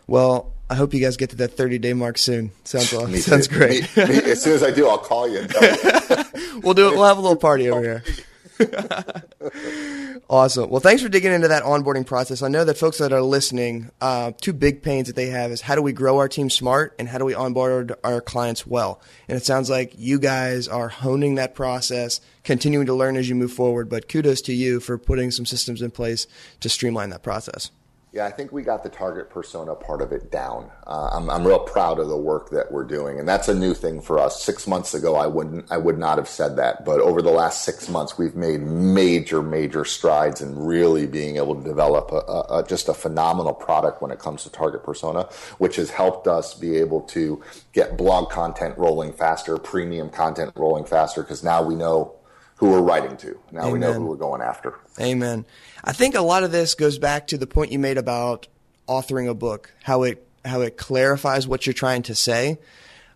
Well, 0.07 0.53
I 0.69 0.75
hope 0.75 0.93
you 0.93 1.01
guys 1.01 1.17
get 1.17 1.31
to 1.31 1.37
that 1.37 1.57
30 1.57 1.79
day 1.79 1.93
mark 1.93 2.19
soon. 2.19 2.51
Sounds 2.65 2.93
awesome. 2.95 3.17
Sounds 3.17 3.49
great. 3.49 3.97
Me, 3.97 4.05
me, 4.07 4.15
as 4.31 4.43
soon 4.43 4.55
as 4.55 4.63
I 4.63 4.73
do, 4.73 4.89
I'll 4.89 4.99
call 4.99 5.29
you. 5.29 5.41
you. 5.41 5.49
we'll 6.63 6.75
do 6.75 6.89
it. 6.89 6.95
We'll 6.97 7.05
have 7.05 7.17
a 7.19 7.21
little 7.21 7.37
party 7.37 7.71
over 7.71 7.81
here. 7.81 8.05
awesome. 10.31 10.71
Well, 10.71 10.81
thanks 10.81 11.03
for 11.03 11.09
digging 11.09 11.33
into 11.33 11.49
that 11.49 11.63
onboarding 11.63 12.07
process. 12.07 12.43
I 12.43 12.49
know 12.49 12.65
that 12.65 12.77
folks 12.77 12.99
that 12.99 13.13
are 13.13 13.23
listening, 13.23 13.91
uh, 14.01 14.33
two 14.41 14.53
big 14.53 14.83
pains 14.83 15.07
that 15.07 15.17
they 15.17 15.29
have 15.29 15.51
is 15.51 15.61
how 15.61 15.75
do 15.75 15.83
we 15.83 15.93
grow 15.93 16.19
our 16.19 16.29
team 16.29 16.51
smart 16.51 16.95
and 16.99 17.09
how 17.09 17.19
do 17.19 17.25
we 17.25 17.35
onboard 17.35 17.95
our 18.05 18.21
clients 18.21 18.67
well? 18.67 19.01
And 19.29 19.37
it 19.37 19.45
sounds 19.45 19.71
like 19.71 19.95
you 19.97 20.19
guys 20.19 20.69
are 20.69 20.89
honing 20.89 21.37
that 21.37 21.55
process, 21.55 22.21
continuing 22.45 22.87
to 22.87 22.95
learn 22.95 23.17
as 23.17 23.29
you 23.29 23.35
move 23.35 23.53
forward. 23.53 23.89
But 23.89 24.09
kudos 24.09 24.43
to 24.43 24.55
you 24.55 24.81
for 24.81 24.99
putting 24.99 25.31
some 25.31 25.47
systems 25.47 25.83
in 25.83 25.91
place 25.91 26.27
to 26.61 26.69
streamline 26.69 27.11
that 27.11 27.23
process. 27.23 27.71
Yeah, 28.13 28.27
I 28.27 28.33
think 28.33 28.51
we 28.51 28.63
got 28.63 28.83
the 28.83 28.89
target 28.89 29.31
persona 29.31 29.77
part 29.77 30.03
of 30.03 30.11
it 30.11 30.33
down. 30.33 30.69
Uh, 30.85 31.11
I'm, 31.13 31.31
I'm 31.31 31.47
real 31.47 31.61
proud 31.61 32.01
of 32.01 32.09
the 32.09 32.17
work 32.17 32.51
that 32.51 32.73
we're 32.73 32.85
doing, 32.85 33.21
and 33.21 33.29
that's 33.29 33.47
a 33.47 33.55
new 33.55 33.73
thing 33.73 34.01
for 34.01 34.19
us. 34.19 34.43
Six 34.43 34.67
months 34.67 34.95
ago, 34.95 35.15
I 35.15 35.29
wouldn't, 35.29 35.71
I 35.71 35.77
would 35.77 35.97
not 35.97 36.19
have 36.19 36.29
said 36.29 36.57
that, 36.57 36.85
but 36.85 37.01
over 37.01 37.23
the 37.23 37.31
last 37.31 37.65
six 37.65 37.89
months, 37.89 38.19
we've 38.19 38.35
made 38.35 38.63
major, 38.63 39.43
major 39.43 39.85
strides 39.85 40.41
in 40.41 40.59
really 40.59 41.07
being 41.07 41.37
able 41.37 41.55
to 41.55 41.63
develop 41.63 42.11
a, 42.11 42.57
a, 42.59 42.65
just 42.67 42.89
a 42.89 42.95
phenomenal 42.95 43.55
product 43.55 44.03
when 44.03 44.11
it 44.11 44.19
comes 44.19 44.43
to 44.43 44.51
target 44.51 44.83
persona, 44.83 45.29
which 45.59 45.77
has 45.77 45.91
helped 45.91 46.27
us 46.27 46.55
be 46.55 46.79
able 46.79 47.03
to 47.03 47.41
get 47.73 47.97
blog 47.97 48.29
content 48.29 48.77
rolling 48.77 49.13
faster, 49.13 49.57
premium 49.57 50.11
content 50.11 50.51
rolling 50.57 50.85
faster, 50.85 51.23
because 51.23 51.45
now 51.45 51.63
we 51.63 51.77
know 51.77 52.17
who 52.61 52.71
we're 52.71 52.83
writing 52.83 53.17
to. 53.17 53.41
Now 53.51 53.63
Amen. 53.63 53.73
we 53.73 53.79
know 53.79 53.93
who 53.95 54.05
we're 54.05 54.17
going 54.17 54.43
after. 54.43 54.79
Amen. 55.01 55.47
I 55.83 55.93
think 55.93 56.15
a 56.15 56.21
lot 56.21 56.45
of 56.45 56.53
this 56.53 56.75
goes 56.75 56.99
back 56.99 57.27
to 57.29 57.39
the 57.39 57.47
point 57.47 57.73
you 57.73 57.79
made 57.79 57.97
about 57.97 58.49
authoring 58.87 59.29
a 59.29 59.35
book, 59.35 59.73
how 59.83 60.03
it 60.03 60.25
how 60.45 60.61
it 60.61 60.77
clarifies 60.77 61.49
what 61.49 61.67
you're 61.67 61.73
trying 61.73 62.03
to 62.03 62.15
say. 62.15 62.59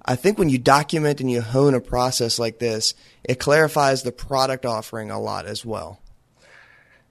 I 0.04 0.16
think 0.16 0.38
when 0.38 0.48
you 0.48 0.58
document 0.58 1.20
and 1.20 1.30
you 1.30 1.42
hone 1.42 1.74
a 1.74 1.80
process 1.80 2.38
like 2.38 2.58
this, 2.58 2.94
it 3.22 3.38
clarifies 3.38 4.02
the 4.02 4.12
product 4.12 4.64
offering 4.64 5.10
a 5.10 5.20
lot 5.20 5.46
as 5.46 5.64
well. 5.64 6.00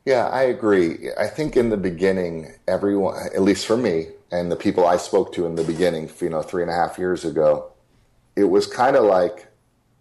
Yeah, 0.06 0.28
I 0.28 0.44
agree. 0.44 1.10
I 1.18 1.28
think 1.28 1.56
in 1.56 1.70
the 1.70 1.78
beginning, 1.78 2.54
everyone, 2.68 3.16
at 3.34 3.42
least 3.42 3.66
for 3.66 3.78
me 3.78 4.08
and 4.32 4.52
the 4.52 4.56
people 4.56 4.86
I 4.86 4.98
spoke 4.98 5.34
to 5.34 5.46
in 5.46 5.56
the 5.56 5.64
beginning, 5.64 6.10
you 6.20 6.30
know, 6.30 6.42
three 6.42 6.64
and 6.64 6.72
a 6.72 6.76
half 6.76 6.98
years 6.98 7.26
ago, 7.26 7.72
it 8.36 8.46
was 8.46 8.66
kind 8.68 8.96
of 8.96 9.06
like 9.06 9.48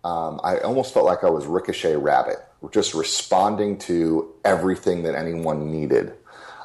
um, 0.04 0.40
I 0.42 0.58
almost 0.58 0.92
felt 0.92 1.06
like 1.06 1.22
I 1.22 1.30
was 1.30 1.46
Ricochet 1.46 1.96
Rabbit, 1.96 2.38
just 2.72 2.94
responding 2.94 3.78
to 3.80 4.34
everything 4.44 5.04
that 5.04 5.14
anyone 5.14 5.70
needed. 5.70 6.14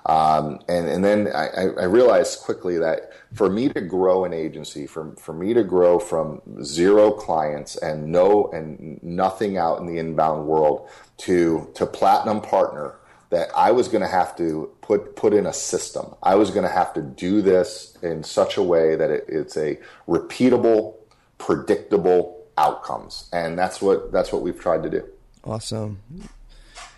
Um, 0.08 0.60
and, 0.70 0.88
and 0.88 1.04
then 1.04 1.28
I, 1.36 1.68
I, 1.82 1.84
realized 1.84 2.40
quickly 2.40 2.78
that 2.78 3.12
for 3.34 3.50
me 3.50 3.68
to 3.68 3.82
grow 3.82 4.24
an 4.24 4.32
agency, 4.32 4.88
for, 4.88 5.14
for 5.18 5.34
me 5.34 5.54
to 5.54 5.66
grow 5.66 6.00
from 6.00 6.42
zero 6.64 7.12
clients 7.12 7.76
and 7.76 8.08
no 8.08 8.50
and 8.54 9.04
nothing 9.04 9.58
out 9.58 9.80
in 9.82 9.86
the 9.86 9.98
inbound 9.98 10.48
world 10.48 10.90
to 11.18 11.70
to 11.76 11.86
platinum 11.86 12.40
partner, 12.40 12.96
that 13.32 13.50
I 13.54 13.72
was 13.72 13.90
going 13.90 14.02
to 14.02 14.08
have 14.08 14.38
to 14.38 14.72
put 14.80 15.18
put 15.18 15.34
in 15.34 15.46
a 15.46 15.52
system. 15.52 16.16
I 16.24 16.36
was 16.36 16.52
going 16.52 16.64
to 16.64 16.72
have 16.72 16.94
to 16.94 17.02
do 17.02 17.42
this 17.42 17.98
in 18.02 18.24
such 18.24 18.56
a 18.56 18.64
way 18.64 18.96
that 18.96 19.12
it, 19.12 19.26
it's 19.28 19.58
a 19.58 19.78
repeatable, 20.08 20.96
predictable 21.38 22.37
outcomes, 22.58 23.30
and 23.32 23.58
that's 23.58 23.82
what 23.82 24.12
that's 24.12 24.32
what 24.32 24.42
we've 24.42 24.60
tried 24.60 24.84
to 24.84 24.90
do. 24.90 25.04
Awesome. 25.44 26.00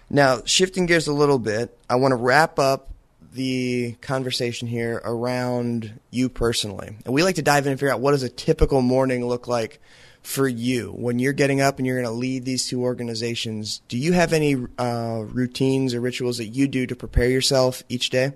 Now, 0.10 0.42
shifting 0.46 0.88
gears 0.88 1.08
a 1.08 1.14
little 1.14 1.38
bit, 1.38 1.78
I 1.90 1.96
want 1.96 2.14
to 2.14 2.16
wrap 2.16 2.58
up 2.58 2.90
the 3.34 3.96
conversation 4.02 4.68
here 4.68 5.02
around 5.04 6.00
you 6.10 6.30
personally. 6.30 6.98
And 7.06 7.14
we 7.14 7.24
like 7.24 7.36
to 7.36 7.44
dive 7.44 7.66
in 7.66 7.72
and 7.72 7.80
figure 7.80 7.94
out 7.94 8.00
what 8.00 8.12
does 8.12 8.24
a 8.24 8.30
typical 8.30 8.82
morning 8.82 9.26
look 9.26 9.48
like 9.48 9.80
for 10.24 10.48
you 10.48 10.92
when 10.92 11.20
you're 11.20 11.34
getting 11.34 11.62
up 11.62 11.78
and 11.78 11.86
you're 11.86 12.02
going 12.02 12.12
to 12.12 12.20
lead 12.20 12.44
these 12.44 12.68
two 12.68 12.82
organizations. 12.82 13.82
Do 13.88 13.98
you 13.98 14.14
have 14.14 14.34
any 14.34 14.56
uh, 14.78 15.24
routines 15.28 15.94
or 15.94 16.02
rituals 16.02 16.38
that 16.40 16.48
you 16.48 16.68
do 16.68 16.88
to 16.88 16.96
prepare 16.96 17.30
yourself 17.30 17.84
each 17.88 18.10
day? 18.10 18.34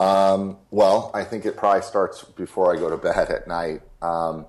Um, 0.00 0.56
well, 0.70 1.10
I 1.12 1.24
think 1.24 1.44
it 1.44 1.56
probably 1.56 1.82
starts 1.82 2.24
before 2.24 2.74
I 2.74 2.78
go 2.78 2.88
to 2.88 2.96
bed 2.96 3.30
at 3.30 3.46
night. 3.48 3.82
Um, 4.00 4.46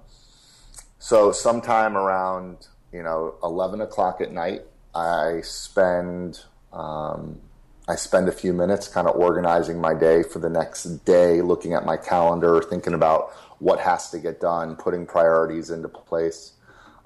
so 0.99 1.31
sometime 1.31 1.97
around 1.97 2.67
you 2.93 3.01
know 3.01 3.35
eleven 3.41 3.81
o'clock 3.81 4.21
at 4.21 4.31
night, 4.31 4.61
I 4.93 5.41
spend 5.41 6.43
um, 6.73 7.39
I 7.87 7.95
spend 7.95 8.27
a 8.27 8.31
few 8.31 8.53
minutes 8.53 8.87
kind 8.87 9.07
of 9.07 9.15
organizing 9.15 9.81
my 9.81 9.95
day 9.95 10.23
for 10.23 10.39
the 10.39 10.49
next 10.49 10.83
day, 11.05 11.41
looking 11.41 11.73
at 11.73 11.85
my 11.85 11.97
calendar, 11.97 12.61
thinking 12.61 12.93
about 12.93 13.31
what 13.57 13.79
has 13.79 14.11
to 14.11 14.19
get 14.19 14.39
done, 14.39 14.75
putting 14.75 15.05
priorities 15.05 15.69
into 15.69 15.87
place, 15.87 16.53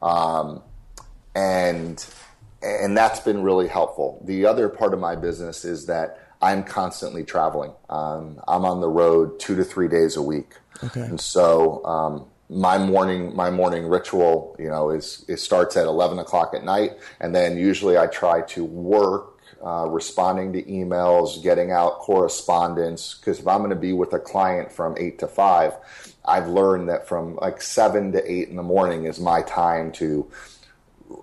um, 0.02 0.62
and 1.36 2.06
and 2.62 2.98
that's 2.98 3.20
been 3.20 3.44
really 3.44 3.68
helpful. 3.68 4.22
The 4.26 4.46
other 4.46 4.70
part 4.70 4.94
of 4.94 5.00
my 5.00 5.16
business 5.16 5.64
is 5.64 5.86
that 5.86 6.20
I'm 6.42 6.64
constantly 6.64 7.24
traveling. 7.24 7.74
Um, 7.90 8.42
I'm 8.48 8.66
on 8.66 8.82
the 8.82 8.90
road 8.90 9.40
two 9.40 9.56
to 9.56 9.64
three 9.64 9.88
days 9.88 10.18
a 10.18 10.22
week, 10.22 10.56
okay. 10.84 11.02
and 11.02 11.22
so 11.22 11.86
um, 11.86 12.26
my 12.54 12.78
morning 12.78 13.36
my 13.36 13.50
morning 13.50 13.88
ritual 13.88 14.56
you 14.60 14.70
know 14.70 14.90
is 14.90 15.26
it 15.28 15.38
starts 15.38 15.76
at 15.76 15.86
11 15.86 16.20
o'clock 16.20 16.54
at 16.54 16.64
night 16.64 16.92
and 17.20 17.36
then 17.36 17.58
usually 17.58 17.98
i 17.98 18.06
try 18.08 18.42
to 18.42 18.64
work 18.64 19.30
uh, 19.66 19.88
responding 19.88 20.52
to 20.52 20.62
emails 20.64 21.42
getting 21.42 21.72
out 21.72 22.00
correspondence 22.00 23.16
because 23.16 23.40
if 23.40 23.48
i'm 23.48 23.60
going 23.60 23.70
to 23.70 23.76
be 23.76 23.94
with 23.94 24.14
a 24.14 24.20
client 24.20 24.72
from 24.72 24.96
8 24.98 25.20
to 25.20 25.28
5 25.28 25.74
i've 26.26 26.48
learned 26.48 26.90
that 26.90 27.08
from 27.08 27.36
like 27.38 27.62
7 27.62 28.12
to 28.12 28.32
8 28.32 28.50
in 28.50 28.56
the 28.56 28.64
morning 28.64 29.06
is 29.06 29.20
my 29.20 29.42
time 29.42 29.92
to 29.94 30.30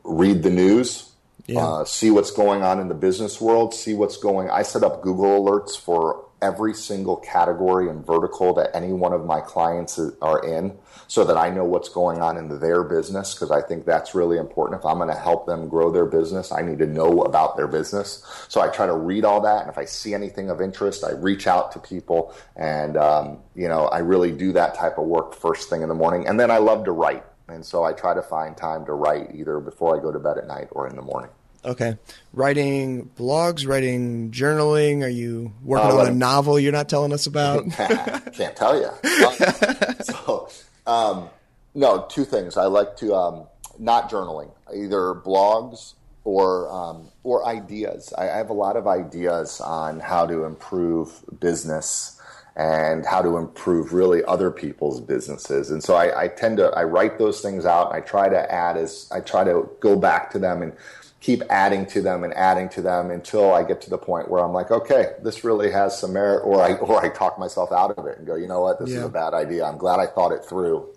read 0.05 0.43
the 0.43 0.51
news 0.51 1.13
yeah. 1.47 1.61
uh, 1.61 1.85
see 1.85 2.11
what's 2.11 2.31
going 2.31 2.63
on 2.63 2.81
in 2.81 2.89
the 2.89 2.95
business 2.95 3.41
world 3.41 3.73
see 3.75 3.95
what's 3.95 4.17
going 4.17 4.51
i 4.51 4.63
set 4.63 4.83
up 4.83 5.03
google 5.03 5.45
alerts 5.45 5.79
for 5.79 6.25
every 6.43 6.75
single 6.75 7.17
category 7.17 7.89
and 7.89 8.05
vertical 8.05 8.55
that 8.55 8.75
any 8.75 8.93
one 8.93 9.13
of 9.13 9.25
my 9.27 9.41
clients 9.41 10.01
are 10.23 10.45
in 10.45 10.77
so 11.07 11.25
that 11.25 11.37
I 11.37 11.51
know 11.51 11.65
what's 11.65 11.89
going 11.89 12.21
on 12.23 12.37
in 12.37 12.61
their 12.61 12.83
business 12.83 13.35
because 13.35 13.51
I 13.51 13.61
think 13.61 13.85
that's 13.85 14.15
really 14.15 14.39
important. 14.39 14.81
If 14.81 14.87
I'm 14.87 14.97
going 14.97 15.09
to 15.09 15.15
help 15.15 15.47
them 15.47 15.69
grow 15.69 15.91
their 15.91 16.07
business, 16.07 16.53
I 16.53 16.63
need 16.63 16.79
to 16.79 16.87
know 16.87 17.23
about 17.23 17.57
their 17.57 17.69
business. 17.69 18.25
So 18.49 18.61
I 18.61 18.69
try 18.69 18.87
to 18.87 18.95
read 18.95 19.25
all 19.25 19.41
that. 19.43 19.63
And 19.63 19.71
if 19.71 19.77
I 19.77 19.85
see 19.85 20.15
anything 20.15 20.51
of 20.51 20.61
interest, 20.61 21.05
I 21.05 21.13
reach 21.13 21.47
out 21.47 21.73
to 21.73 21.79
people. 21.79 22.35
And, 22.57 22.97
um, 22.97 23.39
you 23.55 23.69
know, 23.69 23.87
I 23.87 23.99
really 23.99 24.33
do 24.33 24.53
that 24.53 24.75
type 24.75 24.99
of 24.99 25.07
work 25.07 25.35
first 25.35 25.69
thing 25.69 25.83
in 25.83 25.89
the 25.89 25.95
morning. 25.95 26.27
And 26.27 26.39
then 26.39 26.51
I 26.51 26.59
love 26.59 26.85
to 26.85 26.93
write. 26.93 27.25
And 27.49 27.67
so 27.67 27.85
I 27.85 27.93
try 27.93 28.15
to 28.15 28.23
find 28.23 28.57
time 28.57 28.87
to 28.87 28.93
write 28.93 29.35
either 29.35 29.59
before 29.61 29.99
I 29.99 30.03
go 30.03 30.13
to 30.13 30.19
bed 30.19 30.39
at 30.39 30.47
night 30.47 30.69
or 30.71 30.87
in 30.89 30.97
the 30.97 31.03
morning. 31.03 31.31
Okay. 31.65 31.97
Writing 32.33 33.11
blogs, 33.19 33.67
writing 33.67 34.31
journaling. 34.31 35.03
Are 35.03 35.09
you 35.09 35.53
working 35.63 35.91
uh, 35.91 35.97
on 35.97 36.07
a 36.07 36.15
novel 36.15 36.59
you're 36.59 36.73
not 36.73 36.89
telling 36.89 37.13
us 37.13 37.27
about? 37.27 37.71
Can't 37.73 38.57
tell 38.57 38.81
you. 38.81 38.91
so, 40.03 40.49
um, 40.87 41.29
no, 41.75 42.07
two 42.09 42.25
things. 42.25 42.57
I 42.57 42.65
like 42.65 42.97
to 42.99 43.15
um, 43.15 43.47
not 43.79 44.11
journaling, 44.11 44.51
either 44.75 45.15
blogs 45.15 45.95
or 46.25 46.71
um, 46.71 47.09
or 47.25 47.47
ideas. 47.47 48.13
I, 48.17 48.31
I 48.31 48.37
have 48.37 48.51
a 48.51 48.55
lot 48.55 48.77
of 48.77 48.87
ideas 48.87 49.61
on 49.61 50.01
how 50.01 50.27
to 50.27 50.45
improve 50.45 51.25
business 51.41 52.21
and 52.57 53.07
how 53.07 53.23
to 53.23 53.37
improve 53.37 53.93
really 53.93 54.25
other 54.25 54.51
people's 54.51 55.01
businesses. 55.01 55.71
And 55.71 55.83
so 55.83 55.95
I, 55.95 56.25
I, 56.25 56.29
tend 56.29 56.57
to 56.59 56.67
I 56.77 56.85
write 56.85 57.17
those 57.17 57.41
things 57.41 57.65
out. 57.65 57.93
I 57.93 58.01
try 58.01 58.29
to 58.29 58.53
add 58.53 58.77
as 58.77 59.09
I 59.13 59.21
try 59.21 59.45
to 59.45 59.69
go 59.81 59.97
back 59.97 60.31
to 60.33 60.39
them 60.39 60.61
and 60.61 60.73
keep 61.21 61.43
adding 61.51 61.87
to 61.87 62.01
them 62.01 62.25
and 62.25 62.33
adding 62.35 62.69
to 62.71 62.83
them 62.83 63.11
until 63.11 63.53
I 63.53 63.63
get 63.63 63.81
to 63.83 63.91
the 63.91 63.99
point 63.99 64.31
where 64.31 64.43
I'm 64.43 64.53
like, 64.53 64.71
okay, 64.71 65.13
this 65.23 65.45
really 65.45 65.71
has 65.71 65.99
some 65.99 66.15
merit, 66.15 66.43
or 66.45 66.63
I 66.63 66.75
or 66.75 67.05
I 67.05 67.09
talk 67.09 67.39
myself 67.39 67.73
out 67.73 67.97
of 67.97 68.07
it 68.07 68.19
and 68.19 68.27
go, 68.27 68.35
you 68.35 68.49
know 68.49 68.61
what, 68.61 68.79
this 68.81 68.91
yeah. 68.91 68.99
is 68.99 69.05
a 69.05 69.09
bad 69.09 69.35
idea. 69.35 69.65
I'm 69.65 69.79
glad 69.79 70.01
I 70.01 70.07
thought 70.07 70.33
it 70.33 70.45
through. 70.45 70.89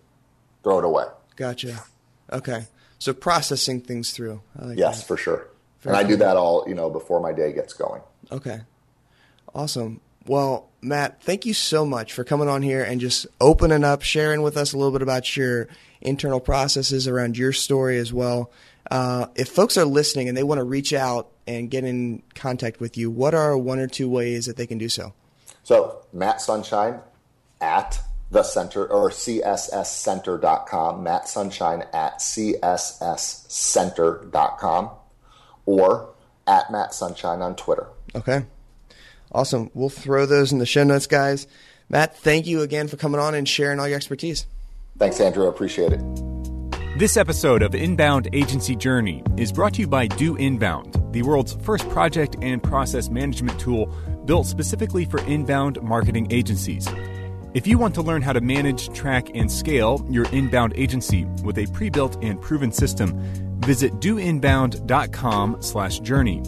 Throw 0.63 0.79
it 0.79 0.85
away. 0.85 1.05
Gotcha. 1.35 1.83
Okay, 2.31 2.65
so 2.99 3.13
processing 3.13 3.81
things 3.81 4.11
through. 4.11 4.41
Like 4.55 4.77
yes, 4.77 5.01
that. 5.01 5.07
for 5.07 5.17
sure. 5.17 5.47
Very 5.81 5.97
and 5.97 6.05
I 6.05 6.09
do 6.09 6.15
that 6.17 6.37
all, 6.37 6.63
you 6.67 6.75
know, 6.75 6.89
before 6.89 7.19
my 7.19 7.33
day 7.33 7.51
gets 7.51 7.73
going. 7.73 8.01
Okay. 8.31 8.61
Awesome. 9.53 9.99
Well, 10.25 10.69
Matt, 10.81 11.21
thank 11.21 11.45
you 11.45 11.53
so 11.53 11.85
much 11.85 12.13
for 12.13 12.23
coming 12.23 12.47
on 12.47 12.61
here 12.61 12.81
and 12.81 13.01
just 13.01 13.27
opening 13.41 13.83
up, 13.83 14.01
sharing 14.01 14.41
with 14.41 14.55
us 14.55 14.71
a 14.71 14.77
little 14.77 14.93
bit 14.93 15.01
about 15.01 15.35
your 15.35 15.67
internal 16.01 16.39
processes 16.39 17.07
around 17.07 17.37
your 17.37 17.51
story 17.51 17.97
as 17.97 18.13
well. 18.13 18.49
Uh, 18.93 19.27
if 19.33 19.49
folks 19.49 19.75
are 19.75 19.85
listening 19.85 20.27
and 20.27 20.37
they 20.37 20.43
want 20.43 20.59
to 20.59 20.63
reach 20.63 20.93
out 20.93 21.31
and 21.47 21.71
get 21.71 21.83
in 21.83 22.21
contact 22.35 22.79
with 22.79 22.95
you, 22.95 23.09
what 23.09 23.33
are 23.33 23.57
one 23.57 23.79
or 23.79 23.87
two 23.87 24.07
ways 24.07 24.45
that 24.45 24.55
they 24.55 24.67
can 24.67 24.77
do 24.77 24.87
so? 24.87 25.13
So, 25.63 26.05
Matt 26.13 26.41
Sunshine 26.41 26.99
at 27.59 27.99
the 28.29 28.43
center 28.43 28.85
or 28.85 29.09
csscenter.com, 29.09 31.01
Matt 31.01 31.27
Sunshine 31.27 31.85
at 31.91 32.19
csscenter.com, 32.19 34.89
or 35.65 36.13
at 36.45 36.71
Matt 36.71 36.93
Sunshine 36.93 37.41
on 37.41 37.55
Twitter. 37.55 37.87
Okay. 38.13 38.45
Awesome. 39.31 39.71
We'll 39.73 39.89
throw 39.89 40.27
those 40.27 40.51
in 40.51 40.59
the 40.59 40.67
show 40.67 40.83
notes, 40.83 41.07
guys. 41.07 41.47
Matt, 41.89 42.15
thank 42.15 42.45
you 42.45 42.61
again 42.61 42.87
for 42.87 42.97
coming 42.97 43.19
on 43.19 43.33
and 43.33 43.49
sharing 43.49 43.79
all 43.79 43.87
your 43.87 43.97
expertise. 43.97 44.45
Thanks, 44.99 45.19
Andrew. 45.19 45.47
I 45.47 45.49
appreciate 45.49 45.93
it. 45.93 46.32
This 47.03 47.17
episode 47.17 47.63
of 47.63 47.75
Inbound 47.75 48.29
Agency 48.31 48.77
Journey 48.77 49.23
is 49.35 49.51
brought 49.51 49.73
to 49.73 49.81
you 49.81 49.87
by 49.87 50.07
Do 50.07 50.37
Inbound, 50.37 51.11
the 51.11 51.21
world's 51.21 51.51
first 51.55 51.89
project 51.89 52.37
and 52.41 52.63
process 52.63 53.09
management 53.09 53.59
tool 53.59 53.87
built 54.23 54.47
specifically 54.47 55.03
for 55.03 55.19
inbound 55.25 55.81
marketing 55.81 56.31
agencies. 56.31 56.87
If 57.53 57.67
you 57.67 57.77
want 57.77 57.93
to 57.95 58.01
learn 58.01 58.21
how 58.21 58.31
to 58.31 58.39
manage, 58.39 58.87
track, 58.97 59.27
and 59.35 59.51
scale 59.51 60.07
your 60.09 60.27
inbound 60.27 60.75
agency 60.77 61.25
with 61.43 61.57
a 61.57 61.67
pre-built 61.73 62.23
and 62.23 62.39
proven 62.41 62.71
system, 62.71 63.19
visit 63.59 63.91
doinbound.com 63.95 65.57
slash 65.59 65.99
journey. 65.99 66.41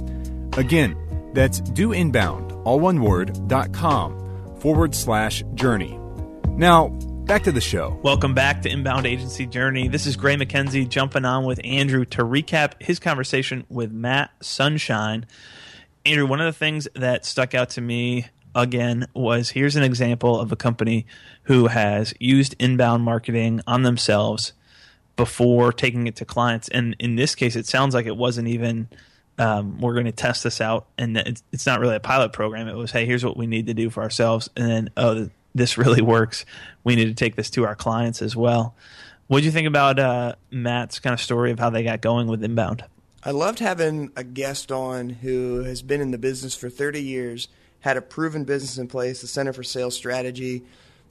Again, 0.54 0.96
that's 1.34 1.60
doinbound, 1.60 2.62
all 2.64 2.80
one 2.80 3.02
word, 3.02 3.46
dot 3.50 3.74
com 3.74 4.18
forward 4.62 4.96
slash 4.96 5.44
journey. 5.56 6.00
Now, 6.52 6.98
back 7.26 7.42
to 7.42 7.52
the 7.52 7.60
show. 7.60 8.00
Welcome 8.04 8.36
back 8.36 8.62
to 8.62 8.70
Inbound 8.70 9.08
Agency 9.08 9.48
Journey. 9.48 9.88
This 9.88 10.06
is 10.06 10.16
Gray 10.16 10.36
McKenzie 10.36 10.88
jumping 10.88 11.26
on 11.26 11.44
with 11.44 11.60
Andrew 11.64 12.06
to 12.06 12.22
recap 12.24 12.74
his 12.80 13.00
conversation 13.00 13.66
with 13.68 13.92
Matt 13.92 14.30
Sunshine. 14.42 15.26
Andrew, 16.06 16.28
one 16.28 16.40
of 16.40 16.46
the 16.46 16.58
things 16.58 16.88
that 16.94 17.26
stuck 17.26 17.56
out 17.56 17.72
to 17.72 17.82
me 17.82 18.28
again 18.54 19.08
was 19.16 19.50
here's 19.50 19.76
an 19.76 19.82
example 19.82 20.40
of 20.40 20.52
a 20.52 20.56
company 20.56 21.08
who 21.44 21.66
has 21.66 22.14
used 22.20 22.56
inbound 22.60 23.04
marketing 23.04 23.60
on 23.66 23.82
themselves 23.82 24.54
before 25.16 25.74
taking 25.74 26.06
it 26.06 26.16
to 26.18 26.26
clients. 26.26 26.70
And 26.70 26.96
in 27.00 27.16
this 27.16 27.34
case, 27.34 27.56
it 27.56 27.66
sounds 27.66 27.96
like 27.96 28.06
it 28.06 28.16
wasn't 28.16 28.50
even 28.50 28.88
um, 29.40 29.80
we're 29.80 29.94
going 29.94 30.06
to 30.06 30.12
test 30.12 30.44
this 30.44 30.62
out, 30.62 30.86
and 30.98 31.18
it's, 31.18 31.44
it's 31.52 31.66
not 31.66 31.80
really 31.80 31.96
a 31.96 32.00
pilot 32.00 32.34
program. 32.34 32.68
It 32.68 32.76
was, 32.76 32.92
hey, 32.92 33.06
here's 33.08 33.26
what 33.26 33.36
we 33.36 33.48
need 33.48 33.66
to 33.66 33.74
do 33.74 33.90
for 33.90 34.04
ourselves, 34.04 34.48
and 34.56 34.70
then 34.70 34.90
oh, 34.96 35.30
this 35.56 35.78
really 35.78 36.02
works. 36.02 36.46
We 36.84 36.96
need 36.96 37.06
to 37.06 37.14
take 37.16 37.36
this 37.36 37.50
to 37.52 37.66
our 37.66 37.76
clients 37.76 38.22
as 38.22 38.36
well. 38.36 38.76
What 39.28 39.40
do 39.40 39.46
you 39.46 39.52
think 39.52 39.68
about 39.68 39.98
uh, 39.98 40.36
Matt's 40.52 41.00
kind 41.00 41.14
of 41.14 41.20
story 41.20 41.50
of 41.52 41.58
how 41.58 41.72
they 41.72 41.84
got 41.84 42.02
going 42.02 42.28
with 42.28 42.44
inbound? 42.44 42.84
I 43.24 43.32
loved 43.32 43.58
having 43.58 44.12
a 44.16 44.24
guest 44.24 44.72
on 44.72 45.10
who 45.10 45.64
has 45.64 45.82
been 45.82 46.00
in 46.00 46.12
the 46.12 46.20
business 46.20 46.54
for 46.54 46.70
30 46.70 47.02
years, 47.02 47.48
had 47.80 47.98
a 47.98 48.02
proven 48.02 48.44
business 48.44 48.78
in 48.78 48.88
place, 48.88 49.22
the 49.22 49.28
Center 49.28 49.52
for 49.52 49.64
Sales 49.64 49.96
Strategy, 49.96 50.64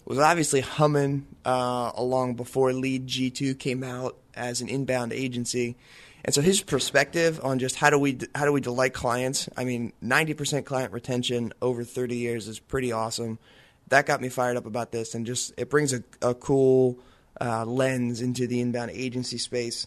was 0.04 0.18
obviously 0.18 0.60
humming 0.60 1.26
uh, 1.44 1.90
along 1.96 2.34
before 2.34 2.72
Lead 2.72 3.08
G2 3.08 3.58
came 3.58 3.82
out 3.82 4.16
as 4.34 4.60
an 4.60 4.68
inbound 4.68 5.12
agency. 5.12 5.76
And 6.24 6.32
so 6.32 6.40
his 6.40 6.62
perspective 6.62 7.40
on 7.42 7.58
just 7.58 7.76
how 7.76 7.90
do 7.90 7.98
we 7.98 8.18
how 8.34 8.44
do 8.44 8.52
we 8.52 8.60
delight 8.60 8.94
clients? 8.94 9.48
I 9.56 9.64
mean, 9.64 9.92
90% 10.02 10.64
client 10.64 10.92
retention 10.92 11.52
over 11.60 11.84
30 11.84 12.16
years 12.16 12.48
is 12.48 12.58
pretty 12.58 12.92
awesome. 12.92 13.38
That 13.88 14.06
got 14.06 14.20
me 14.20 14.28
fired 14.28 14.56
up 14.56 14.66
about 14.66 14.92
this, 14.92 15.14
and 15.14 15.26
just 15.26 15.52
it 15.56 15.70
brings 15.70 15.92
a, 15.92 16.02
a 16.22 16.34
cool 16.34 16.98
uh, 17.40 17.64
lens 17.64 18.20
into 18.20 18.46
the 18.46 18.60
inbound 18.60 18.90
agency 18.92 19.38
space. 19.38 19.86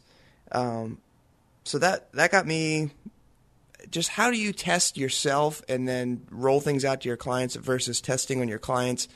Um, 0.51 0.99
so 1.63 1.79
that 1.79 2.11
that 2.13 2.31
got 2.31 2.45
me. 2.45 2.91
Just 3.91 4.09
how 4.09 4.31
do 4.31 4.37
you 4.37 4.53
test 4.53 4.97
yourself 4.97 5.61
and 5.69 5.87
then 5.87 6.25
roll 6.29 6.59
things 6.59 6.83
out 6.83 7.01
to 7.01 7.07
your 7.07 7.15
clients 7.15 7.55
versus 7.55 8.01
testing 8.01 8.41
on 8.41 8.47
your 8.47 8.59
clients 8.59 9.07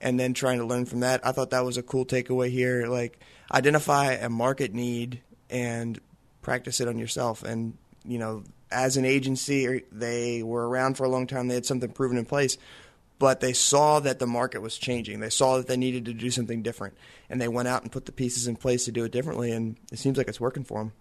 and 0.00 0.20
then 0.20 0.34
trying 0.34 0.58
to 0.58 0.64
learn 0.64 0.84
from 0.84 1.00
that? 1.00 1.26
I 1.26 1.32
thought 1.32 1.50
that 1.50 1.64
was 1.64 1.76
a 1.76 1.82
cool 1.82 2.04
takeaway 2.04 2.50
here. 2.50 2.86
Like 2.86 3.18
identify 3.52 4.12
a 4.12 4.28
market 4.28 4.72
need 4.72 5.20
and 5.48 5.98
practice 6.42 6.80
it 6.80 6.86
on 6.86 6.98
yourself. 6.98 7.42
And 7.42 7.76
you 8.04 8.18
know, 8.18 8.44
as 8.70 8.96
an 8.96 9.04
agency, 9.04 9.82
they 9.90 10.42
were 10.42 10.68
around 10.68 10.96
for 10.96 11.04
a 11.04 11.08
long 11.08 11.26
time. 11.26 11.48
They 11.48 11.54
had 11.54 11.66
something 11.66 11.90
proven 11.90 12.16
in 12.16 12.24
place, 12.24 12.56
but 13.20 13.40
they 13.40 13.52
saw 13.52 14.00
that 14.00 14.18
the 14.18 14.26
market 14.26 14.62
was 14.62 14.78
changing. 14.78 15.20
They 15.20 15.28
saw 15.28 15.58
that 15.58 15.68
they 15.68 15.76
needed 15.76 16.06
to 16.06 16.14
do 16.14 16.30
something 16.30 16.62
different, 16.62 16.96
and 17.28 17.38
they 17.38 17.48
went 17.48 17.68
out 17.68 17.82
and 17.82 17.92
put 17.92 18.06
the 18.06 18.12
pieces 18.12 18.48
in 18.48 18.56
place 18.56 18.86
to 18.86 18.92
do 18.92 19.04
it 19.04 19.12
differently. 19.12 19.52
And 19.52 19.76
it 19.92 19.98
seems 19.98 20.16
like 20.16 20.26
it's 20.26 20.40
working 20.40 20.64
for 20.64 20.80
them. 20.80 20.92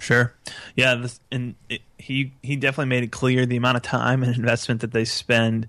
Sure. 0.00 0.34
Yeah, 0.74 0.96
this, 0.96 1.20
and 1.30 1.54
it, 1.68 1.82
he 1.96 2.34
he 2.42 2.56
definitely 2.56 2.90
made 2.90 3.04
it 3.04 3.12
clear 3.12 3.46
the 3.46 3.56
amount 3.56 3.76
of 3.76 3.84
time 3.84 4.24
and 4.24 4.36
investment 4.36 4.80
that 4.80 4.90
they 4.90 5.04
spend 5.04 5.68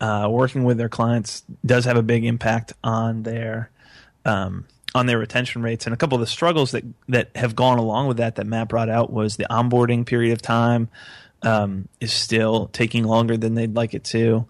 uh, 0.00 0.26
working 0.30 0.64
with 0.64 0.78
their 0.78 0.88
clients 0.88 1.44
does 1.64 1.84
have 1.84 1.98
a 1.98 2.02
big 2.02 2.24
impact 2.24 2.72
on 2.82 3.22
their 3.22 3.70
um, 4.24 4.64
on 4.94 5.04
their 5.04 5.18
retention 5.18 5.60
rates. 5.60 5.84
And 5.84 5.92
a 5.92 5.98
couple 5.98 6.16
of 6.16 6.20
the 6.20 6.26
struggles 6.26 6.70
that 6.70 6.84
that 7.10 7.28
have 7.36 7.54
gone 7.54 7.76
along 7.76 8.08
with 8.08 8.16
that 8.16 8.36
that 8.36 8.46
Matt 8.46 8.68
brought 8.68 8.88
out 8.88 9.12
was 9.12 9.36
the 9.36 9.46
onboarding 9.50 10.06
period 10.06 10.32
of 10.32 10.40
time 10.40 10.88
um, 11.42 11.90
is 12.00 12.14
still 12.14 12.68
taking 12.68 13.04
longer 13.04 13.36
than 13.36 13.54
they'd 13.54 13.74
like 13.74 13.92
it 13.92 14.04
to. 14.04 14.46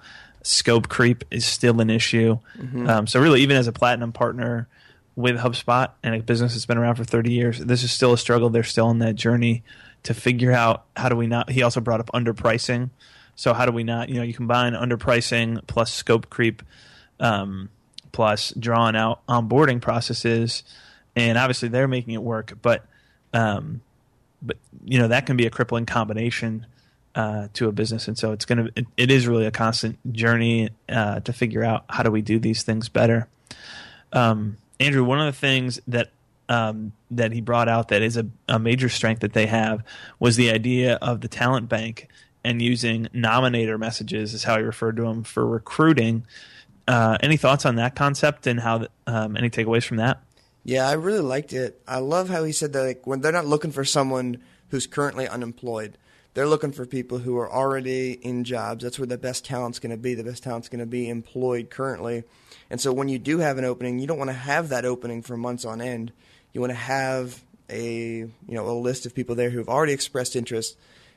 Scope 0.46 0.88
creep 0.88 1.24
is 1.30 1.44
still 1.44 1.80
an 1.80 1.90
issue. 1.90 2.38
Mm-hmm. 2.58 2.88
Um, 2.88 3.06
so 3.06 3.20
really, 3.20 3.42
even 3.42 3.56
as 3.56 3.66
a 3.66 3.72
platinum 3.72 4.12
partner 4.12 4.68
with 5.14 5.36
HubSpot 5.36 5.90
and 6.02 6.14
a 6.14 6.22
business 6.22 6.52
that's 6.54 6.66
been 6.66 6.78
around 6.78 6.96
for 6.96 7.04
30 7.04 7.32
years, 7.32 7.58
this 7.58 7.82
is 7.82 7.90
still 7.90 8.12
a 8.12 8.18
struggle. 8.18 8.50
They're 8.50 8.62
still 8.62 8.86
on 8.86 8.98
that 9.00 9.14
journey 9.14 9.62
to 10.04 10.14
figure 10.14 10.52
out 10.52 10.84
how 10.96 11.08
do 11.08 11.16
we 11.16 11.26
not. 11.26 11.50
He 11.50 11.62
also 11.62 11.80
brought 11.80 12.00
up 12.00 12.10
underpricing. 12.12 12.90
So 13.34 13.54
how 13.54 13.66
do 13.66 13.72
we 13.72 13.84
not? 13.84 14.08
You 14.08 14.16
know, 14.16 14.22
you 14.22 14.34
combine 14.34 14.72
underpricing 14.74 15.66
plus 15.66 15.92
scope 15.92 16.30
creep. 16.30 16.62
Um, 17.18 17.70
plus 18.16 18.50
drawn 18.58 18.96
out 18.96 19.20
onboarding 19.26 19.78
processes, 19.78 20.62
and 21.14 21.36
obviously 21.36 21.68
they're 21.68 21.86
making 21.86 22.14
it 22.14 22.22
work. 22.22 22.54
But 22.62 22.86
um, 23.34 23.82
but 24.40 24.56
you 24.86 24.98
know 24.98 25.08
that 25.08 25.26
can 25.26 25.36
be 25.36 25.44
a 25.44 25.50
crippling 25.50 25.84
combination 25.84 26.64
uh, 27.16 27.48
to 27.54 27.66
a 27.66 27.72
business, 27.72 28.06
and 28.06 28.16
so 28.16 28.30
it's 28.30 28.44
gonna 28.44 28.68
it, 28.76 28.86
it 28.96 29.10
is 29.10 29.26
really 29.26 29.46
a 29.46 29.50
constant 29.50 29.98
journey 30.12 30.68
uh, 30.88 31.18
to 31.20 31.32
figure 31.32 31.64
out 31.64 31.84
how 31.88 32.04
do 32.04 32.10
we 32.12 32.22
do 32.22 32.38
these 32.38 32.62
things 32.62 32.88
better. 32.88 33.26
Um, 34.12 34.58
Andrew, 34.78 35.02
one 35.02 35.18
of 35.18 35.26
the 35.26 35.38
things 35.38 35.80
that 35.88 36.10
um, 36.48 36.92
that 37.10 37.32
he 37.32 37.40
brought 37.40 37.68
out 37.68 37.88
that 37.88 38.02
is 38.02 38.16
a, 38.16 38.26
a 38.48 38.58
major 38.58 38.88
strength 38.88 39.20
that 39.22 39.32
they 39.32 39.46
have 39.46 39.82
was 40.20 40.36
the 40.36 40.50
idea 40.50 40.94
of 40.96 41.22
the 41.22 41.28
talent 41.28 41.68
bank 41.68 42.08
and 42.44 42.62
using 42.62 43.06
nominator 43.06 43.76
messages 43.76 44.32
is 44.32 44.44
how 44.44 44.56
he 44.56 44.62
referred 44.62 44.96
to 44.96 45.02
them 45.02 45.24
for 45.24 45.44
recruiting 45.44 46.24
uh, 46.88 47.18
any 47.20 47.36
thoughts 47.36 47.66
on 47.66 47.76
that 47.76 47.96
concept 47.96 48.46
and 48.46 48.60
how 48.60 48.86
um, 49.06 49.36
any 49.36 49.50
takeaways 49.50 49.84
from 49.84 49.96
that? 49.96 50.22
Yeah, 50.64 50.88
I 50.88 50.92
really 50.92 51.20
liked 51.20 51.52
it. 51.52 51.80
I 51.86 51.98
love 51.98 52.28
how 52.28 52.44
he 52.44 52.52
said 52.52 52.72
that 52.72 52.82
like, 52.82 53.06
when 53.06 53.20
they're 53.20 53.32
not 53.32 53.46
looking 53.46 53.72
for 53.72 53.84
someone 53.84 54.38
who's 54.70 54.86
currently 54.86 55.28
unemployed, 55.28 55.96
they're 56.36 56.46
looking 56.46 56.70
for 56.70 56.84
people 56.84 57.16
who 57.16 57.38
are 57.38 57.50
already 57.50 58.12
in 58.12 58.44
jobs. 58.44 58.84
That's 58.84 58.98
where 58.98 59.06
the 59.06 59.16
best 59.16 59.42
talent's 59.42 59.78
going 59.78 59.90
to 59.90 59.96
be. 59.96 60.12
The 60.12 60.22
best 60.22 60.42
talent's 60.42 60.68
going 60.68 60.80
to 60.80 60.86
be 60.86 61.08
employed 61.08 61.70
currently. 61.70 62.24
And 62.68 62.78
so 62.78 62.92
when 62.92 63.08
you 63.08 63.18
do 63.18 63.38
have 63.38 63.56
an 63.56 63.64
opening, 63.64 63.98
you 63.98 64.06
don't 64.06 64.18
want 64.18 64.28
to 64.28 64.36
have 64.36 64.68
that 64.68 64.84
opening 64.84 65.22
for 65.22 65.38
months 65.38 65.64
on 65.64 65.80
end. 65.80 66.12
You 66.52 66.60
want 66.60 66.72
to 66.72 66.78
have 66.78 67.42
a 67.70 68.18
you 68.18 68.30
know 68.48 68.68
a 68.68 68.76
list 68.78 69.06
of 69.06 69.14
people 69.14 69.34
there 69.34 69.48
who've 69.48 69.68
already 69.68 69.94
expressed 69.94 70.36
interest 70.36 70.76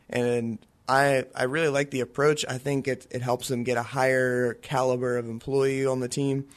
and 0.09 0.57
I 0.87 1.25
I 1.35 1.43
really 1.43 1.67
like 1.67 1.91
the 1.91 1.99
approach. 1.99 2.45
I 2.47 2.57
think 2.57 2.87
it 2.87 3.05
it 3.11 3.21
helps 3.21 3.49
them 3.49 3.63
get 3.63 3.75
a 3.75 3.83
higher 3.83 4.53
caliber 4.53 5.17
of 5.17 5.27
employee 5.27 5.85
on 5.85 5.99
the 5.99 6.07
team. 6.07 6.47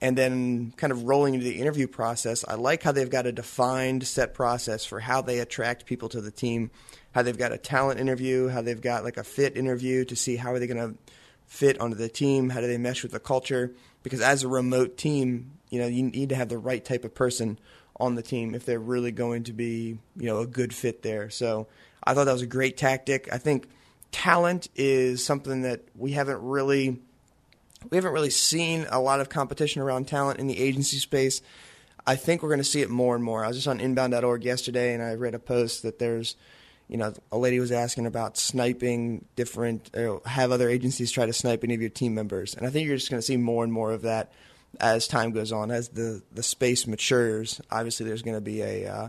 And 0.00 0.16
then 0.16 0.72
kind 0.76 0.90
of 0.92 1.04
rolling 1.04 1.34
into 1.34 1.44
the 1.44 1.58
interview 1.58 1.86
process, 1.86 2.44
I 2.46 2.54
like 2.54 2.82
how 2.82 2.92
they've 2.92 3.08
got 3.08 3.26
a 3.26 3.32
defined 3.32 4.06
set 4.06 4.34
process 4.34 4.84
for 4.84 5.00
how 5.00 5.22
they 5.22 5.38
attract 5.38 5.86
people 5.86 6.10
to 6.10 6.20
the 6.20 6.30
team, 6.30 6.70
how 7.16 7.22
they've 7.22 7.38
got 7.38 7.50
a 7.50 7.56
talent 7.56 7.98
interview, 7.98 8.46
how 8.46 8.60
they've 8.60 8.82
got 8.82 9.02
like 9.02 9.16
a 9.16 9.24
fit 9.24 9.56
interview 9.56 10.04
to 10.04 10.14
see 10.14 10.36
how 10.36 10.52
are 10.52 10.58
they 10.58 10.66
going 10.66 10.92
to 10.92 10.98
fit 11.46 11.80
onto 11.80 11.96
the 11.96 12.10
team, 12.10 12.50
how 12.50 12.60
do 12.60 12.66
they 12.66 12.76
mesh 12.76 13.02
with 13.02 13.12
the 13.12 13.18
culture? 13.18 13.72
Because 14.02 14.20
as 14.20 14.42
a 14.42 14.48
remote 14.48 14.98
team, 14.98 15.52
you 15.70 15.80
know, 15.80 15.86
you 15.86 16.02
need 16.02 16.28
to 16.28 16.34
have 16.34 16.50
the 16.50 16.58
right 16.58 16.84
type 16.84 17.06
of 17.06 17.14
person 17.14 17.58
on 17.98 18.16
the 18.16 18.22
team 18.22 18.54
if 18.54 18.66
they're 18.66 18.78
really 18.78 19.12
going 19.12 19.44
to 19.44 19.54
be, 19.54 19.96
you 20.14 20.26
know, 20.26 20.40
a 20.40 20.46
good 20.46 20.74
fit 20.74 21.02
there. 21.02 21.30
So 21.30 21.68
I 22.04 22.12
thought 22.12 22.24
that 22.24 22.34
was 22.34 22.42
a 22.42 22.46
great 22.46 22.76
tactic. 22.76 23.32
I 23.32 23.38
think 23.38 23.66
talent 24.12 24.68
is 24.76 25.24
something 25.24 25.62
that 25.62 25.84
we 25.94 26.12
haven't 26.12 26.42
really 26.42 27.00
we 27.90 27.96
haven't 27.96 28.12
really 28.12 28.28
seen 28.28 28.84
a 28.90 29.00
lot 29.00 29.20
of 29.20 29.30
competition 29.30 29.80
around 29.80 30.06
talent 30.06 30.38
in 30.38 30.48
the 30.48 30.60
agency 30.60 30.98
space. 30.98 31.40
I 32.06 32.16
think 32.16 32.42
we're 32.42 32.50
going 32.50 32.58
to 32.58 32.64
see 32.64 32.82
it 32.82 32.90
more 32.90 33.14
and 33.14 33.24
more. 33.24 33.42
I 33.42 33.48
was 33.48 33.56
just 33.56 33.68
on 33.68 33.80
inbound.org 33.80 34.44
yesterday 34.44 34.92
and 34.92 35.02
I 35.02 35.14
read 35.14 35.34
a 35.34 35.38
post 35.38 35.82
that 35.82 35.98
there's, 35.98 36.36
you 36.88 36.96
know, 36.96 37.12
a 37.32 37.38
lady 37.38 37.58
was 37.58 37.72
asking 37.72 38.06
about 38.06 38.36
sniping 38.36 39.24
different, 39.34 39.90
have 40.24 40.52
other 40.52 40.68
agencies 40.68 41.10
try 41.10 41.26
to 41.26 41.32
snipe 41.32 41.64
any 41.64 41.74
of 41.74 41.80
your 41.80 41.90
team 41.90 42.14
members. 42.14 42.54
And 42.54 42.66
I 42.66 42.70
think 42.70 42.86
you're 42.86 42.96
just 42.96 43.10
going 43.10 43.18
to 43.18 43.26
see 43.26 43.36
more 43.36 43.64
and 43.64 43.72
more 43.72 43.92
of 43.92 44.02
that 44.02 44.32
as 44.80 45.08
time 45.08 45.32
goes 45.32 45.52
on, 45.52 45.70
as 45.70 45.88
the, 45.88 46.22
the 46.32 46.42
space 46.42 46.86
matures. 46.86 47.60
Obviously, 47.70 48.06
there's 48.06 48.22
going 48.22 48.36
to 48.36 48.40
be 48.40 48.62
a, 48.62 48.86
uh, 48.86 49.08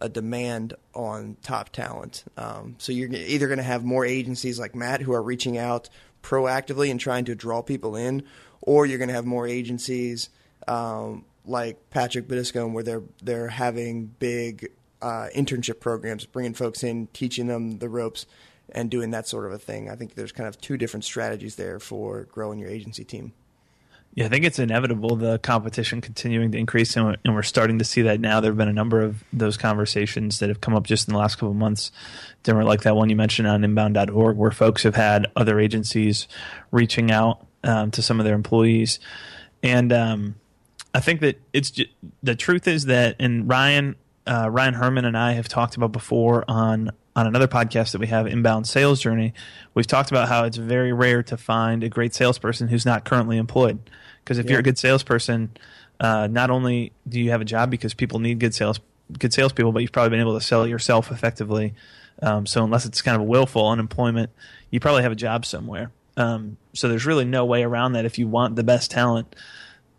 a 0.00 0.08
demand 0.08 0.74
on 0.94 1.36
top 1.42 1.70
talent. 1.70 2.24
Um, 2.36 2.76
so 2.78 2.92
you're 2.92 3.12
either 3.12 3.46
going 3.46 3.58
to 3.58 3.62
have 3.62 3.84
more 3.84 4.04
agencies 4.04 4.58
like 4.58 4.74
Matt 4.74 5.00
who 5.00 5.12
are 5.12 5.22
reaching 5.22 5.56
out 5.56 5.88
proactively 6.22 6.90
and 6.90 6.98
trying 6.98 7.26
to 7.26 7.34
draw 7.34 7.62
people 7.62 7.96
in, 7.96 8.24
or 8.60 8.86
you're 8.86 8.98
going 8.98 9.08
to 9.08 9.14
have 9.14 9.26
more 9.26 9.46
agencies 9.46 10.28
um, 10.66 11.24
like 11.46 11.90
Patrick 11.90 12.26
Biddiscombe 12.26 12.72
where 12.72 12.82
they're 12.82 13.02
they're 13.22 13.48
having 13.48 14.06
big 14.06 14.70
uh, 15.04 15.28
internship 15.36 15.80
programs, 15.80 16.24
bringing 16.24 16.54
folks 16.54 16.82
in, 16.82 17.08
teaching 17.12 17.46
them 17.46 17.78
the 17.78 17.90
ropes, 17.90 18.24
and 18.70 18.90
doing 18.90 19.10
that 19.10 19.28
sort 19.28 19.44
of 19.44 19.52
a 19.52 19.58
thing. 19.58 19.90
I 19.90 19.96
think 19.96 20.14
there's 20.14 20.32
kind 20.32 20.48
of 20.48 20.58
two 20.60 20.78
different 20.78 21.04
strategies 21.04 21.56
there 21.56 21.78
for 21.78 22.22
growing 22.24 22.58
your 22.58 22.70
agency 22.70 23.04
team. 23.04 23.34
Yeah, 24.14 24.26
I 24.26 24.28
think 24.28 24.46
it's 24.46 24.58
inevitable 24.58 25.16
the 25.16 25.38
competition 25.40 26.00
continuing 26.00 26.52
to 26.52 26.58
increase, 26.58 26.96
and 26.96 27.18
we're, 27.26 27.42
starting 27.42 27.80
to 27.80 27.84
see 27.84 28.00
that 28.02 28.18
now. 28.20 28.40
There 28.40 28.50
have 28.50 28.56
been 28.56 28.68
a 28.68 28.72
number 28.72 29.02
of 29.02 29.22
those 29.32 29.58
conversations 29.58 30.38
that 30.38 30.48
have 30.48 30.62
come 30.62 30.74
up 30.74 30.86
just 30.86 31.06
in 31.06 31.12
the 31.12 31.18
last 31.18 31.34
couple 31.34 31.50
of 31.50 31.56
months. 31.56 31.92
Dimmer, 32.42 32.64
like 32.64 32.82
that 32.82 32.96
one 32.96 33.10
you 33.10 33.16
mentioned 33.16 33.48
on 33.48 33.62
inbound.org, 33.62 34.36
where 34.36 34.52
folks 34.52 34.84
have 34.84 34.94
had 34.94 35.26
other 35.36 35.60
agencies 35.60 36.28
reaching 36.70 37.10
out 37.10 37.44
um, 37.64 37.90
to 37.90 38.00
some 38.00 38.20
of 38.20 38.24
their 38.24 38.36
employees. 38.36 39.00
And 39.62 39.92
um, 39.92 40.36
I 40.94 41.00
think 41.00 41.20
that 41.20 41.40
it's 41.52 41.72
just, 41.72 41.90
the 42.22 42.36
truth 42.36 42.68
is 42.68 42.84
that, 42.84 43.16
and 43.18 43.48
Ryan 43.48 43.96
uh, 44.26 44.48
Ryan 44.50 44.74
Herman 44.74 45.04
and 45.04 45.16
I 45.16 45.32
have 45.32 45.48
talked 45.48 45.76
about 45.76 45.92
before 45.92 46.44
on 46.48 46.90
on 47.16 47.28
another 47.28 47.46
podcast 47.46 47.92
that 47.92 48.00
we 48.00 48.08
have, 48.08 48.26
Inbound 48.26 48.66
Sales 48.66 49.00
Journey. 49.00 49.34
We've 49.72 49.86
talked 49.86 50.10
about 50.10 50.28
how 50.28 50.44
it's 50.44 50.56
very 50.56 50.92
rare 50.92 51.22
to 51.24 51.36
find 51.36 51.84
a 51.84 51.88
great 51.88 52.12
salesperson 52.12 52.66
who's 52.66 52.84
not 52.84 53.04
currently 53.04 53.38
employed. 53.38 53.78
Because 54.24 54.38
if 54.38 54.46
yeah. 54.46 54.52
you're 54.52 54.60
a 54.60 54.64
good 54.64 54.78
salesperson, 54.78 55.56
uh, 56.00 56.26
not 56.26 56.50
only 56.50 56.92
do 57.08 57.20
you 57.20 57.30
have 57.30 57.40
a 57.40 57.44
job 57.44 57.70
because 57.70 57.94
people 57.94 58.18
need 58.18 58.40
good 58.40 58.54
sales 58.54 58.80
good 59.18 59.32
salespeople, 59.32 59.70
but 59.70 59.80
you've 59.80 59.92
probably 59.92 60.10
been 60.10 60.20
able 60.20 60.34
to 60.38 60.44
sell 60.44 60.66
yourself 60.66 61.12
effectively. 61.12 61.74
Um, 62.22 62.46
so 62.46 62.64
unless 62.64 62.86
it's 62.86 63.02
kind 63.02 63.14
of 63.14 63.20
a 63.20 63.24
willful 63.24 63.68
unemployment, 63.68 64.30
you 64.70 64.80
probably 64.80 65.02
have 65.02 65.12
a 65.12 65.16
job 65.16 65.44
somewhere. 65.44 65.92
Um, 66.16 66.56
so 66.72 66.88
there's 66.88 67.06
really 67.06 67.24
no 67.24 67.44
way 67.44 67.62
around 67.62 67.92
that 67.92 68.04
if 68.04 68.18
you 68.18 68.26
want 68.26 68.56
the 68.56 68.64
best 68.64 68.90
talent. 68.90 69.34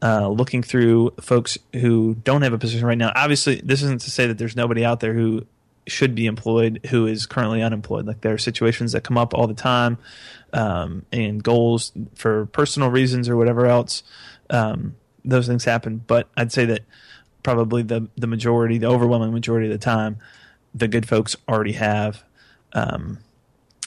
Uh, 0.03 0.27
looking 0.27 0.61
through 0.61 1.11
folks 1.21 1.57
who 1.73 2.15
don't 2.15 2.41
have 2.41 2.53
a 2.53 2.57
position 2.57 2.85
right 2.85 2.97
now. 2.97 3.11
Obviously, 3.15 3.61
this 3.63 3.81
isn't 3.81 4.01
to 4.01 4.11
say 4.11 4.27
that 4.27 4.37
there's 4.37 4.55
nobody 4.55 4.85
out 4.85 4.99
there 4.99 5.13
who 5.13 5.47
should 5.87 6.15
be 6.15 6.25
employed 6.25 6.79
who 6.89 7.07
is 7.07 7.25
currently 7.25 7.61
unemployed. 7.61 8.05
Like 8.05 8.21
there 8.21 8.33
are 8.33 8.37
situations 8.37 8.91
that 8.91 9.03
come 9.03 9.17
up 9.17 9.33
all 9.33 9.47
the 9.47 9.53
time, 9.53 9.97
um, 10.53 11.05
and 11.11 11.43
goals 11.43 11.91
for 12.15 12.47
personal 12.47 12.89
reasons 12.89 13.29
or 13.29 13.35
whatever 13.35 13.65
else. 13.65 14.03
Um, 14.49 14.95
those 15.23 15.47
things 15.47 15.65
happen, 15.65 16.03
but 16.05 16.27
I'd 16.37 16.51
say 16.51 16.65
that 16.65 16.81
probably 17.43 17.83
the 17.83 18.09
the 18.15 18.27
majority, 18.27 18.77
the 18.77 18.87
overwhelming 18.87 19.33
majority 19.33 19.67
of 19.67 19.71
the 19.71 19.83
time, 19.83 20.17
the 20.73 20.87
good 20.87 21.07
folks 21.07 21.35
already 21.47 21.73
have 21.73 22.23
um, 22.73 23.19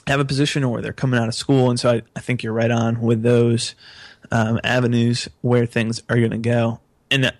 have 0.07 0.19
a 0.19 0.25
position 0.25 0.63
or 0.63 0.81
they're 0.81 0.93
coming 0.93 1.19
out 1.19 1.27
of 1.27 1.35
school, 1.35 1.69
and 1.69 1.79
so 1.79 1.91
I, 1.91 2.01
I 2.15 2.19
think 2.19 2.43
you're 2.43 2.53
right 2.53 2.71
on 2.71 3.01
with 3.01 3.21
those 3.21 3.75
um, 4.31 4.59
avenues 4.63 5.27
where 5.41 5.65
things 5.65 6.01
are 6.09 6.17
going 6.17 6.31
to 6.31 6.37
go. 6.37 6.79
And 7.11 7.23
that, 7.23 7.35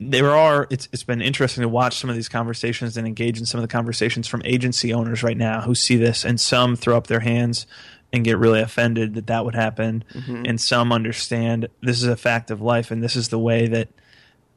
there 0.00 0.30
are 0.30 0.66
it's 0.70 0.88
it's 0.92 1.02
been 1.02 1.20
interesting 1.20 1.60
to 1.60 1.68
watch 1.68 1.98
some 1.98 2.08
of 2.08 2.16
these 2.16 2.28
conversations 2.28 2.96
and 2.96 3.06
engage 3.06 3.38
in 3.38 3.44
some 3.44 3.58
of 3.58 3.62
the 3.62 3.72
conversations 3.72 4.26
from 4.26 4.40
agency 4.46 4.94
owners 4.94 5.22
right 5.22 5.36
now 5.36 5.60
who 5.60 5.74
see 5.74 5.96
this 5.96 6.24
and 6.24 6.40
some 6.40 6.74
throw 6.74 6.96
up 6.96 7.06
their 7.06 7.20
hands 7.20 7.66
and 8.10 8.24
get 8.24 8.38
really 8.38 8.60
offended 8.60 9.12
that 9.14 9.26
that 9.26 9.44
would 9.44 9.54
happen 9.54 10.02
mm-hmm. 10.14 10.46
and 10.46 10.58
some 10.58 10.90
understand 10.90 11.68
this 11.82 11.98
is 12.02 12.08
a 12.08 12.16
fact 12.16 12.50
of 12.50 12.62
life 12.62 12.90
and 12.90 13.02
this 13.02 13.14
is 13.14 13.28
the 13.28 13.38
way 13.38 13.68
that 13.68 13.88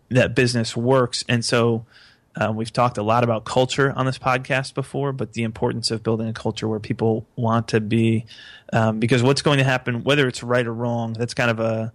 that 0.08 0.34
business 0.34 0.78
works 0.78 1.26
and 1.28 1.44
so 1.44 1.86
uh, 2.36 2.52
we've 2.52 2.74
talked 2.74 2.98
a 2.98 3.04
lot 3.04 3.24
about 3.24 3.46
culture 3.46 3.94
on 3.96 4.06
this 4.06 4.18
podcast 4.18 4.74
before, 4.74 5.12
but 5.12 5.34
the 5.34 5.44
importance 5.44 5.92
of 5.92 6.02
building 6.02 6.28
a 6.28 6.34
culture 6.34 6.68
where 6.68 6.80
people 6.80 7.26
want 7.36 7.68
to 7.70 7.80
be, 7.80 8.26
um, 8.72 9.00
because 9.00 9.22
what's 9.22 9.42
going 9.42 9.60
to 9.60 9.64
happen, 9.64 10.04
whether 10.04 10.28
it's 10.28 10.42
right 10.42 10.66
or 10.66 10.74
wrong, 10.74 11.14
that's 11.14 11.34
kind 11.34 11.52
of 11.52 11.60
a, 11.60 11.94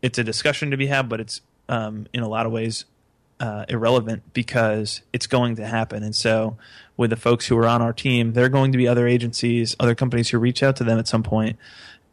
it's 0.00 0.18
a 0.18 0.24
discussion 0.24 0.70
to 0.70 0.76
be 0.76 0.86
had, 0.86 1.08
but 1.08 1.20
it's 1.20 1.40
um, 1.68 2.06
in 2.12 2.22
a 2.22 2.28
lot 2.28 2.46
of 2.46 2.52
ways 2.52 2.84
uh, 3.40 3.64
irrelevant 3.68 4.22
because 4.32 5.02
it's 5.12 5.26
going 5.26 5.56
to 5.56 5.66
happen. 5.66 6.02
And 6.02 6.14
so, 6.14 6.56
with 6.96 7.10
the 7.10 7.16
folks 7.16 7.46
who 7.46 7.58
are 7.58 7.66
on 7.66 7.82
our 7.82 7.92
team, 7.92 8.32
there 8.32 8.44
are 8.44 8.50
going 8.50 8.70
to 8.72 8.78
be 8.78 8.86
other 8.86 9.08
agencies, 9.08 9.74
other 9.80 9.94
companies 9.94 10.28
who 10.28 10.38
reach 10.38 10.62
out 10.62 10.76
to 10.76 10.84
them 10.84 10.98
at 10.98 11.08
some 11.08 11.24
point 11.24 11.58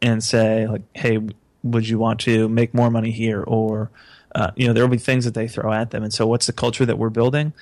and 0.00 0.22
say, 0.24 0.66
like, 0.66 0.82
"Hey, 0.94 1.20
would 1.62 1.88
you 1.88 1.98
want 1.98 2.18
to 2.20 2.48
make 2.48 2.74
more 2.74 2.90
money 2.90 3.12
here?" 3.12 3.42
or 3.42 3.90
uh, 4.34 4.50
you 4.56 4.66
know, 4.66 4.72
there 4.72 4.82
will 4.82 4.90
be 4.90 4.98
things 4.98 5.24
that 5.24 5.34
they 5.34 5.48
throw 5.48 5.72
at 5.72 5.90
them. 5.90 6.02
And 6.02 6.12
so, 6.12 6.26
what's 6.26 6.46
the 6.46 6.52
culture 6.52 6.86
that 6.86 6.98
we're 6.98 7.10
building, 7.10 7.52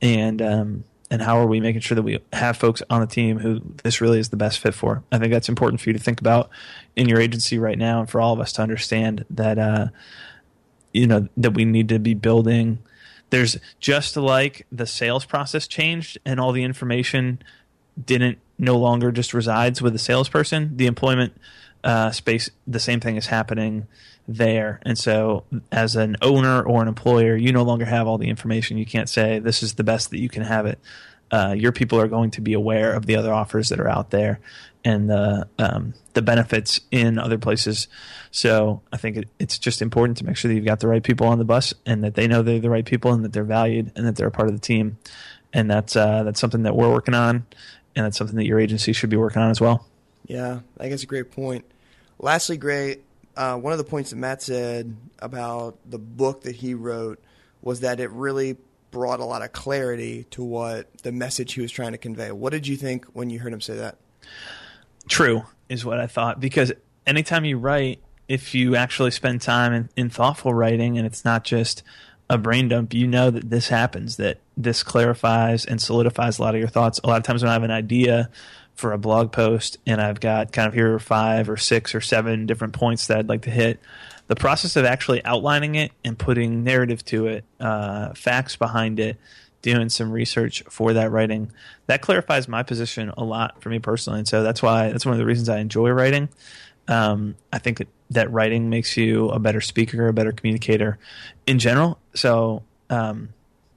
and 0.00 0.40
um, 0.40 0.84
and 1.10 1.20
how 1.20 1.38
are 1.38 1.46
we 1.46 1.60
making 1.60 1.80
sure 1.80 1.94
that 1.94 2.02
we 2.02 2.18
have 2.32 2.56
folks 2.56 2.82
on 2.88 3.00
the 3.00 3.06
team 3.06 3.38
who 3.38 3.60
this 3.82 4.00
really 4.00 4.18
is 4.18 4.30
the 4.30 4.36
best 4.36 4.58
fit 4.58 4.74
for? 4.74 5.02
I 5.12 5.18
think 5.18 5.32
that's 5.32 5.48
important 5.48 5.80
for 5.80 5.90
you 5.90 5.92
to 5.92 5.98
think 5.98 6.20
about 6.20 6.50
in 6.96 7.08
your 7.08 7.20
agency 7.20 7.58
right 7.58 7.78
now, 7.78 8.00
and 8.00 8.10
for 8.10 8.20
all 8.20 8.32
of 8.32 8.40
us 8.40 8.52
to 8.54 8.62
understand 8.62 9.24
that 9.30 9.58
uh, 9.58 9.88
you 10.92 11.06
know 11.06 11.28
that 11.36 11.52
we 11.52 11.64
need 11.64 11.88
to 11.90 11.98
be 11.98 12.14
building. 12.14 12.78
There's 13.30 13.58
just 13.80 14.16
like 14.16 14.66
the 14.70 14.86
sales 14.86 15.24
process 15.24 15.66
changed, 15.66 16.18
and 16.24 16.40
all 16.40 16.52
the 16.52 16.62
information 16.62 17.42
didn't 18.02 18.38
no 18.58 18.76
longer 18.76 19.12
just 19.12 19.34
resides 19.34 19.82
with 19.82 19.92
the 19.92 19.98
salesperson. 19.98 20.76
The 20.76 20.86
employment 20.86 21.36
uh, 21.82 22.12
space, 22.12 22.48
the 22.66 22.80
same 22.80 23.00
thing 23.00 23.16
is 23.16 23.26
happening 23.26 23.86
there. 24.26 24.80
And 24.82 24.96
so, 24.96 25.44
as 25.70 25.96
an 25.96 26.16
owner 26.22 26.62
or 26.62 26.82
an 26.82 26.88
employer, 26.88 27.36
you 27.36 27.52
no 27.52 27.62
longer 27.62 27.84
have 27.84 28.06
all 28.06 28.18
the 28.18 28.28
information. 28.28 28.78
You 28.78 28.86
can't 28.86 29.08
say 29.08 29.38
this 29.38 29.62
is 29.62 29.74
the 29.74 29.84
best 29.84 30.10
that 30.10 30.18
you 30.18 30.28
can 30.28 30.42
have 30.42 30.66
it. 30.66 30.78
Uh, 31.30 31.54
your 31.56 31.72
people 31.72 32.00
are 32.00 32.08
going 32.08 32.30
to 32.32 32.40
be 32.40 32.52
aware 32.52 32.92
of 32.92 33.06
the 33.06 33.16
other 33.16 33.32
offers 33.32 33.68
that 33.70 33.80
are 33.80 33.88
out 33.88 34.10
there 34.10 34.40
and 34.84 35.08
the 35.08 35.48
um, 35.58 35.94
the 36.12 36.22
benefits 36.22 36.80
in 36.90 37.18
other 37.18 37.38
places. 37.38 37.88
So 38.30 38.82
I 38.92 38.96
think 38.96 39.16
it, 39.16 39.28
it's 39.38 39.58
just 39.58 39.82
important 39.82 40.18
to 40.18 40.24
make 40.24 40.36
sure 40.36 40.48
that 40.48 40.54
you've 40.54 40.64
got 40.64 40.80
the 40.80 40.88
right 40.88 41.02
people 41.02 41.26
on 41.26 41.38
the 41.38 41.44
bus 41.44 41.72
and 41.86 42.04
that 42.04 42.14
they 42.14 42.26
know 42.26 42.42
they're 42.42 42.60
the 42.60 42.70
right 42.70 42.84
people 42.84 43.12
and 43.12 43.24
that 43.24 43.32
they're 43.32 43.44
valued 43.44 43.92
and 43.96 44.06
that 44.06 44.16
they're 44.16 44.28
a 44.28 44.32
part 44.32 44.48
of 44.48 44.54
the 44.54 44.60
team. 44.60 44.98
And 45.52 45.70
that's 45.70 45.96
uh, 45.96 46.24
that's 46.24 46.40
something 46.40 46.64
that 46.64 46.76
we're 46.76 46.90
working 46.90 47.14
on, 47.14 47.46
and 47.94 48.04
that's 48.04 48.18
something 48.18 48.36
that 48.36 48.46
your 48.46 48.58
agency 48.58 48.92
should 48.92 49.10
be 49.10 49.16
working 49.16 49.40
on 49.40 49.50
as 49.50 49.60
well. 49.60 49.86
Yeah, 50.26 50.60
I 50.78 50.82
think 50.82 50.94
it's 50.94 51.04
a 51.04 51.06
great 51.06 51.30
point. 51.30 51.64
Lastly, 52.18 52.56
Gray, 52.56 52.98
uh, 53.36 53.56
one 53.56 53.72
of 53.72 53.78
the 53.78 53.84
points 53.84 54.10
that 54.10 54.16
Matt 54.16 54.42
said 54.42 54.96
about 55.18 55.78
the 55.88 55.98
book 55.98 56.42
that 56.42 56.56
he 56.56 56.74
wrote 56.74 57.22
was 57.62 57.80
that 57.80 58.00
it 58.00 58.10
really 58.10 58.56
brought 58.90 59.20
a 59.20 59.24
lot 59.24 59.42
of 59.42 59.52
clarity 59.52 60.24
to 60.30 60.42
what 60.44 60.86
the 60.98 61.10
message 61.10 61.54
he 61.54 61.60
was 61.60 61.72
trying 61.72 61.92
to 61.92 61.98
convey. 61.98 62.30
What 62.30 62.52
did 62.52 62.66
you 62.66 62.76
think 62.76 63.06
when 63.06 63.30
you 63.30 63.40
heard 63.40 63.52
him 63.52 63.60
say 63.60 63.76
that? 63.76 63.96
True 65.08 65.44
is 65.68 65.84
what 65.84 65.98
I 65.98 66.06
thought 66.06 66.40
because 66.40 66.72
anytime 67.06 67.44
you 67.44 67.58
write, 67.58 68.00
if 68.28 68.54
you 68.54 68.76
actually 68.76 69.10
spend 69.10 69.42
time 69.42 69.72
in, 69.72 69.88
in 69.96 70.10
thoughtful 70.10 70.54
writing 70.54 70.96
and 70.96 71.06
it's 71.06 71.24
not 71.24 71.44
just 71.44 71.82
a 72.30 72.38
brain 72.38 72.68
dump, 72.68 72.94
you 72.94 73.06
know 73.06 73.30
that 73.30 73.50
this 73.50 73.68
happens, 73.68 74.16
that 74.16 74.38
this 74.56 74.82
clarifies 74.82 75.66
and 75.66 75.80
solidifies 75.80 76.38
a 76.38 76.42
lot 76.42 76.54
of 76.54 76.60
your 76.60 76.68
thoughts. 76.68 77.00
A 77.04 77.06
lot 77.06 77.18
of 77.18 77.24
times 77.24 77.42
when 77.42 77.50
I 77.50 77.54
have 77.54 77.64
an 77.64 77.70
idea 77.70 78.30
for 78.74 78.92
a 78.92 78.98
blog 78.98 79.32
post 79.32 79.78
and 79.86 80.00
I've 80.00 80.20
got 80.20 80.52
kind 80.52 80.66
of 80.66 80.74
here 80.74 80.94
are 80.94 80.98
five 80.98 81.48
or 81.48 81.56
six 81.56 81.94
or 81.94 82.00
seven 82.00 82.46
different 82.46 82.74
points 82.74 83.06
that 83.06 83.18
I'd 83.18 83.28
like 83.28 83.42
to 83.42 83.50
hit. 83.50 83.80
The 84.26 84.36
process 84.36 84.76
of 84.76 84.84
actually 84.84 85.24
outlining 85.24 85.74
it 85.74 85.92
and 86.04 86.18
putting 86.18 86.64
narrative 86.64 87.04
to 87.06 87.26
it, 87.26 87.44
uh, 87.60 88.14
facts 88.14 88.56
behind 88.56 88.98
it, 88.98 89.16
doing 89.62 89.88
some 89.88 90.10
research 90.10 90.62
for 90.68 90.92
that 90.94 91.10
writing, 91.10 91.50
that 91.86 92.02
clarifies 92.02 92.48
my 92.48 92.62
position 92.62 93.10
a 93.16 93.24
lot 93.24 93.62
for 93.62 93.70
me 93.70 93.78
personally. 93.78 94.18
And 94.20 94.28
so 94.28 94.42
that's 94.42 94.62
why 94.62 94.90
that's 94.90 95.06
one 95.06 95.14
of 95.14 95.18
the 95.18 95.26
reasons 95.26 95.48
I 95.48 95.58
enjoy 95.58 95.90
writing. 95.90 96.28
Um, 96.88 97.36
I 97.52 97.58
think 97.58 97.78
that, 97.78 97.88
that 98.10 98.30
writing 98.30 98.68
makes 98.68 98.96
you 98.96 99.30
a 99.30 99.38
better 99.38 99.60
speaker, 99.60 100.08
a 100.08 100.12
better 100.12 100.32
communicator 100.32 100.98
in 101.46 101.58
general. 101.58 101.98
So, 102.14 102.62
um, 102.90 103.30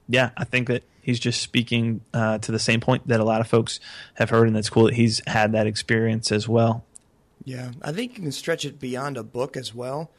yeah, 0.08 0.30
I 0.36 0.44
think 0.44 0.68
that 0.68 0.82
he's 1.08 1.18
just 1.18 1.40
speaking 1.40 2.02
uh, 2.12 2.36
to 2.36 2.52
the 2.52 2.58
same 2.58 2.80
point 2.80 3.08
that 3.08 3.18
a 3.18 3.24
lot 3.24 3.40
of 3.40 3.48
folks 3.48 3.80
have 4.16 4.28
heard, 4.28 4.46
and 4.46 4.54
that's 4.54 4.68
cool 4.68 4.84
that 4.84 4.92
he's 4.92 5.22
had 5.26 5.52
that 5.52 5.66
experience 5.66 6.30
as 6.30 6.46
well. 6.46 6.84
Yeah, 7.46 7.70
I 7.80 7.92
think 7.92 8.18
you 8.18 8.24
can 8.24 8.30
stretch 8.30 8.66
it 8.66 8.78
beyond 8.78 9.16
a 9.16 9.22
book 9.22 9.56
as 9.56 9.74
well, 9.74 10.10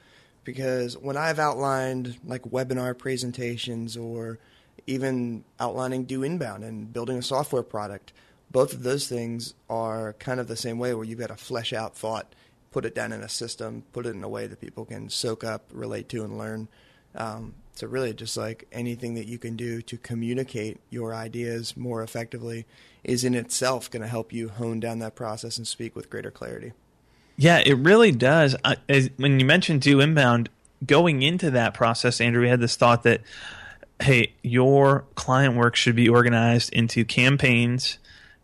because 0.44 0.98
when 0.98 1.16
I've 1.16 1.38
outlined 1.38 2.18
like 2.26 2.42
webinar 2.42 2.98
presentations 2.98 3.96
or 3.96 4.40
even 4.88 5.44
outlining 5.60 6.06
do 6.06 6.24
inbound 6.24 6.64
and 6.64 6.92
building 6.92 7.20
a 7.20 7.22
software 7.22 7.62
product, 7.62 8.12
both 8.50 8.74
of 8.74 8.82
those 8.82 9.08
things 9.08 9.54
are 9.70 10.14
kind 10.14 10.40
of 10.40 10.48
the 10.48 10.56
same 10.56 10.80
way 10.80 10.96
where 10.96 11.06
you've 11.06 11.20
got 11.20 11.28
to 11.28 11.36
flesh 11.36 11.72
out 11.72 11.96
thought, 11.96 12.34
put 12.72 12.84
it 12.84 12.96
down 12.96 13.12
in 13.12 13.22
a 13.22 13.30
system, 13.30 13.84
put 13.94 14.08
it 14.08 14.16
in 14.16 14.24
a 14.24 14.30
way 14.30 14.48
that 14.48 14.60
people 14.60 14.86
can 14.86 15.08
soak 15.08 15.44
up, 15.44 15.70
relate 15.72 16.10
to, 16.10 16.24
and 16.24 16.36
learn. 16.36 16.68
Um, 17.14 17.54
so 17.80 17.88
really, 17.88 18.13
just 18.13 18.36
like 18.36 18.67
anything 18.73 19.13
that 19.13 19.25
you 19.25 19.38
can 19.38 19.55
do 19.55 19.82
to 19.84 19.97
communicate 19.97 20.82
your 20.89 21.13
ideas 21.13 21.77
more 21.77 22.03
effectively 22.03 22.65
is 23.05 23.23
in 23.23 23.36
itself 23.36 23.89
going 23.89 24.01
to 24.01 24.07
help 24.09 24.34
you 24.34 24.49
hone 24.49 24.82
down 24.82 24.99
that 24.99 25.15
process 25.15 25.57
and 25.57 25.65
speak 25.65 25.95
with 25.95 26.09
greater 26.09 26.30
clarity. 26.30 26.73
Yeah, 27.38 27.61
it 27.65 27.75
really 27.75 28.11
does. 28.11 28.53
I, 28.65 28.75
as, 28.89 29.09
when 29.15 29.39
you 29.39 29.45
mentioned 29.45 29.82
do 29.82 30.01
inbound, 30.01 30.49
going 30.86 31.21
into 31.21 31.51
that 31.51 31.73
process, 31.73 32.19
Andrew, 32.19 32.41
we 32.41 32.49
had 32.49 32.59
this 32.59 32.75
thought 32.75 33.03
that 33.03 33.21
hey, 34.01 34.34
your 34.43 35.05
client 35.15 35.55
work 35.55 35.77
should 35.77 35.95
be 35.95 36.09
organized 36.09 36.73
into 36.73 37.05
campaigns. 37.05 37.97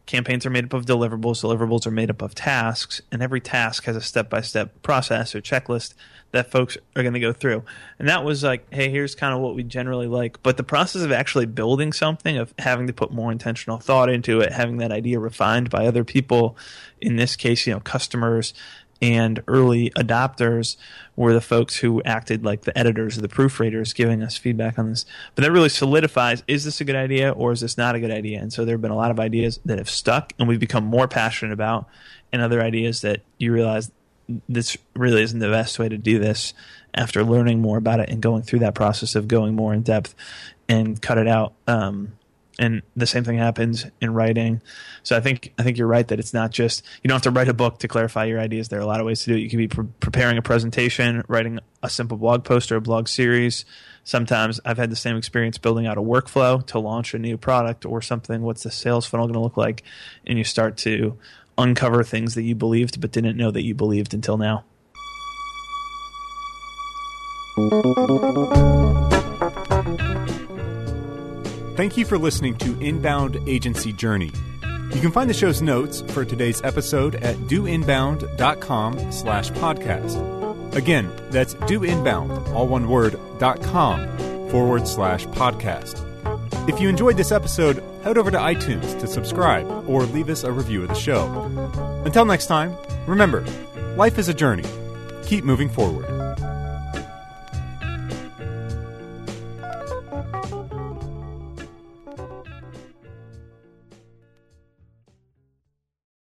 Campaigns 0.06 0.46
are 0.46 0.50
made 0.50 0.64
up 0.64 0.74
of 0.74 0.86
deliverables. 0.86 1.44
Deliverables 1.44 1.86
are 1.86 1.92
made 1.92 2.10
up 2.10 2.22
of 2.22 2.36
tasks, 2.36 3.02
and 3.12 3.22
every 3.22 3.42
task 3.42 3.84
has 3.84 3.98
a 3.98 4.02
step 4.02 4.30
by 4.30 4.40
step 4.40 4.82
process 4.82 5.36
or 5.36 5.42
checklist 5.42 5.94
that 6.36 6.52
folks 6.52 6.78
are 6.96 7.02
going 7.02 7.14
to 7.14 7.20
go 7.20 7.34
through. 7.34 7.64
And 7.98 8.08
that 8.08 8.24
was 8.24 8.44
like, 8.44 8.72
hey, 8.74 8.90
here's 8.90 9.16
kind 9.16 9.34
of 9.34 9.40
what 9.40 9.56
we 9.56 9.64
generally 9.64 10.08
like. 10.08 10.42
But 10.44 10.58
the 10.58 10.64
process 10.64 11.02
of 11.02 11.12
actually 11.12 11.46
building 11.46 11.94
something, 11.94 12.38
of 12.38 12.54
having 12.60 12.88
to 12.88 12.94
put 12.94 13.12
more 13.12 13.32
intentional 13.32 13.78
thought 13.78 14.10
into 14.10 14.42
it, 14.42 14.52
having 14.52 14.78
that 14.78 14.92
idea 14.92 15.20
refined 15.20 15.70
by 15.70 15.88
other 15.88 16.04
people, 16.04 16.58
in 17.02 17.16
this 17.16 17.36
case, 17.36 17.66
you 17.66 17.74
know, 17.74 17.80
customers, 17.80 18.54
and 19.02 19.44
early 19.48 19.90
adopters 19.92 20.78
were 21.16 21.34
the 21.34 21.42
folks 21.42 21.78
who 21.78 22.02
acted 22.04 22.46
like 22.46 22.62
the 22.62 22.78
editors 22.78 23.18
or 23.18 23.22
the 23.22 23.28
proofreaders 23.28 23.94
giving 23.94 24.24
us 24.24 24.38
feedback 24.38 24.80
on 24.80 24.90
this. 24.90 25.06
But 25.36 25.44
that 25.44 25.52
really 25.52 25.70
solidifies 25.70 26.44
is 26.48 26.64
this 26.64 26.80
a 26.80 26.86
good 26.86 26.96
idea 26.96 27.32
or 27.32 27.52
is 27.52 27.62
this 27.62 27.78
not 27.78 27.96
a 27.96 28.00
good 28.00 28.12
idea? 28.12 28.40
And 28.40 28.54
so 28.54 28.64
there 28.64 28.76
have 28.76 28.82
been 28.82 28.92
a 28.92 28.96
lot 28.96 29.12
of 29.12 29.20
ideas 29.20 29.60
that 29.66 29.78
have 29.78 29.90
stuck 29.90 30.34
and 30.40 30.48
we've 30.48 30.60
become 30.60 30.86
more 30.86 31.08
passionate 31.08 31.54
about, 31.54 31.88
and 32.32 32.42
other 32.42 32.62
ideas 32.62 33.02
that 33.02 33.22
you 33.38 33.54
realize 33.54 33.92
this 34.50 34.78
really 34.96 35.22
isn't 35.22 35.40
the 35.40 35.50
best 35.50 35.80
way 35.80 35.90
to 35.90 35.98
do 35.98 36.20
this 36.20 36.54
after 36.94 37.24
learning 37.24 37.62
more 37.62 37.78
about 37.78 38.00
it 38.00 38.10
and 38.10 38.22
going 38.22 38.42
through 38.42 38.60
that 38.60 38.76
process 38.76 39.16
of 39.16 39.28
going 39.28 39.56
more 39.56 39.74
in 39.74 39.82
depth 39.82 40.16
and 40.68 41.02
cut 41.02 41.18
it 41.18 41.28
out. 41.28 41.54
Um, 41.68 42.14
and 42.58 42.82
the 42.96 43.06
same 43.06 43.24
thing 43.24 43.38
happens 43.38 43.86
in 44.00 44.14
writing. 44.14 44.62
So 45.04 45.18
I 45.18 45.20
think 45.20 45.54
I 45.60 45.64
think 45.64 45.78
you're 45.78 45.88
right 45.88 46.08
that 46.08 46.20
it's 46.20 46.34
not 46.34 46.52
just 46.52 46.84
you 47.04 47.08
don't 47.10 47.16
have 47.16 47.24
to 47.24 47.32
write 47.32 47.50
a 47.50 47.54
book 47.54 47.80
to 47.80 47.88
clarify 47.88 48.26
your 48.26 48.40
ideas. 48.40 48.70
There 48.70 48.80
are 48.80 48.84
a 48.84 48.88
lot 48.88 49.02
of 49.02 49.06
ways 49.06 49.24
to 49.24 49.32
do 49.32 49.36
it. 49.36 49.40
You 49.40 49.50
can 49.50 49.58
be 49.58 49.68
pre- 49.68 49.88
preparing 50.00 50.38
a 50.38 50.42
presentation, 50.42 51.24
writing 51.28 51.60
a 51.84 51.90
simple 51.90 52.18
blog 52.18 52.44
post 52.44 52.72
or 52.72 52.78
a 52.78 52.82
blog 52.82 53.08
series. 53.08 53.66
Sometimes 54.06 54.60
I've 54.64 54.78
had 54.78 54.90
the 54.90 54.96
same 54.96 55.18
experience 55.18 55.58
building 55.58 55.86
out 55.86 55.98
a 55.98 56.02
workflow 56.02 56.66
to 56.68 56.80
launch 56.80 57.14
a 57.14 57.20
new 57.20 57.38
product 57.38 57.86
or 57.86 58.02
something. 58.02 58.42
What's 58.42 58.64
the 58.64 58.72
sales 58.72 59.06
funnel 59.06 59.26
going 59.26 59.34
to 59.34 59.42
look 59.42 59.58
like? 59.58 59.84
And 60.26 60.38
you 60.38 60.44
start 60.44 60.78
to 60.78 61.18
uncover 61.58 62.04
things 62.04 62.36
that 62.36 62.44
you 62.44 62.56
believed 62.56 63.02
but 63.02 63.12
didn't 63.12 63.38
know 63.38 63.52
that 63.52 63.64
you 63.64 63.74
believed 63.74 64.14
until 64.14 64.38
now. 64.38 64.64
Thank 71.76 71.98
you 71.98 72.06
for 72.06 72.18
listening 72.18 72.58
to 72.60 72.80
Inbound 72.80 73.38
Agency 73.48 73.94
Journey. 73.94 74.32
You 74.94 75.02
can 75.02 75.12
find 75.12 75.30
the 75.30 75.34
show's 75.34 75.62
notes 75.62 76.02
for 76.10 76.24
today's 76.24 76.62
episode 76.64 77.16
at 77.16 77.36
doinbound.com 77.36 79.12
slash 79.12 79.52
podcast. 79.52 80.76
Again, 80.76 81.12
that's 81.32 81.54
doinbound, 81.56 82.48
all 82.54 82.68
one 82.68 82.88
word, 82.90 83.20
dot 83.40 83.62
com 83.62 84.00
forward 84.50 84.88
slash 84.88 85.26
podcast. 85.28 86.02
If 86.70 86.80
you 86.80 86.88
enjoyed 86.88 87.18
this 87.18 87.32
episode, 87.32 87.84
head 88.06 88.20
over 88.20 88.30
to 88.30 88.38
iTunes 88.38 88.98
to 89.00 89.08
subscribe 89.08 89.68
or 89.90 90.04
leave 90.04 90.30
us 90.30 90.44
a 90.44 90.52
review 90.52 90.84
of 90.84 90.90
the 90.90 90.94
show. 90.94 91.26
Until 92.06 92.24
next 92.24 92.46
time, 92.46 92.78
remember, 93.08 93.44
life 93.98 94.20
is 94.20 94.30
a 94.30 94.34
journey. 94.34 94.64
Keep 95.24 95.44
moving 95.44 95.70
forward. 95.70 96.15